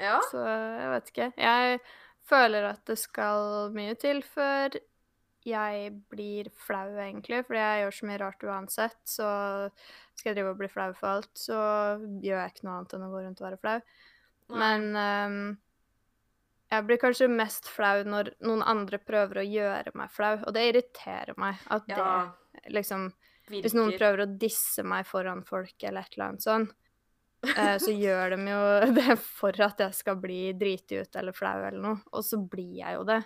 Ja. 0.00 0.18
Så 0.30 0.42
jeg 0.42 0.90
vet 0.90 1.10
ikke. 1.14 1.32
Jeg 1.38 1.80
føler 2.28 2.70
at 2.70 2.82
det 2.88 2.98
skal 3.00 3.72
mye 3.74 3.94
til 4.00 4.22
før 4.26 4.78
jeg 5.46 5.90
blir 6.12 6.48
flau, 6.54 6.92
egentlig. 7.02 7.42
Fordi 7.46 7.58
jeg 7.58 7.82
gjør 7.82 7.96
så 7.96 8.08
mye 8.08 8.20
rart 8.22 8.46
uansett. 8.46 9.00
Så 9.08 9.28
skal 10.14 10.30
jeg 10.30 10.38
drive 10.38 10.54
og 10.54 10.60
bli 10.60 10.70
flau 10.70 10.92
for 10.94 11.16
alt, 11.16 11.32
så 11.38 11.58
gjør 12.22 12.38
jeg 12.38 12.54
ikke 12.54 12.66
noe 12.68 12.78
annet 12.78 12.96
enn 12.96 13.06
å 13.06 13.10
gå 13.12 13.24
rundt 13.24 13.42
og 13.42 13.48
være 13.48 13.60
flau. 13.62 13.76
Nei. 14.52 14.60
Men 14.62 14.86
um, 14.98 15.40
jeg 16.72 16.86
blir 16.88 17.00
kanskje 17.02 17.28
mest 17.32 17.68
flau 17.68 18.04
når 18.06 18.32
noen 18.46 18.62
andre 18.64 19.00
prøver 19.02 19.42
å 19.42 19.48
gjøre 19.48 19.94
meg 19.98 20.12
flau. 20.14 20.36
Og 20.46 20.54
det 20.56 20.68
irriterer 20.70 21.34
meg 21.40 21.60
at 21.74 21.90
Ja, 21.90 22.06
det 22.54 22.78
liksom. 22.78 23.10
Hvis 23.52 23.74
noen 23.74 23.92
prøver 23.98 24.22
å 24.22 24.30
disse 24.38 24.84
meg 24.86 25.04
foran 25.04 25.42
folk 25.44 25.82
eller 25.82 26.06
et 26.06 26.14
eller 26.14 26.30
annet 26.30 26.44
sånn, 26.44 26.62
eh, 26.70 26.81
så 27.82 27.90
gjør 27.90 28.36
de 28.36 28.44
jo 28.50 28.60
det 28.98 29.16
for 29.20 29.56
at 29.66 29.80
jeg 29.82 29.96
skal 29.98 30.18
bli 30.22 30.52
driti 30.58 31.00
ut 31.02 31.16
eller 31.18 31.34
flau 31.36 31.56
eller 31.58 31.80
noe. 31.82 31.98
Og 32.14 32.22
så 32.26 32.38
blir 32.38 32.76
jeg 32.82 32.94
jo 32.98 33.06
det. 33.08 33.22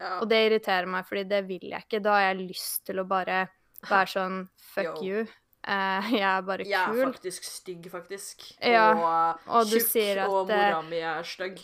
ja. 0.00 0.16
Og 0.20 0.26
det 0.30 0.40
irriterer 0.48 0.88
meg, 0.90 1.06
fordi 1.06 1.22
det 1.30 1.44
vil 1.46 1.68
jeg 1.70 1.86
ikke. 1.86 2.00
Da 2.02 2.16
har 2.18 2.24
jeg 2.30 2.48
lyst 2.48 2.82
til 2.88 2.98
å 3.02 3.06
bare 3.08 3.44
være 3.88 4.10
sånn 4.14 4.40
fuck 4.74 4.98
Yo. 5.02 5.06
you. 5.06 5.26
Eh, 5.62 6.10
jeg 6.18 6.26
er 6.26 6.42
bare 6.48 6.64
kul. 6.66 6.72
Jeg 6.74 6.98
er 7.06 7.12
faktisk 7.12 7.46
stygg, 7.46 7.86
faktisk. 7.92 8.48
Ja, 8.58 8.88
Og, 8.98 9.46
og 9.60 9.70
tjukk, 9.70 10.24
og 10.26 10.50
eh, 10.50 10.56
mora 10.58 10.82
mi 10.88 10.98
er 11.06 11.22
stygg. 11.26 11.62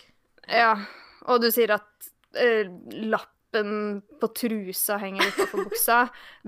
Ja. 0.49 0.73
Og 1.29 1.43
du 1.43 1.51
sier 1.53 1.75
at 1.75 2.09
eh, 2.39 2.71
lappen 3.11 3.99
på 4.21 4.31
trusa 4.39 5.01
henger 5.03 5.27
utafor 5.33 5.67
buksa. 5.67 5.99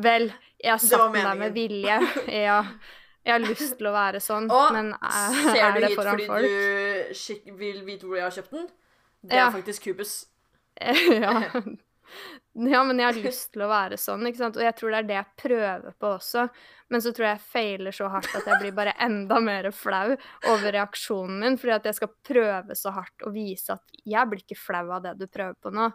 Vel, 0.00 0.30
jeg 0.62 0.82
satt 0.86 1.14
der 1.18 1.34
med 1.42 1.58
vilje. 1.58 1.98
Ja. 2.46 2.62
Jeg 3.26 3.32
har 3.36 3.42
lyst 3.44 3.76
til 3.78 3.86
å 3.90 3.92
være 3.92 4.20
sånn, 4.24 4.46
Og 4.50 4.72
men 4.72 4.92
er, 4.96 5.34
Ser 5.52 5.60
er 5.66 5.74
du 5.76 5.80
det 5.84 5.90
hit 5.92 5.98
foran 5.98 6.16
fordi 6.16 6.26
folk? 6.26 6.46
du 6.48 7.14
skikk- 7.20 7.50
vil 7.58 7.82
vite 7.84 8.06
hvor 8.08 8.16
jeg 8.16 8.24
har 8.24 8.36
kjøpt 8.38 8.50
den? 8.56 8.68
Det 9.22 9.36
Ja. 9.36 9.46
er 9.48 9.52
faktisk 9.58 9.82
Cubus. 9.84 10.26
ja. 10.80 11.34
ja, 12.54 12.80
men 12.84 12.98
jeg 12.98 13.06
har 13.06 13.18
lyst 13.22 13.52
til 13.52 13.62
å 13.62 13.68
være 13.70 13.98
sånn, 14.00 14.24
ikke 14.26 14.40
sant? 14.40 14.56
Og 14.56 14.64
jeg 14.64 14.74
tror 14.78 14.90
det 14.94 14.98
er 15.02 15.08
det 15.10 15.18
jeg 15.18 15.36
prøver 15.44 15.92
på 16.00 16.12
også. 16.16 16.46
Men 16.90 17.00
så 17.04 17.12
tror 17.14 17.26
jeg 17.28 17.36
jeg 17.36 17.48
feiler 17.52 17.92
så 17.94 18.08
hardt 18.10 18.32
at 18.34 18.48
jeg 18.48 18.60
blir 18.64 18.72
bare 18.74 18.94
enda 19.04 19.38
mer 19.44 19.68
flau 19.76 20.16
over 20.50 20.72
reaksjonen 20.74 21.38
min, 21.44 21.58
fordi 21.60 21.76
at 21.76 21.84
jeg 21.90 21.98
skal 22.00 22.10
prøve 22.26 22.74
så 22.78 22.90
hardt 22.96 23.26
å 23.28 23.30
vise 23.34 23.76
at 23.76 24.00
jeg 24.02 24.26
blir 24.32 24.42
ikke 24.42 24.58
flau 24.58 24.86
av 24.96 25.04
det 25.04 25.14
du 25.20 25.26
prøver 25.30 25.54
på 25.62 25.70
nå. 25.76 25.90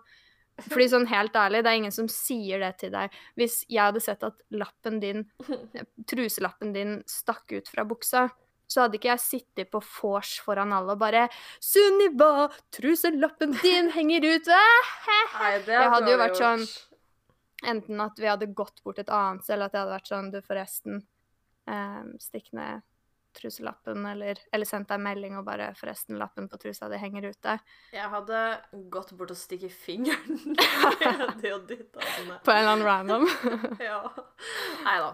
Fordi 0.64 0.88
sånn 0.88 1.10
helt 1.12 1.36
ærlig, 1.36 1.64
det 1.66 1.72
er 1.72 1.82
ingen 1.82 1.94
som 1.94 2.08
sier 2.12 2.62
det 2.64 2.72
til 2.80 2.94
deg. 2.94 3.14
Hvis 3.36 3.60
jeg 3.68 3.82
hadde 3.82 4.04
sett 4.04 4.24
at 4.24 4.38
lappen 4.56 5.02
din, 5.04 5.26
truselappen 6.10 6.72
din 6.76 6.98
stakk 7.10 7.52
ut 7.52 7.72
fra 7.72 7.84
buksa, 7.88 8.30
så 8.66 8.86
hadde 8.86 8.98
ikke 8.98 9.12
jeg 9.12 9.22
sittet 9.22 9.70
på 9.70 9.82
vors 9.84 10.32
foran 10.42 10.74
alle 10.74 10.96
og 10.96 11.02
bare 11.04 11.28
'Sunniva, 11.62 12.48
truselappen 12.74 13.54
din 13.62 13.92
henger 13.94 14.26
ut!' 14.26 14.50
Nei, 14.50 15.52
det 15.68 15.76
Jeg 15.76 15.92
hadde 15.94 16.12
jo 16.12 16.22
vært 16.24 16.40
sånn. 16.40 16.66
Enten 17.66 18.02
at 18.02 18.18
vi 18.18 18.32
hadde 18.32 18.54
gått 18.54 18.82
bort 18.84 19.00
et 19.00 19.10
annet 19.10 19.44
sted, 19.44 19.56
eller 19.56 19.70
at 19.70 19.74
jeg 19.76 19.84
hadde 19.84 19.98
vært 19.98 20.12
sånn 20.12 20.32
Du, 20.32 20.42
forresten, 20.42 21.06
um, 21.68 22.16
stikk 22.22 22.52
ned 22.54 22.82
truselappen, 23.36 24.06
eller, 24.10 24.40
eller 24.54 24.66
sendt 24.66 24.88
deg 24.90 25.00
melding 25.04 25.38
og 25.38 25.46
bare 25.46 25.68
'Forresten, 25.76 26.18
lappen 26.18 26.48
på 26.50 26.58
trusa 26.62 26.90
di 26.90 26.98
henger 26.98 27.28
ute'. 27.32 27.60
Jeg 27.94 28.10
hadde 28.10 28.40
gått 28.90 29.12
bort 29.18 29.32
og 29.32 29.38
stikket 29.38 29.72
fingeren 29.72 30.56
nedi 31.36 31.52
og 31.54 31.68
dytta. 31.68 32.00
På 32.46 32.52
en 32.52 32.64
eller 32.64 32.72
annen 32.72 32.86
random. 32.88 33.28
Ja. 33.90 34.02
Nei 34.86 34.98
da. 35.00 35.12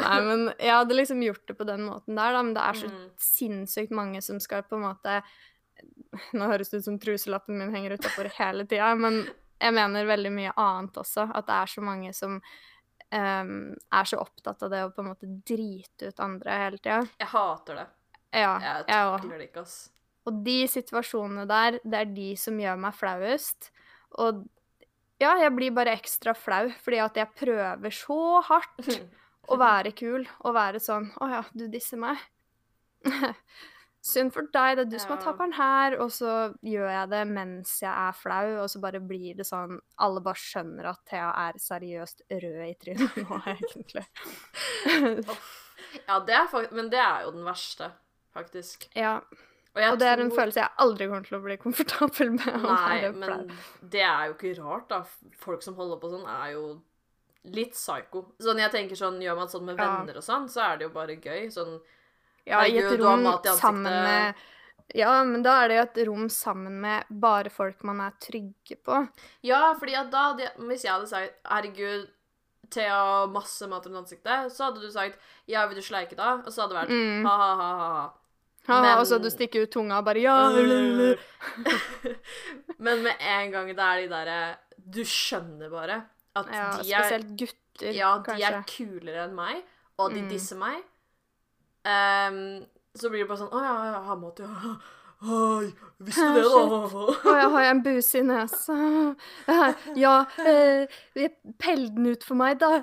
Nei, 0.00 0.20
men 0.26 0.46
jeg 0.58 0.72
hadde 0.74 0.96
liksom 0.96 1.22
gjort 1.22 1.46
det 1.46 1.56
på 1.58 1.66
den 1.68 1.84
måten 1.86 2.16
der, 2.16 2.32
da. 2.32 2.42
Men 2.42 2.54
det 2.54 2.62
er 2.64 2.80
så 2.80 2.88
Mm. 2.90 3.10
sinnssykt 3.16 3.90
mange 3.92 4.22
som 4.22 4.40
skal 4.40 4.62
på 4.62 4.76
en 4.76 4.82
måte 4.88 5.22
Nå 6.34 6.46
høres 6.50 6.68
det 6.70 6.78
ut 6.80 6.84
som 6.84 6.98
truselappen 6.98 7.56
min 7.56 7.70
henger 7.72 7.94
utafor 7.96 8.28
hele 8.36 8.64
tida, 8.66 8.94
men 8.98 9.22
jeg 9.60 9.72
mener 9.72 10.04
veldig 10.08 10.32
mye 10.34 10.52
annet 10.58 10.96
også. 10.98 11.28
At 11.34 11.46
det 11.46 11.54
er 11.54 11.66
så 11.66 11.80
mange 11.84 12.12
som 12.16 12.40
ehm, 13.14 13.54
er 13.74 14.08
så 14.08 14.20
opptatt 14.22 14.62
av 14.66 14.72
det 14.72 14.82
å 14.86 14.92
på 14.94 15.04
en 15.04 15.10
måte 15.12 15.30
drite 15.46 16.10
ut 16.10 16.22
andre 16.24 16.58
hele 16.64 16.80
tida. 16.80 17.00
Jeg 17.20 17.30
hater 17.32 17.82
det. 17.82 17.88
Ja, 18.30 18.54
jeg 18.62 18.86
takler 18.88 19.40
det 19.40 19.48
ikke, 19.50 19.64
ass. 19.66 19.78
Og 20.28 20.42
de 20.44 20.56
situasjonene 20.70 21.46
der, 21.50 21.78
det 21.82 22.02
er 22.02 22.10
de 22.14 22.30
som 22.38 22.58
gjør 22.60 22.78
meg 22.78 22.94
flauest. 22.94 23.70
Og 24.22 24.44
ja, 25.20 25.34
jeg 25.42 25.52
blir 25.56 25.74
bare 25.76 25.96
ekstra 25.98 26.34
flau, 26.36 26.68
fordi 26.84 27.00
at 27.02 27.18
jeg 27.18 27.34
prøver 27.36 27.94
så 27.94 28.40
hardt 28.46 28.90
å 29.50 29.58
være 29.60 29.92
kul 29.96 30.22
og 30.22 30.54
være 30.54 30.80
sånn 30.82 31.08
Å 31.18 31.30
ja, 31.32 31.42
du 31.56 31.66
disser 31.72 32.00
meg. 32.00 32.20
Synd 34.02 34.32
for 34.32 34.42
deg, 34.48 34.76
det 34.78 34.86
er 34.86 34.90
du 34.90 34.98
som 34.98 35.12
er 35.12 35.16
Ja. 35.20 35.24
taperen 35.26 35.52
her. 35.52 35.98
Og 36.00 36.08
så 36.10 36.54
gjør 36.64 36.88
jeg 36.88 37.10
det 37.10 37.26
mens 37.28 37.80
jeg 37.82 37.92
er 37.92 38.12
flau, 38.16 38.62
og 38.62 38.68
så 38.72 38.80
bare 38.80 39.00
blir 39.00 39.36
det 39.36 39.44
sånn 39.46 39.78
Alle 39.98 40.20
bare 40.24 40.34
skjønner 40.40 40.86
at 40.88 41.02
Thea 41.04 41.28
er 41.48 41.52
seriøst 41.60 42.22
rød 42.30 42.62
i 42.64 42.74
trynet 42.80 43.16
nå, 43.28 43.42
egentlig. 43.52 44.06
Ja, 46.06 46.18
det 46.26 46.34
er 46.36 46.46
faktisk, 46.50 46.72
men 46.76 46.90
det 46.92 47.00
er 47.02 47.22
jo 47.26 47.32
den 47.34 47.44
verste, 47.46 47.90
faktisk. 48.36 48.88
ja. 48.96 49.20
Og, 49.70 49.84
Og 49.92 49.98
det 50.00 50.06
er 50.08 50.18
en 50.18 50.30
tror- 50.32 50.36
følelse 50.40 50.58
jeg 50.64 50.68
aldri 50.82 51.06
kommer 51.06 51.22
til 51.28 51.36
å 51.38 51.42
bli 51.44 51.56
komfortabel 51.56 52.30
med. 52.34 52.62
Nei, 52.64 53.10
men 53.14 53.52
det 53.88 54.00
er 54.02 54.24
jo 54.26 54.32
ikke 54.34 54.56
rart, 54.58 54.88
da. 54.90 55.04
Folk 55.38 55.62
som 55.62 55.76
holder 55.76 56.00
på 56.02 56.10
sånn, 56.10 56.24
er 56.26 56.56
jo 56.56 56.82
litt 57.44 57.72
psycho. 57.78 58.24
Sånn, 58.42 58.58
jeg 58.58 58.72
tenker 58.72 58.98
sånn, 58.98 59.20
Gjør 59.22 59.36
man 59.38 59.46
sånn 59.48 59.62
med 59.68 59.78
Ja. 59.78 60.00
venner 60.00 60.16
og 60.18 60.24
sånn, 60.26 60.48
så 60.50 60.64
er 60.72 60.76
det 60.78 60.88
jo 60.88 60.90
bare 60.96 61.14
gøy. 61.16 61.46
Sånn 61.54 61.80
Ja, 62.46 62.62
i 62.66 62.76
et 62.78 63.00
rom 63.00 63.26
sammen 63.56 63.82
med 63.84 64.34
Ja, 64.94 65.22
men 65.24 65.42
da 65.42 65.62
er 65.64 65.68
det 65.68 65.76
jo 65.76 65.82
et 65.82 66.08
rom 66.08 66.28
sammen 66.28 66.80
med 66.80 67.04
bare 67.10 67.50
folk 67.50 67.84
man 67.84 68.00
er 68.00 68.10
trygge 68.20 68.76
på. 68.84 69.08
Ja, 69.46 69.72
fordi 69.78 69.94
at 69.94 70.10
da 70.10 70.32
Hvis 70.58 70.82
jeg 70.84 70.92
hadde 70.92 71.06
sagt 71.06 71.32
'herregud, 71.44 72.08
Thea 72.70 73.26
masse 73.26 73.66
mat 73.68 73.86
rundt 73.86 73.96
ansiktet', 74.06 74.50
så 74.52 74.64
hadde 74.64 74.80
du 74.80 74.90
sagt 74.90 75.18
'ja, 75.48 75.66
vil 75.66 75.76
du 75.76 75.82
sleike 75.82 76.16
da?' 76.16 76.42
Og 76.44 76.52
så 76.52 76.62
hadde 76.62 76.74
det 76.74 76.88
vært 76.88 76.90
Mm. 76.90 77.24
ha-ha-ha. 77.26 78.10
Ha, 78.66 78.80
Men- 78.82 78.98
Og 78.98 79.06
så 79.06 79.14
hadde 79.14 79.24
du 79.30 79.30
stikker 79.30 79.62
ut 79.62 79.70
tunga 79.70 79.98
og 79.98 80.04
bare 80.04 80.20
ja. 80.20 80.50
Men 82.78 83.02
med 83.02 83.14
en 83.20 83.50
gang 83.50 83.66
det 83.74 83.78
er 83.84 84.00
de 84.02 84.08
derre 84.08 84.56
Du 84.76 85.00
skjønner 85.04 85.70
bare 85.72 86.02
at 86.36 86.46
ja 86.46 86.66
de 86.78 86.92
er 86.94 87.02
Spesielt 87.02 87.32
gutter, 87.40 87.92
Ja, 87.96 88.18
de 88.22 88.42
er 88.44 88.62
kulere 88.68 89.24
enn 89.26 89.34
meg, 89.34 89.62
og 89.98 90.12
de 90.14 90.20
Mm. 90.22 90.28
disser 90.28 90.56
meg. 90.56 90.82
Ehm, 91.88 92.64
så 92.94 93.10
blir 93.10 93.22
det 93.22 93.28
bare 93.30 93.40
sånn 93.40 93.52
Å 93.54 93.60
ja, 93.64 93.74
ja, 93.88 94.00
har 94.08 94.18
mat, 94.20 94.40
ja. 94.42 94.72
Oi, 95.20 95.66
visste 96.00 96.26
du 96.32 96.38
det, 96.40 96.44
da? 96.48 96.80
Å, 96.96 97.32
jeg 97.36 97.48
har 97.54 97.66
en 97.68 97.82
buse 97.84 98.20
i 98.20 98.24
nesa? 98.24 98.76
Ja, 100.00 100.14
eh, 100.40 100.96
pell 101.60 101.86
den 101.92 102.08
ut 102.08 102.24
for 102.24 102.40
meg, 102.40 102.56
da. 102.62 102.80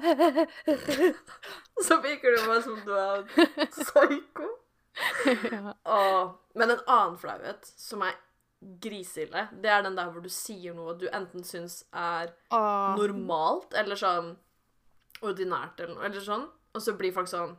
Så 1.88 1.98
virker 2.04 2.38
du 2.38 2.46
bare 2.46 2.62
som 2.62 2.78
du 2.86 2.94
er 2.94 3.26
psyko. 3.74 4.52
ja. 5.50 5.74
Åh, 5.86 6.32
Men 6.58 6.74
en 6.76 6.86
annen 6.86 7.18
flauhet 7.22 7.70
som 7.78 8.06
er 8.06 8.16
griseille, 8.82 9.48
det 9.62 9.70
er 9.70 9.84
den 9.86 9.98
der 9.98 10.10
hvor 10.10 10.22
du 10.26 10.30
sier 10.34 10.74
noe 10.78 10.96
du 10.98 11.06
enten 11.14 11.46
syns 11.46 11.84
er 11.94 12.32
Åh. 12.54 12.98
normalt, 12.98 13.74
eller 13.78 13.98
sånn 13.98 14.36
ordinært, 15.26 15.80
eller 15.82 15.94
noe, 15.96 16.06
eller 16.10 16.22
sånn, 16.26 16.48
og 16.74 16.82
så 16.82 16.94
blir 16.98 17.14
folk 17.14 17.30
sånn. 17.30 17.54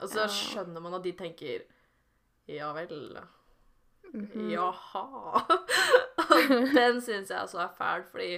Og 0.00 0.08
så 0.10 0.26
skjønner 0.30 0.82
man 0.82 0.96
at 0.98 1.04
de 1.04 1.12
tenker 1.16 1.64
Ja 2.50 2.72
vel. 2.76 3.18
Mhm. 4.12 4.50
Jaha. 4.52 5.04
Og 6.24 6.34
den 6.78 7.00
syns 7.02 7.30
jeg 7.30 7.40
altså 7.40 7.58
er 7.64 7.72
fæl, 7.78 8.04
fordi 8.10 8.34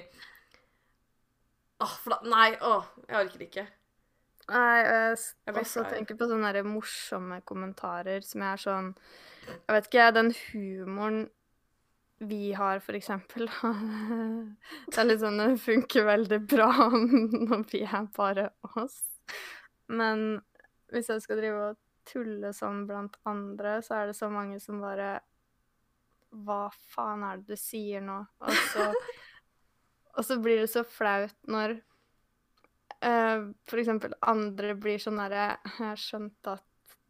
Åh, 1.80 1.96
for 2.02 2.14
da 2.14 2.30
Nei, 2.30 2.54
åh, 2.64 2.86
jeg 3.08 3.16
orker 3.26 3.40
ikke. 3.44 3.66
Nei, 4.48 4.76
jeg 4.78 5.18
Jeg 5.46 5.56
også 5.56 5.84
tenker 5.90 6.16
på 6.16 6.28
sånne 6.30 6.62
morsomme 6.64 7.40
kommentarer 7.44 8.22
som 8.24 8.44
jeg 8.44 8.52
er 8.52 8.62
sånn 8.62 8.92
Jeg 9.46 9.74
vet 9.74 9.88
ikke, 9.90 10.10
den 10.14 10.30
humoren 10.52 11.26
vi 12.18 12.52
har, 12.52 12.78
for 12.78 12.96
eksempel. 12.96 13.50
Det 14.90 15.00
er 15.00 15.08
litt 15.08 15.20
sånn 15.20 15.40
Det 15.40 15.56
funker 15.60 16.06
veldig 16.08 16.40
bra 16.48 16.70
når 17.50 17.64
vi 17.72 17.82
er 17.84 18.06
bare 18.16 18.50
oss. 18.76 19.00
Men 19.92 20.40
hvis 20.92 21.10
jeg 21.12 21.24
skal 21.24 21.40
drive 21.42 21.70
og 21.70 21.82
tulle 22.06 22.52
sånn 22.54 22.84
blant 22.88 23.18
andre, 23.28 23.80
så 23.82 24.00
er 24.00 24.10
det 24.10 24.18
så 24.18 24.30
mange 24.32 24.60
som 24.62 24.80
bare 24.82 25.18
Hva 26.46 26.66
faen 26.94 27.24
er 27.26 27.42
det 27.42 27.56
du 27.56 27.60
sier 27.60 28.04
nå? 28.04 28.20
Og 28.46 28.62
så, 28.72 28.88
og 30.16 30.26
så 30.26 30.38
blir 30.42 30.62
det 30.62 30.70
så 30.72 30.86
flaut 30.86 31.36
når 31.50 31.76
uh, 33.02 33.50
for 33.68 33.82
eksempel 33.82 34.16
andre 34.26 34.74
blir 34.78 35.02
sånn 35.02 35.20
derre 35.20 35.56
Jeg 35.80 36.02
skjønte 36.06 36.56
at 36.56 36.65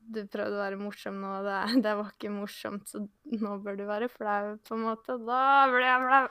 du 0.07 0.22
prøvde 0.30 0.57
å 0.57 0.62
være 0.62 0.78
morsom 0.80 1.18
nå, 1.22 1.32
og 1.40 1.46
det, 1.48 1.59
det 1.84 1.94
var 1.98 2.11
ikke 2.12 2.32
morsomt, 2.34 2.88
så 2.90 3.02
nå 3.36 3.57
bør 3.64 3.78
du 3.80 3.84
være 3.88 4.09
flau, 4.12 4.54
på 4.66 4.76
en 4.78 4.84
måte. 4.86 5.18
Da 5.26 5.42
blir 5.72 5.86
jeg 5.86 6.04
flau. 6.07 6.26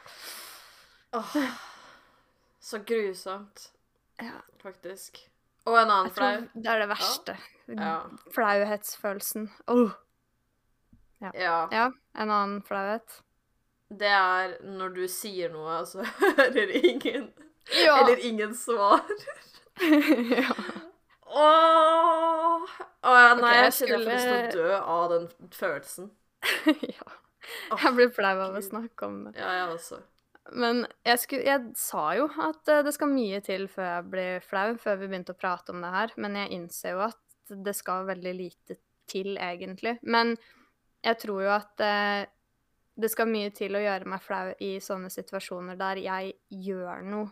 Åh, 1.20 1.36
så 2.66 2.82
grusomt, 2.88 3.70
Ja, 4.22 4.40
faktisk. 4.64 5.20
Og 5.66 5.76
en 5.80 5.90
annen 5.90 6.12
flau. 6.14 6.46
det 6.54 6.72
er 6.72 6.82
det 6.84 6.90
verste. 6.92 7.36
Ja. 7.68 7.94
Flauhetsfølelsen. 8.36 9.48
Åh, 9.74 9.94
ja. 11.34 11.68
ja, 11.72 11.86
en 12.14 12.32
annen 12.32 12.62
flauhet. 12.66 13.22
Det 13.90 14.10
er 14.10 14.56
når 14.66 14.96
du 14.96 15.04
sier 15.10 15.52
noe, 15.54 15.82
og 15.82 15.90
så 15.90 16.06
hører 16.40 16.74
ingen 16.82 17.32
Ja. 17.82 17.96
Eller 18.04 18.20
ingen 18.22 18.54
svar. 18.56 19.02
ja. 20.38 20.54
Åh! 21.36 22.66
Åh 23.06 23.36
nei, 23.36 23.36
okay, 23.36 23.56
jeg 23.58 23.66
jeg 23.66 23.76
kjenner 23.78 23.92
jeg 23.92 24.06
får 24.06 24.12
lyst 24.12 24.26
til 24.26 24.34
å 24.34 24.40
skulle- 24.40 24.56
dø 24.56 24.80
av 24.96 25.06
den 25.12 25.28
følelsen. 25.54 26.12
ja. 26.98 27.08
Jeg 27.84 27.94
blir 27.98 28.12
flau 28.14 28.36
av 28.48 28.56
å 28.58 28.62
snakke 28.64 29.06
om 29.10 29.18
det. 29.28 29.36
Ja, 29.38 29.52
jeg 29.60 29.74
også. 29.76 30.00
Men 30.54 30.84
jeg, 31.06 31.20
skulle, 31.22 31.46
jeg 31.46 31.72
sa 31.78 32.04
jo 32.18 32.28
at 32.42 32.70
eh, 32.70 32.84
det 32.86 32.94
skal 32.94 33.10
mye 33.10 33.40
til 33.46 33.68
før 33.70 33.88
jeg 33.90 34.10
blir 34.14 34.44
flau, 34.46 34.68
før 34.82 35.00
vi 35.02 35.10
begynte 35.10 35.34
å 35.34 35.40
prate 35.40 35.74
om 35.74 35.82
det 35.82 35.92
her. 35.94 36.14
Men 36.22 36.38
jeg 36.40 36.54
innser 36.58 36.96
jo 36.96 37.04
at 37.08 37.22
det 37.50 37.76
skal 37.78 38.06
veldig 38.10 38.34
lite 38.38 38.78
til, 39.10 39.36
egentlig. 39.38 39.98
Men 40.02 40.34
jeg 41.06 41.20
tror 41.22 41.44
jo 41.46 41.52
at 41.54 41.82
eh, 41.86 42.26
det 42.96 43.10
skal 43.12 43.30
mye 43.30 43.52
til 43.54 43.76
å 43.78 43.82
gjøre 43.84 44.10
meg 44.10 44.22
flau 44.24 44.54
i 44.64 44.76
sånne 44.82 45.12
situasjoner 45.14 45.78
der 45.78 46.02
jeg 46.02 46.36
gjør 46.50 47.04
noe 47.06 47.28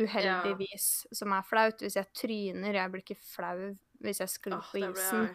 uheldigvis 0.00 1.06
som 1.12 1.34
er 1.36 1.46
flaut. 1.46 1.82
Hvis 1.82 1.98
jeg 1.98 2.12
tryner, 2.16 2.78
jeg 2.78 2.92
blir 2.92 3.04
ikke 3.04 3.22
flau 3.22 3.72
hvis 4.02 4.22
jeg 4.22 4.32
sklir 4.32 4.58
oh, 4.58 4.70
på 4.72 4.80
isen. 4.82 5.28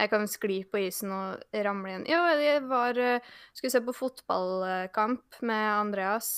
Jeg 0.00 0.10
kan 0.12 0.26
skli 0.30 0.60
på 0.70 0.80
isen 0.84 1.12
og 1.14 1.60
ramle 1.66 1.92
igjen. 1.92 2.06
Jo, 2.10 2.20
jeg 2.40 2.62
var 2.70 2.98
eh, 2.98 3.30
Skulle 3.54 3.72
se 3.74 3.82
på 3.84 3.94
fotballkamp 3.94 5.40
med 5.46 5.66
Andreas, 5.74 6.30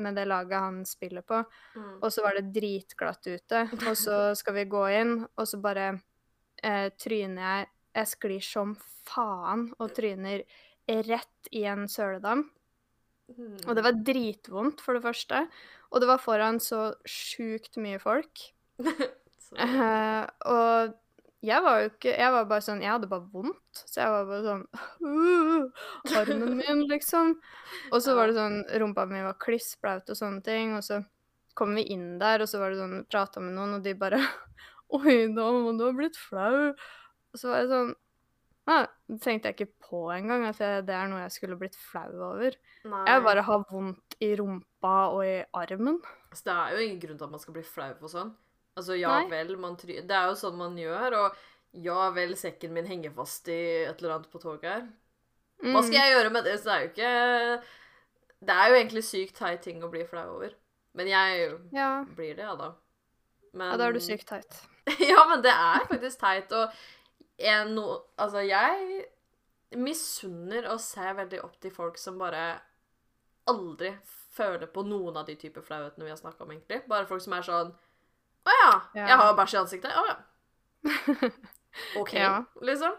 med 0.00 0.16
det 0.16 0.26
laget 0.28 0.64
han 0.64 0.80
spiller 0.88 1.24
på. 1.26 1.42
Mm. 1.76 1.98
Og 2.00 2.08
så 2.12 2.24
var 2.24 2.38
det 2.38 2.52
dritglatt 2.54 3.28
ute, 3.28 3.66
og 3.82 3.94
så 3.98 4.18
skal 4.40 4.56
vi 4.60 4.68
gå 4.70 4.86
inn, 5.00 5.14
og 5.24 5.48
så 5.48 5.60
bare 5.62 5.92
eh, 6.62 6.88
tryner 6.96 7.42
jeg 7.42 7.70
Jeg 7.92 8.08
sklir 8.08 8.44
som 8.46 8.70
faen 9.04 9.66
og 9.76 9.90
tryner 9.92 10.46
rett 10.88 11.48
i 11.52 11.66
en 11.68 11.84
søledam. 11.88 12.46
Mm. 13.36 13.58
Og 13.66 13.76
det 13.76 13.84
var 13.84 14.00
dritvondt, 14.04 14.80
for 14.80 14.96
det 14.96 15.04
første. 15.04 15.42
Og 15.92 16.00
det 16.00 16.08
var 16.08 16.22
foran 16.22 16.58
så 16.62 16.92
sjukt 17.08 17.78
mye 17.80 18.00
folk. 18.02 18.48
Eh, 19.52 20.22
og 20.48 20.94
jeg 21.44 21.60
var 21.60 21.82
jo 21.82 21.88
ikke 21.90 22.12
Jeg 22.14 22.32
var 22.32 22.46
bare 22.48 22.64
sånn 22.64 22.80
Jeg 22.80 22.88
hadde 22.88 23.08
bare 23.10 23.26
vondt. 23.34 23.80
Så 23.84 24.00
jeg 24.00 24.12
var 24.14 24.28
bare 24.30 24.44
sånn 24.46 24.62
«Uh, 25.04 25.82
Armen 26.16 26.54
min, 26.60 26.84
liksom. 26.88 27.34
Og 27.90 27.98
så 28.00 28.14
var 28.16 28.30
det 28.30 28.38
sånn 28.38 28.62
Rumpa 28.80 29.04
mi 29.10 29.20
var 29.26 29.36
klissblaut 29.42 30.08
og 30.08 30.18
sånne 30.18 30.40
ting. 30.46 30.72
Og 30.78 30.86
så 30.86 31.02
kom 31.58 31.74
vi 31.76 31.84
inn 31.92 32.14
der, 32.22 32.40
og 32.40 32.48
så 32.48 32.62
var 32.62 32.72
det 32.72 32.80
sånn 32.80 33.04
Prata 33.12 33.42
med 33.44 33.58
noen, 33.58 33.76
og 33.76 33.84
de 33.84 33.92
bare 33.98 34.22
Oi, 34.96 35.18
da 35.36 35.50
må 35.52 35.76
du 35.76 35.84
ha 35.84 35.92
blitt 35.96 36.16
flau. 36.16 36.72
Og 36.72 37.40
så 37.40 37.52
var 37.52 37.62
jeg 37.62 37.72
sånn 37.74 37.92
Nei, 38.70 38.82
det 39.10 39.18
tenkte 39.24 39.50
jeg 39.50 39.56
ikke 39.58 39.88
på 39.88 40.00
engang, 40.14 40.44
at 40.46 40.60
jeg, 40.62 40.84
det 40.86 40.94
er 40.94 41.08
noe 41.10 41.22
jeg 41.24 41.32
skulle 41.34 41.56
blitt 41.58 41.74
flau 41.74 42.12
over. 42.28 42.54
Nei. 42.86 43.00
Jeg 43.08 43.24
bare 43.26 43.42
har 43.48 43.64
vondt 43.70 44.16
i 44.22 44.28
rumpa 44.38 44.92
og 45.10 45.24
i 45.26 45.40
armen. 45.58 45.98
Så 46.32 46.46
det 46.46 46.54
er 46.54 46.76
jo 46.76 46.84
ingen 46.84 47.00
grunn 47.02 47.18
til 47.18 47.26
at 47.26 47.34
man 47.34 47.42
skal 47.42 47.56
bli 47.56 47.64
flau 47.66 47.90
for 47.98 48.12
sånn. 48.12 48.30
Altså, 48.78 48.94
ja 48.96 49.16
Nei. 49.18 49.26
vel, 49.32 49.56
man 49.60 49.74
try... 49.76 49.98
Det 50.06 50.14
er 50.16 50.30
jo 50.30 50.38
sånn 50.38 50.56
man 50.60 50.78
gjør, 50.78 51.16
og 51.24 51.42
ja 51.82 52.06
vel, 52.14 52.36
sekken 52.38 52.72
min 52.76 52.86
henger 52.88 53.12
fast 53.16 53.50
i 53.50 53.58
et 53.88 53.98
eller 54.00 54.14
annet 54.18 54.30
på 54.32 54.40
toget 54.40 54.68
her. 54.70 54.86
Mm. 55.62 55.74
Hva 55.74 55.82
skal 55.82 55.98
jeg 55.98 56.14
gjøre 56.14 56.30
med 56.34 56.46
det? 56.48 56.54
Så 56.58 56.68
det 56.70 56.72
er 56.74 56.80
jo 56.82 56.88
ikke 56.92 57.10
Det 58.42 58.54
er 58.56 58.70
jo 58.72 58.78
egentlig 58.80 59.02
sykt 59.06 59.36
teit 59.38 59.60
ting 59.62 59.82
å 59.84 59.90
bli 59.92 60.02
flau 60.08 60.24
over. 60.38 60.54
Men 60.98 61.08
jeg 61.10 61.52
Ja. 61.74 61.90
blir 62.16 62.34
det, 62.38 62.42
ja 62.46 62.54
da. 62.58 62.72
Men, 63.52 63.70
ja, 63.70 63.76
da 63.76 63.86
er 63.90 63.92
du 63.98 64.00
sykt 64.02 64.26
teit. 64.30 64.62
ja, 65.12 65.22
men 65.28 65.42
det 65.44 65.52
er 65.52 65.84
faktisk 65.90 66.20
teit. 66.22 66.52
Og 66.56 66.72
jeg, 67.38 67.68
no, 67.70 68.02
altså, 68.18 68.42
jeg 68.46 69.06
misunner 69.76 70.66
og 70.72 70.80
ser 70.80 71.14
veldig 71.16 71.40
opp 71.44 71.54
til 71.60 71.70
folk 71.72 71.96
som 71.98 72.18
bare 72.20 72.60
aldri 73.48 73.94
føler 74.36 74.66
på 74.72 74.84
noen 74.86 75.16
av 75.16 75.26
de 75.26 75.34
typer 75.36 75.64
flauhetene 75.64 76.04
vi 76.06 76.10
har 76.12 76.20
snakka 76.20 76.44
om, 76.44 76.52
egentlig. 76.54 76.82
Bare 76.88 77.06
folk 77.08 77.22
som 77.24 77.32
er 77.36 77.42
sånn 77.46 77.72
Å 78.42 78.50
ja, 78.58 78.70
Ja. 78.94 79.06
jeg 79.06 79.16
har 79.20 79.34
bæsj 79.38 79.54
i 79.54 79.58
ansiktet. 79.60 79.92
Å 79.94 80.04
ja. 80.08 80.16
OK, 82.00 82.12
Ja. 82.18 82.44
liksom. 82.60 82.94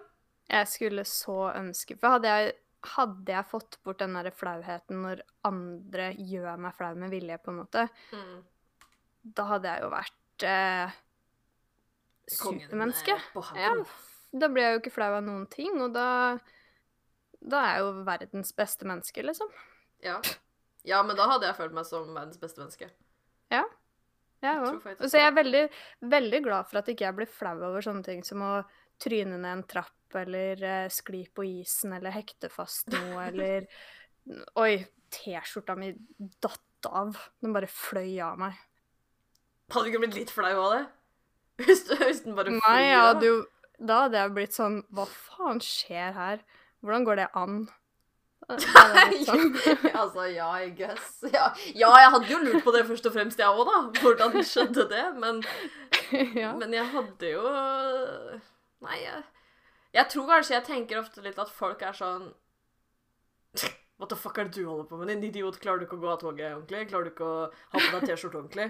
Jeg 0.49 0.67
skulle 0.67 1.03
så 1.07 1.53
ønske 1.55 1.97
For 1.99 2.09
hadde 2.17 2.27
jeg, 2.31 2.53
hadde 2.95 3.31
jeg 3.31 3.45
fått 3.47 3.77
bort 3.83 3.99
den 3.99 4.13
der 4.17 4.29
flauheten 4.35 5.01
når 5.03 5.21
andre 5.47 6.09
gjør 6.19 6.57
meg 6.59 6.73
flau 6.75 6.93
med 6.99 7.09
vilje, 7.11 7.37
på 7.43 7.51
en 7.51 7.59
måte, 7.61 7.85
Mm. 8.11 8.43
da 9.23 9.43
hadde 9.53 9.69
jeg 9.73 9.81
jo 9.85 9.89
vært 9.93 10.43
eh, 10.43 10.91
Kongen, 12.39 12.61
supermenneske. 12.61 13.11
eh, 13.15 13.29
på 13.33 13.43
Ja. 13.55 13.73
Da 14.33 14.49
blir 14.49 14.65
jeg 14.65 14.75
jo 14.75 14.81
ikke 14.81 14.95
flau 14.95 15.11
av 15.17 15.23
noen 15.25 15.45
ting, 15.51 15.75
og 15.83 15.93
da 15.95 16.07
Da 17.43 17.59
er 17.59 17.73
jeg 17.77 17.83
jo 17.83 18.03
verdens 18.07 18.53
beste 18.55 18.87
menneske, 18.87 19.23
liksom. 19.25 19.49
Ja. 20.03 20.17
ja, 20.87 21.01
men 21.03 21.17
da 21.19 21.25
hadde 21.27 21.49
jeg 21.49 21.57
følt 21.57 21.73
meg 21.75 21.85
som 21.87 22.07
verdens 22.15 22.39
beste 22.39 22.61
menneske. 22.61 22.87
Ja. 23.51 23.65
Jeg 24.43 24.59
òg. 24.63 24.79
Og 24.99 25.03
så 25.07 25.19
jeg 25.19 25.27
er 25.29 25.35
veldig, 25.35 25.63
veldig 26.11 26.39
glad 26.43 26.67
for 26.69 26.79
at 26.81 26.89
ikke 26.91 27.05
jeg 27.05 27.15
blir 27.17 27.29
flau 27.31 27.55
over 27.67 27.83
sånne 27.83 28.03
ting 28.03 28.23
som 28.27 28.41
å 28.43 28.53
tryne 29.03 29.37
ned 29.37 29.49
en 29.57 29.63
trapp, 29.67 29.91
eller 30.19 30.63
eh, 30.63 30.89
skli 30.93 31.23
på 31.35 31.45
isen, 31.59 31.93
eller 31.95 32.15
hekte 32.15 32.49
fast 32.51 32.91
noe, 32.93 33.23
eller 33.29 33.67
Oi, 34.59 34.77
T-skjorta 35.11 35.75
mi 35.75 35.91
datt 36.43 36.87
av. 36.87 37.15
Den 37.43 37.55
bare 37.55 37.67
fløy 37.67 38.19
av 38.23 38.37
meg. 38.39 38.55
Hadde 39.73 39.87
du 39.87 39.91
ikke 39.91 40.03
blitt 40.05 40.15
litt 40.21 40.31
flau 40.31 40.51
av 40.51 40.69
det? 40.77 40.83
Hvis, 41.67 41.83
den 42.23 42.35
bare 42.37 42.53
Nei, 42.55 42.59
flyr 42.63 42.85
jeg 42.87 42.95
av? 42.99 43.07
hadde 43.11 43.27
jo 43.29 43.41
Da 43.79 44.03
hadde 44.05 44.19
jeg 44.19 44.33
blitt 44.35 44.55
sånn 44.55 44.81
Hva 44.93 45.07
faen 45.09 45.61
skjer 45.63 46.13
her? 46.17 46.43
Hvordan 46.83 47.07
går 47.07 47.21
det 47.21 47.29
an? 47.39 47.63
Sånn. 49.23 49.53
altså, 49.95 50.25
ja, 50.27 50.49
I 50.59 50.71
guess. 50.75 51.21
Ja, 51.31 51.45
ja, 51.71 51.91
jeg 52.01 52.09
hadde 52.11 52.27
jo 52.27 52.39
lurt 52.43 52.65
på 52.65 52.73
det 52.75 52.81
først 52.89 53.07
og 53.07 53.13
fremst, 53.15 53.39
jeg 53.39 53.47
òg, 53.47 53.69
da. 53.69 54.01
Hvordan 54.03 54.35
skjedde 54.43 54.83
det? 54.91 55.03
Men, 55.15 55.39
ja. 56.41 56.51
men 56.59 56.75
jeg 56.75 56.89
hadde 56.91 57.31
jo 57.31 57.43
Nei, 58.83 58.97
jeg, 58.99 59.21
jeg 59.95 60.09
tror 60.11 60.27
kanskje 60.33 60.57
jeg 60.57 60.67
tenker 60.67 60.99
ofte 60.99 61.23
litt 61.23 61.39
at 61.39 61.51
folk 61.55 61.85
er 61.87 61.95
sånn 61.95 62.33
What 64.01 64.09
the 64.11 64.17
fuck 64.19 64.39
er 64.41 64.49
det 64.49 64.57
du 64.57 64.65
holder 64.67 64.89
på 64.89 64.97
med, 64.99 65.13
din 65.13 65.23
idiot? 65.29 65.61
Klarer 65.63 65.79
du 65.79 65.85
ikke 65.85 65.95
å 65.95 66.01
gå 66.01 66.09
av 66.11 66.19
toget 66.19 66.49
ordentlig? 66.49 66.87
Klarer 66.89 67.07
du 67.07 67.13
ikke 67.13 67.27
å 67.29 67.35
ha 67.47 67.79
på 67.79 67.91
deg 67.93 68.09
T-skjorte 68.09 68.41
ordentlig? 68.41 68.65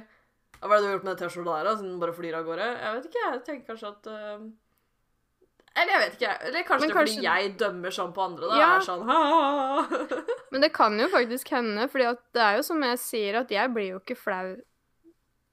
Hva 0.59 0.67
er 0.67 0.75
det 0.75 0.83
du 0.83 0.87
har 0.87 0.93
gjort 0.93 1.07
med 1.07 1.15
den 1.15 1.21
T-skjorta 1.23 1.55
der, 1.55 1.69
da? 1.69 1.73
Den 1.79 1.95
bare 2.03 2.13
flyr 2.13 2.37
av 2.37 2.45
gårde? 2.45 2.67
Jeg 2.83 2.97
vet 2.97 3.07
ikke, 3.09 3.23
jeg 3.23 3.41
tenker 3.47 3.71
kanskje 3.71 3.89
at 3.89 4.09
øh, 4.13 4.43
Eller 5.73 5.95
jeg 5.95 6.01
vet 6.03 6.17
ikke. 6.17 6.33
Eller 6.47 6.65
kanskje 6.67 6.87
det 6.87 6.93
er 6.93 6.99
fordi 6.99 7.23
jeg 7.25 7.53
dømmer 7.57 7.93
sånn 7.95 8.11
på 8.13 8.25
andre, 8.27 8.49
da. 8.51 8.59
Ja. 8.59 8.67
Er 8.77 8.85
sånn 8.85 9.07
«Ha!» 9.07 10.03
Men 10.53 10.65
det 10.65 10.69
kan 10.75 10.99
jo 11.01 11.07
faktisk 11.09 11.49
hende, 11.55 11.87
fordi 11.89 12.11
det 12.37 12.43
er 12.45 12.59
jo 12.59 12.67
som 12.67 12.85
jeg 12.85 13.01
sier, 13.01 13.39
at 13.41 13.53
jeg 13.53 13.73
blir 13.73 13.95
jo 13.95 14.03
ikke 14.03 14.19
flau 14.19 14.53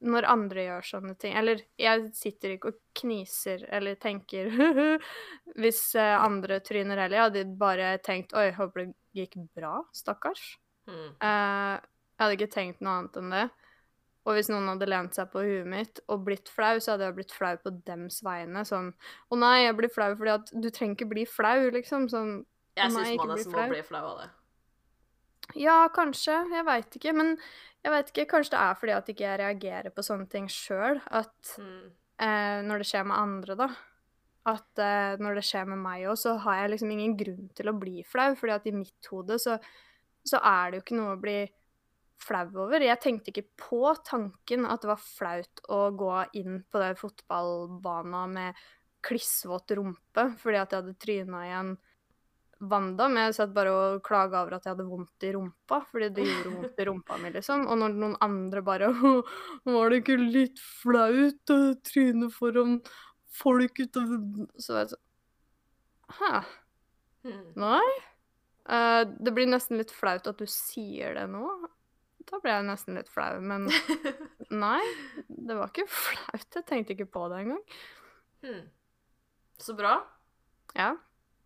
når 0.00 0.26
andre 0.32 0.64
gjør 0.64 0.86
sånne 0.90 1.14
ting. 1.20 1.34
Eller 1.36 1.62
jeg 1.80 2.08
sitter 2.16 2.54
ikke 2.54 2.72
og 2.72 2.80
kniser 3.00 3.66
eller 3.72 3.98
tenker 4.00 4.48
hvis 5.60 5.82
eh, 5.98 6.16
andre 6.16 6.60
tryner 6.64 7.00
heller. 7.04 7.16
Jeg 7.16 7.26
hadde 7.28 7.60
bare 7.60 7.94
tenkt 8.04 8.36
oi, 8.36 8.50
håper 8.56 8.86
det 8.86 8.92
gikk 9.16 9.36
bra, 9.56 9.80
stakkars. 9.96 10.44
Mm. 10.88 11.16
Uh, 11.20 11.76
jeg 11.80 12.22
hadde 12.22 12.36
ikke 12.36 12.52
tenkt 12.52 12.84
noe 12.84 13.00
annet 13.00 13.18
enn 13.20 13.34
det. 13.34 13.46
Og 14.28 14.36
hvis 14.36 14.50
noen 14.52 14.68
hadde 14.68 14.88
lent 14.90 15.16
seg 15.16 15.30
på 15.32 15.42
huet 15.44 15.68
mitt 15.68 16.02
og 16.12 16.26
blitt 16.26 16.50
flau, 16.52 16.74
så 16.82 16.94
hadde 16.94 17.06
jeg 17.08 17.16
blitt 17.16 17.32
flau 17.32 17.54
på 17.62 17.72
dems 17.86 18.20
vegne. 18.24 18.66
Sånn 18.68 18.90
Å 18.92 19.38
nei, 19.40 19.54
jeg 19.64 19.76
blir 19.78 19.92
flau 19.92 20.10
fordi 20.12 20.34
at 20.34 20.52
Du 20.52 20.68
trenger 20.68 20.98
ikke 20.98 21.08
bli 21.14 21.24
flau, 21.28 21.70
liksom. 21.72 22.10
Sånn 22.12 22.34
Jeg 22.76 22.92
syns 22.92 23.16
man 23.16 23.32
nesten 23.32 23.56
må 23.56 23.66
bli 23.72 23.82
flau 23.86 24.02
av 24.12 24.20
det. 24.20 24.28
Ja, 25.58 25.78
kanskje. 25.94 26.36
Jeg 26.52 26.66
veit 26.68 26.98
ikke. 27.00 27.14
Men 27.16 27.32
jeg 27.80 27.94
vet 27.94 28.12
ikke. 28.12 28.26
Kanskje 28.34 28.54
det 28.56 28.64
er 28.64 28.80
fordi 28.82 28.96
at 28.96 29.08
ikke 29.12 29.24
jeg 29.26 29.40
reagerer 29.40 29.94
på 29.94 30.04
sånne 30.04 30.28
ting 30.30 30.50
sjøl. 30.52 31.00
At 31.08 31.54
mm. 31.56 31.86
eh, 32.26 32.58
når 32.66 32.82
det 32.82 32.90
skjer 32.90 33.08
med 33.08 33.16
andre, 33.18 33.56
da 33.58 33.70
At 34.50 34.82
eh, 34.84 35.16
når 35.20 35.40
det 35.40 35.46
skjer 35.48 35.72
med 35.72 35.80
meg 35.80 36.10
òg, 36.10 36.20
så 36.20 36.36
har 36.44 36.60
jeg 36.60 36.74
liksom 36.74 36.92
ingen 36.92 37.16
grunn 37.16 37.48
til 37.56 37.72
å 37.72 37.76
bli 37.76 38.04
flau. 38.04 38.34
fordi 38.36 38.54
at 38.58 38.68
i 38.68 38.76
mitt 38.76 39.10
hode 39.12 39.40
så, 39.40 39.56
så 40.28 40.44
er 40.44 40.70
det 40.70 40.80
jo 40.80 40.84
ikke 40.84 41.00
noe 41.00 41.16
å 41.16 41.20
bli 41.24 41.40
flau 42.20 42.46
over. 42.66 42.84
Jeg 42.84 43.00
tenkte 43.02 43.32
ikke 43.32 43.48
på 43.68 43.94
tanken 44.06 44.66
at 44.68 44.82
det 44.82 44.90
var 44.92 45.02
flaut 45.02 45.62
å 45.72 45.82
gå 45.96 46.16
inn 46.40 46.60
på 46.70 46.82
den 46.82 46.98
fotballbana 46.98 48.26
med 48.30 48.66
klissvåt 49.04 49.72
rumpe 49.78 50.26
fordi 50.42 50.58
at 50.60 50.74
jeg 50.74 50.82
hadde 50.82 51.00
tryna 51.00 51.46
i 51.46 51.54
en 51.56 51.78
Wanda, 52.60 53.06
men 53.08 53.24
jeg 53.24 53.38
satt 53.38 53.52
bare 53.56 53.70
og 53.72 54.02
klaga 54.04 54.42
over 54.42 54.58
at 54.58 54.66
jeg 54.66 54.74
hadde 54.74 54.84
vondt 54.84 55.24
i 55.24 55.30
rumpa, 55.32 55.78
fordi 55.88 56.10
det 56.12 56.26
gjorde 56.26 56.50
vondt 56.52 56.82
i 56.82 56.84
rumpa 56.90 57.16
mi, 57.16 57.30
liksom. 57.32 57.62
Og 57.72 57.78
når 57.80 57.94
noen 57.96 58.16
andre 58.20 58.60
bare 58.66 58.90
Var 59.64 59.88
det 59.88 60.00
ikke 60.02 60.16
litt 60.20 60.60
flaut 60.60 61.54
å 61.54 61.58
tryne 61.88 62.28
foran 62.34 62.76
folk 63.40 63.80
utover 63.80 64.20
Så 64.60 64.76
var 64.76 64.84
jeg 64.84 64.92
sånn 64.92 65.06
Hæ? 66.20 66.42
Hmm. 67.24 67.48
Nei? 67.64 67.90
Uh, 68.68 69.08
det 69.08 69.32
blir 69.32 69.48
nesten 69.48 69.80
litt 69.80 69.92
flaut 69.94 70.28
at 70.28 70.40
du 70.40 70.48
sier 70.50 71.16
det 71.16 71.26
nå. 71.32 71.46
Da 72.28 72.40
ble 72.42 72.52
jeg 72.52 72.66
nesten 72.68 72.98
litt 72.98 73.08
flau, 73.10 73.38
men 73.40 73.68
nei, 74.64 74.80
det 75.28 75.56
var 75.56 75.70
ikke 75.72 75.88
flaut. 75.90 76.46
Jeg 76.56 76.66
tenkte 76.68 76.94
ikke 76.96 77.08
på 77.10 77.24
det 77.32 77.44
engang. 77.44 77.62
Hmm. 78.44 78.66
Så 79.60 79.74
bra. 79.78 79.96
Ja. 80.76 80.94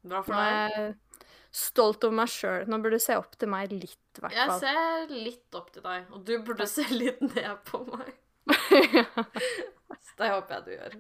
Bra 0.05 0.21
for 0.27 0.37
er 0.37 0.69
deg. 0.69 0.75
jeg 0.75 1.25
stolt 1.55 2.05
over 2.05 2.19
meg 2.19 2.31
sjøl. 2.33 2.67
Nå 2.69 2.81
burde 2.83 2.99
du 2.99 3.05
se 3.05 3.17
opp 3.19 3.39
til 3.39 3.51
meg 3.51 3.73
litt, 3.73 4.01
i 4.19 4.25
hvert 4.25 4.37
Jeg 4.37 4.59
ser 4.63 5.15
litt 5.15 5.59
opp 5.59 5.71
til 5.75 5.85
deg, 5.87 6.11
og 6.13 6.27
du 6.27 6.35
burde 6.47 6.67
se 6.71 6.85
litt 6.93 7.23
ned 7.25 7.65
på 7.69 7.85
meg. 7.89 8.13
Så 8.51 10.17
det 10.21 10.31
håper 10.35 10.57
jeg 10.57 10.65
du 10.67 10.73
gjør. 10.75 10.97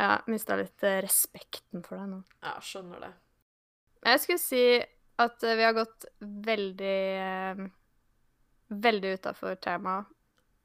ja, 0.00 0.10
mista 0.32 0.56
litt 0.58 0.86
eh, 0.86 1.00
respekten 1.04 1.84
for 1.86 2.00
deg 2.00 2.10
nå. 2.14 2.20
Ja, 2.42 2.56
skjønner 2.64 3.04
det. 3.06 3.12
Jeg 4.06 4.22
skulle 4.22 4.42
si 4.42 4.64
at 5.22 5.44
eh, 5.46 5.56
vi 5.58 5.66
har 5.66 5.76
gått 5.76 6.08
veldig 6.20 6.96
eh, 7.22 7.66
Veldig 8.68 9.14
utafor 9.20 9.54
temaet 9.62 10.06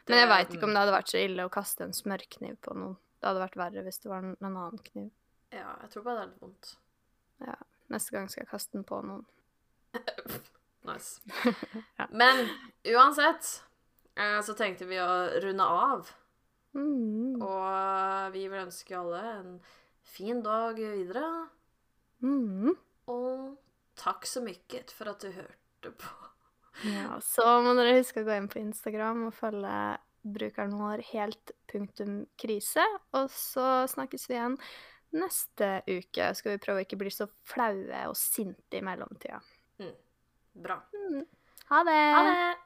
Men 0.08 0.16
jeg 0.18 0.28
Det- 0.28 0.34
veit 0.36 0.50
ikke 0.54 0.64
om 0.64 0.72
det 0.74 0.80
hadde 0.82 0.96
vært 0.98 1.10
så 1.12 1.18
ille 1.24 1.42
å 1.44 1.50
kaste 1.50 1.80
en 1.84 1.92
smørkniv 1.92 2.56
på 2.60 2.74
noen. 2.74 2.96
Det 3.20 3.26
hadde 3.28 3.40
vært 3.40 3.56
verre 3.56 3.82
hvis 3.84 3.98
det 4.02 4.08
var 4.10 4.18
en, 4.18 4.36
en 4.40 4.56
annen 4.56 4.78
kniv. 4.78 5.10
Ja, 5.54 5.70
jeg 5.84 5.92
tror 5.92 6.06
bare 6.06 6.18
det 6.18 6.24
er 6.24 6.32
litt 6.32 6.42
vondt. 6.42 6.74
Ja. 7.44 7.56
Neste 7.92 8.14
gang 8.14 8.28
skal 8.32 8.44
jeg 8.44 8.50
kaste 8.50 8.76
den 8.78 8.86
på 8.88 9.00
noen. 9.06 9.24
Nice. 10.84 11.22
Ja. 11.98 12.06
Men 12.10 12.42
uansett 12.84 13.46
eh, 14.18 14.40
så 14.44 14.52
tenkte 14.58 14.84
vi 14.84 14.98
å 15.00 15.12
runde 15.40 15.64
av. 15.64 16.10
Mm. 16.74 17.40
Og 17.40 18.34
vi 18.34 18.42
vil 18.50 18.64
ønske 18.66 18.98
alle 18.98 19.22
en 19.30 19.54
fin 20.04 20.42
dag 20.44 20.76
videre. 20.76 21.24
Mm. 22.20 22.74
Og 23.08 23.56
takk 24.00 24.28
så 24.28 24.42
mye 24.44 24.84
for 24.92 25.12
at 25.14 25.24
du 25.24 25.32
hørte 25.32 25.94
på. 25.96 26.12
Ja, 26.90 27.20
så 27.22 27.46
må 27.62 27.76
dere 27.78 28.00
huske 28.00 28.24
å 28.24 28.26
gå 28.26 28.34
inn 28.34 28.50
på 28.50 28.60
Instagram 28.60 29.28
og 29.28 29.36
følge 29.36 29.76
brukeren 30.24 30.74
vår 30.80 31.04
helt 31.12 31.54
punktum 31.70 32.24
krise. 32.40 32.84
Og 33.14 33.30
så 33.32 33.84
snakkes 33.92 34.28
vi 34.28 34.36
igjen 34.38 34.58
neste 35.16 35.70
uke. 35.88 36.30
Skal 36.38 36.54
vi 36.56 36.62
prøve 36.62 36.82
å 36.82 36.86
ikke 36.86 36.98
bli 37.00 37.12
så 37.14 37.28
flaue 37.46 38.04
og 38.10 38.16
sinte 38.18 38.80
i 38.80 38.84
mellomtida. 38.84 39.40
Bra. 40.54 40.78
Ha 41.70 41.80
det! 41.86 42.00
Ha 42.14 42.22
det! 42.28 42.63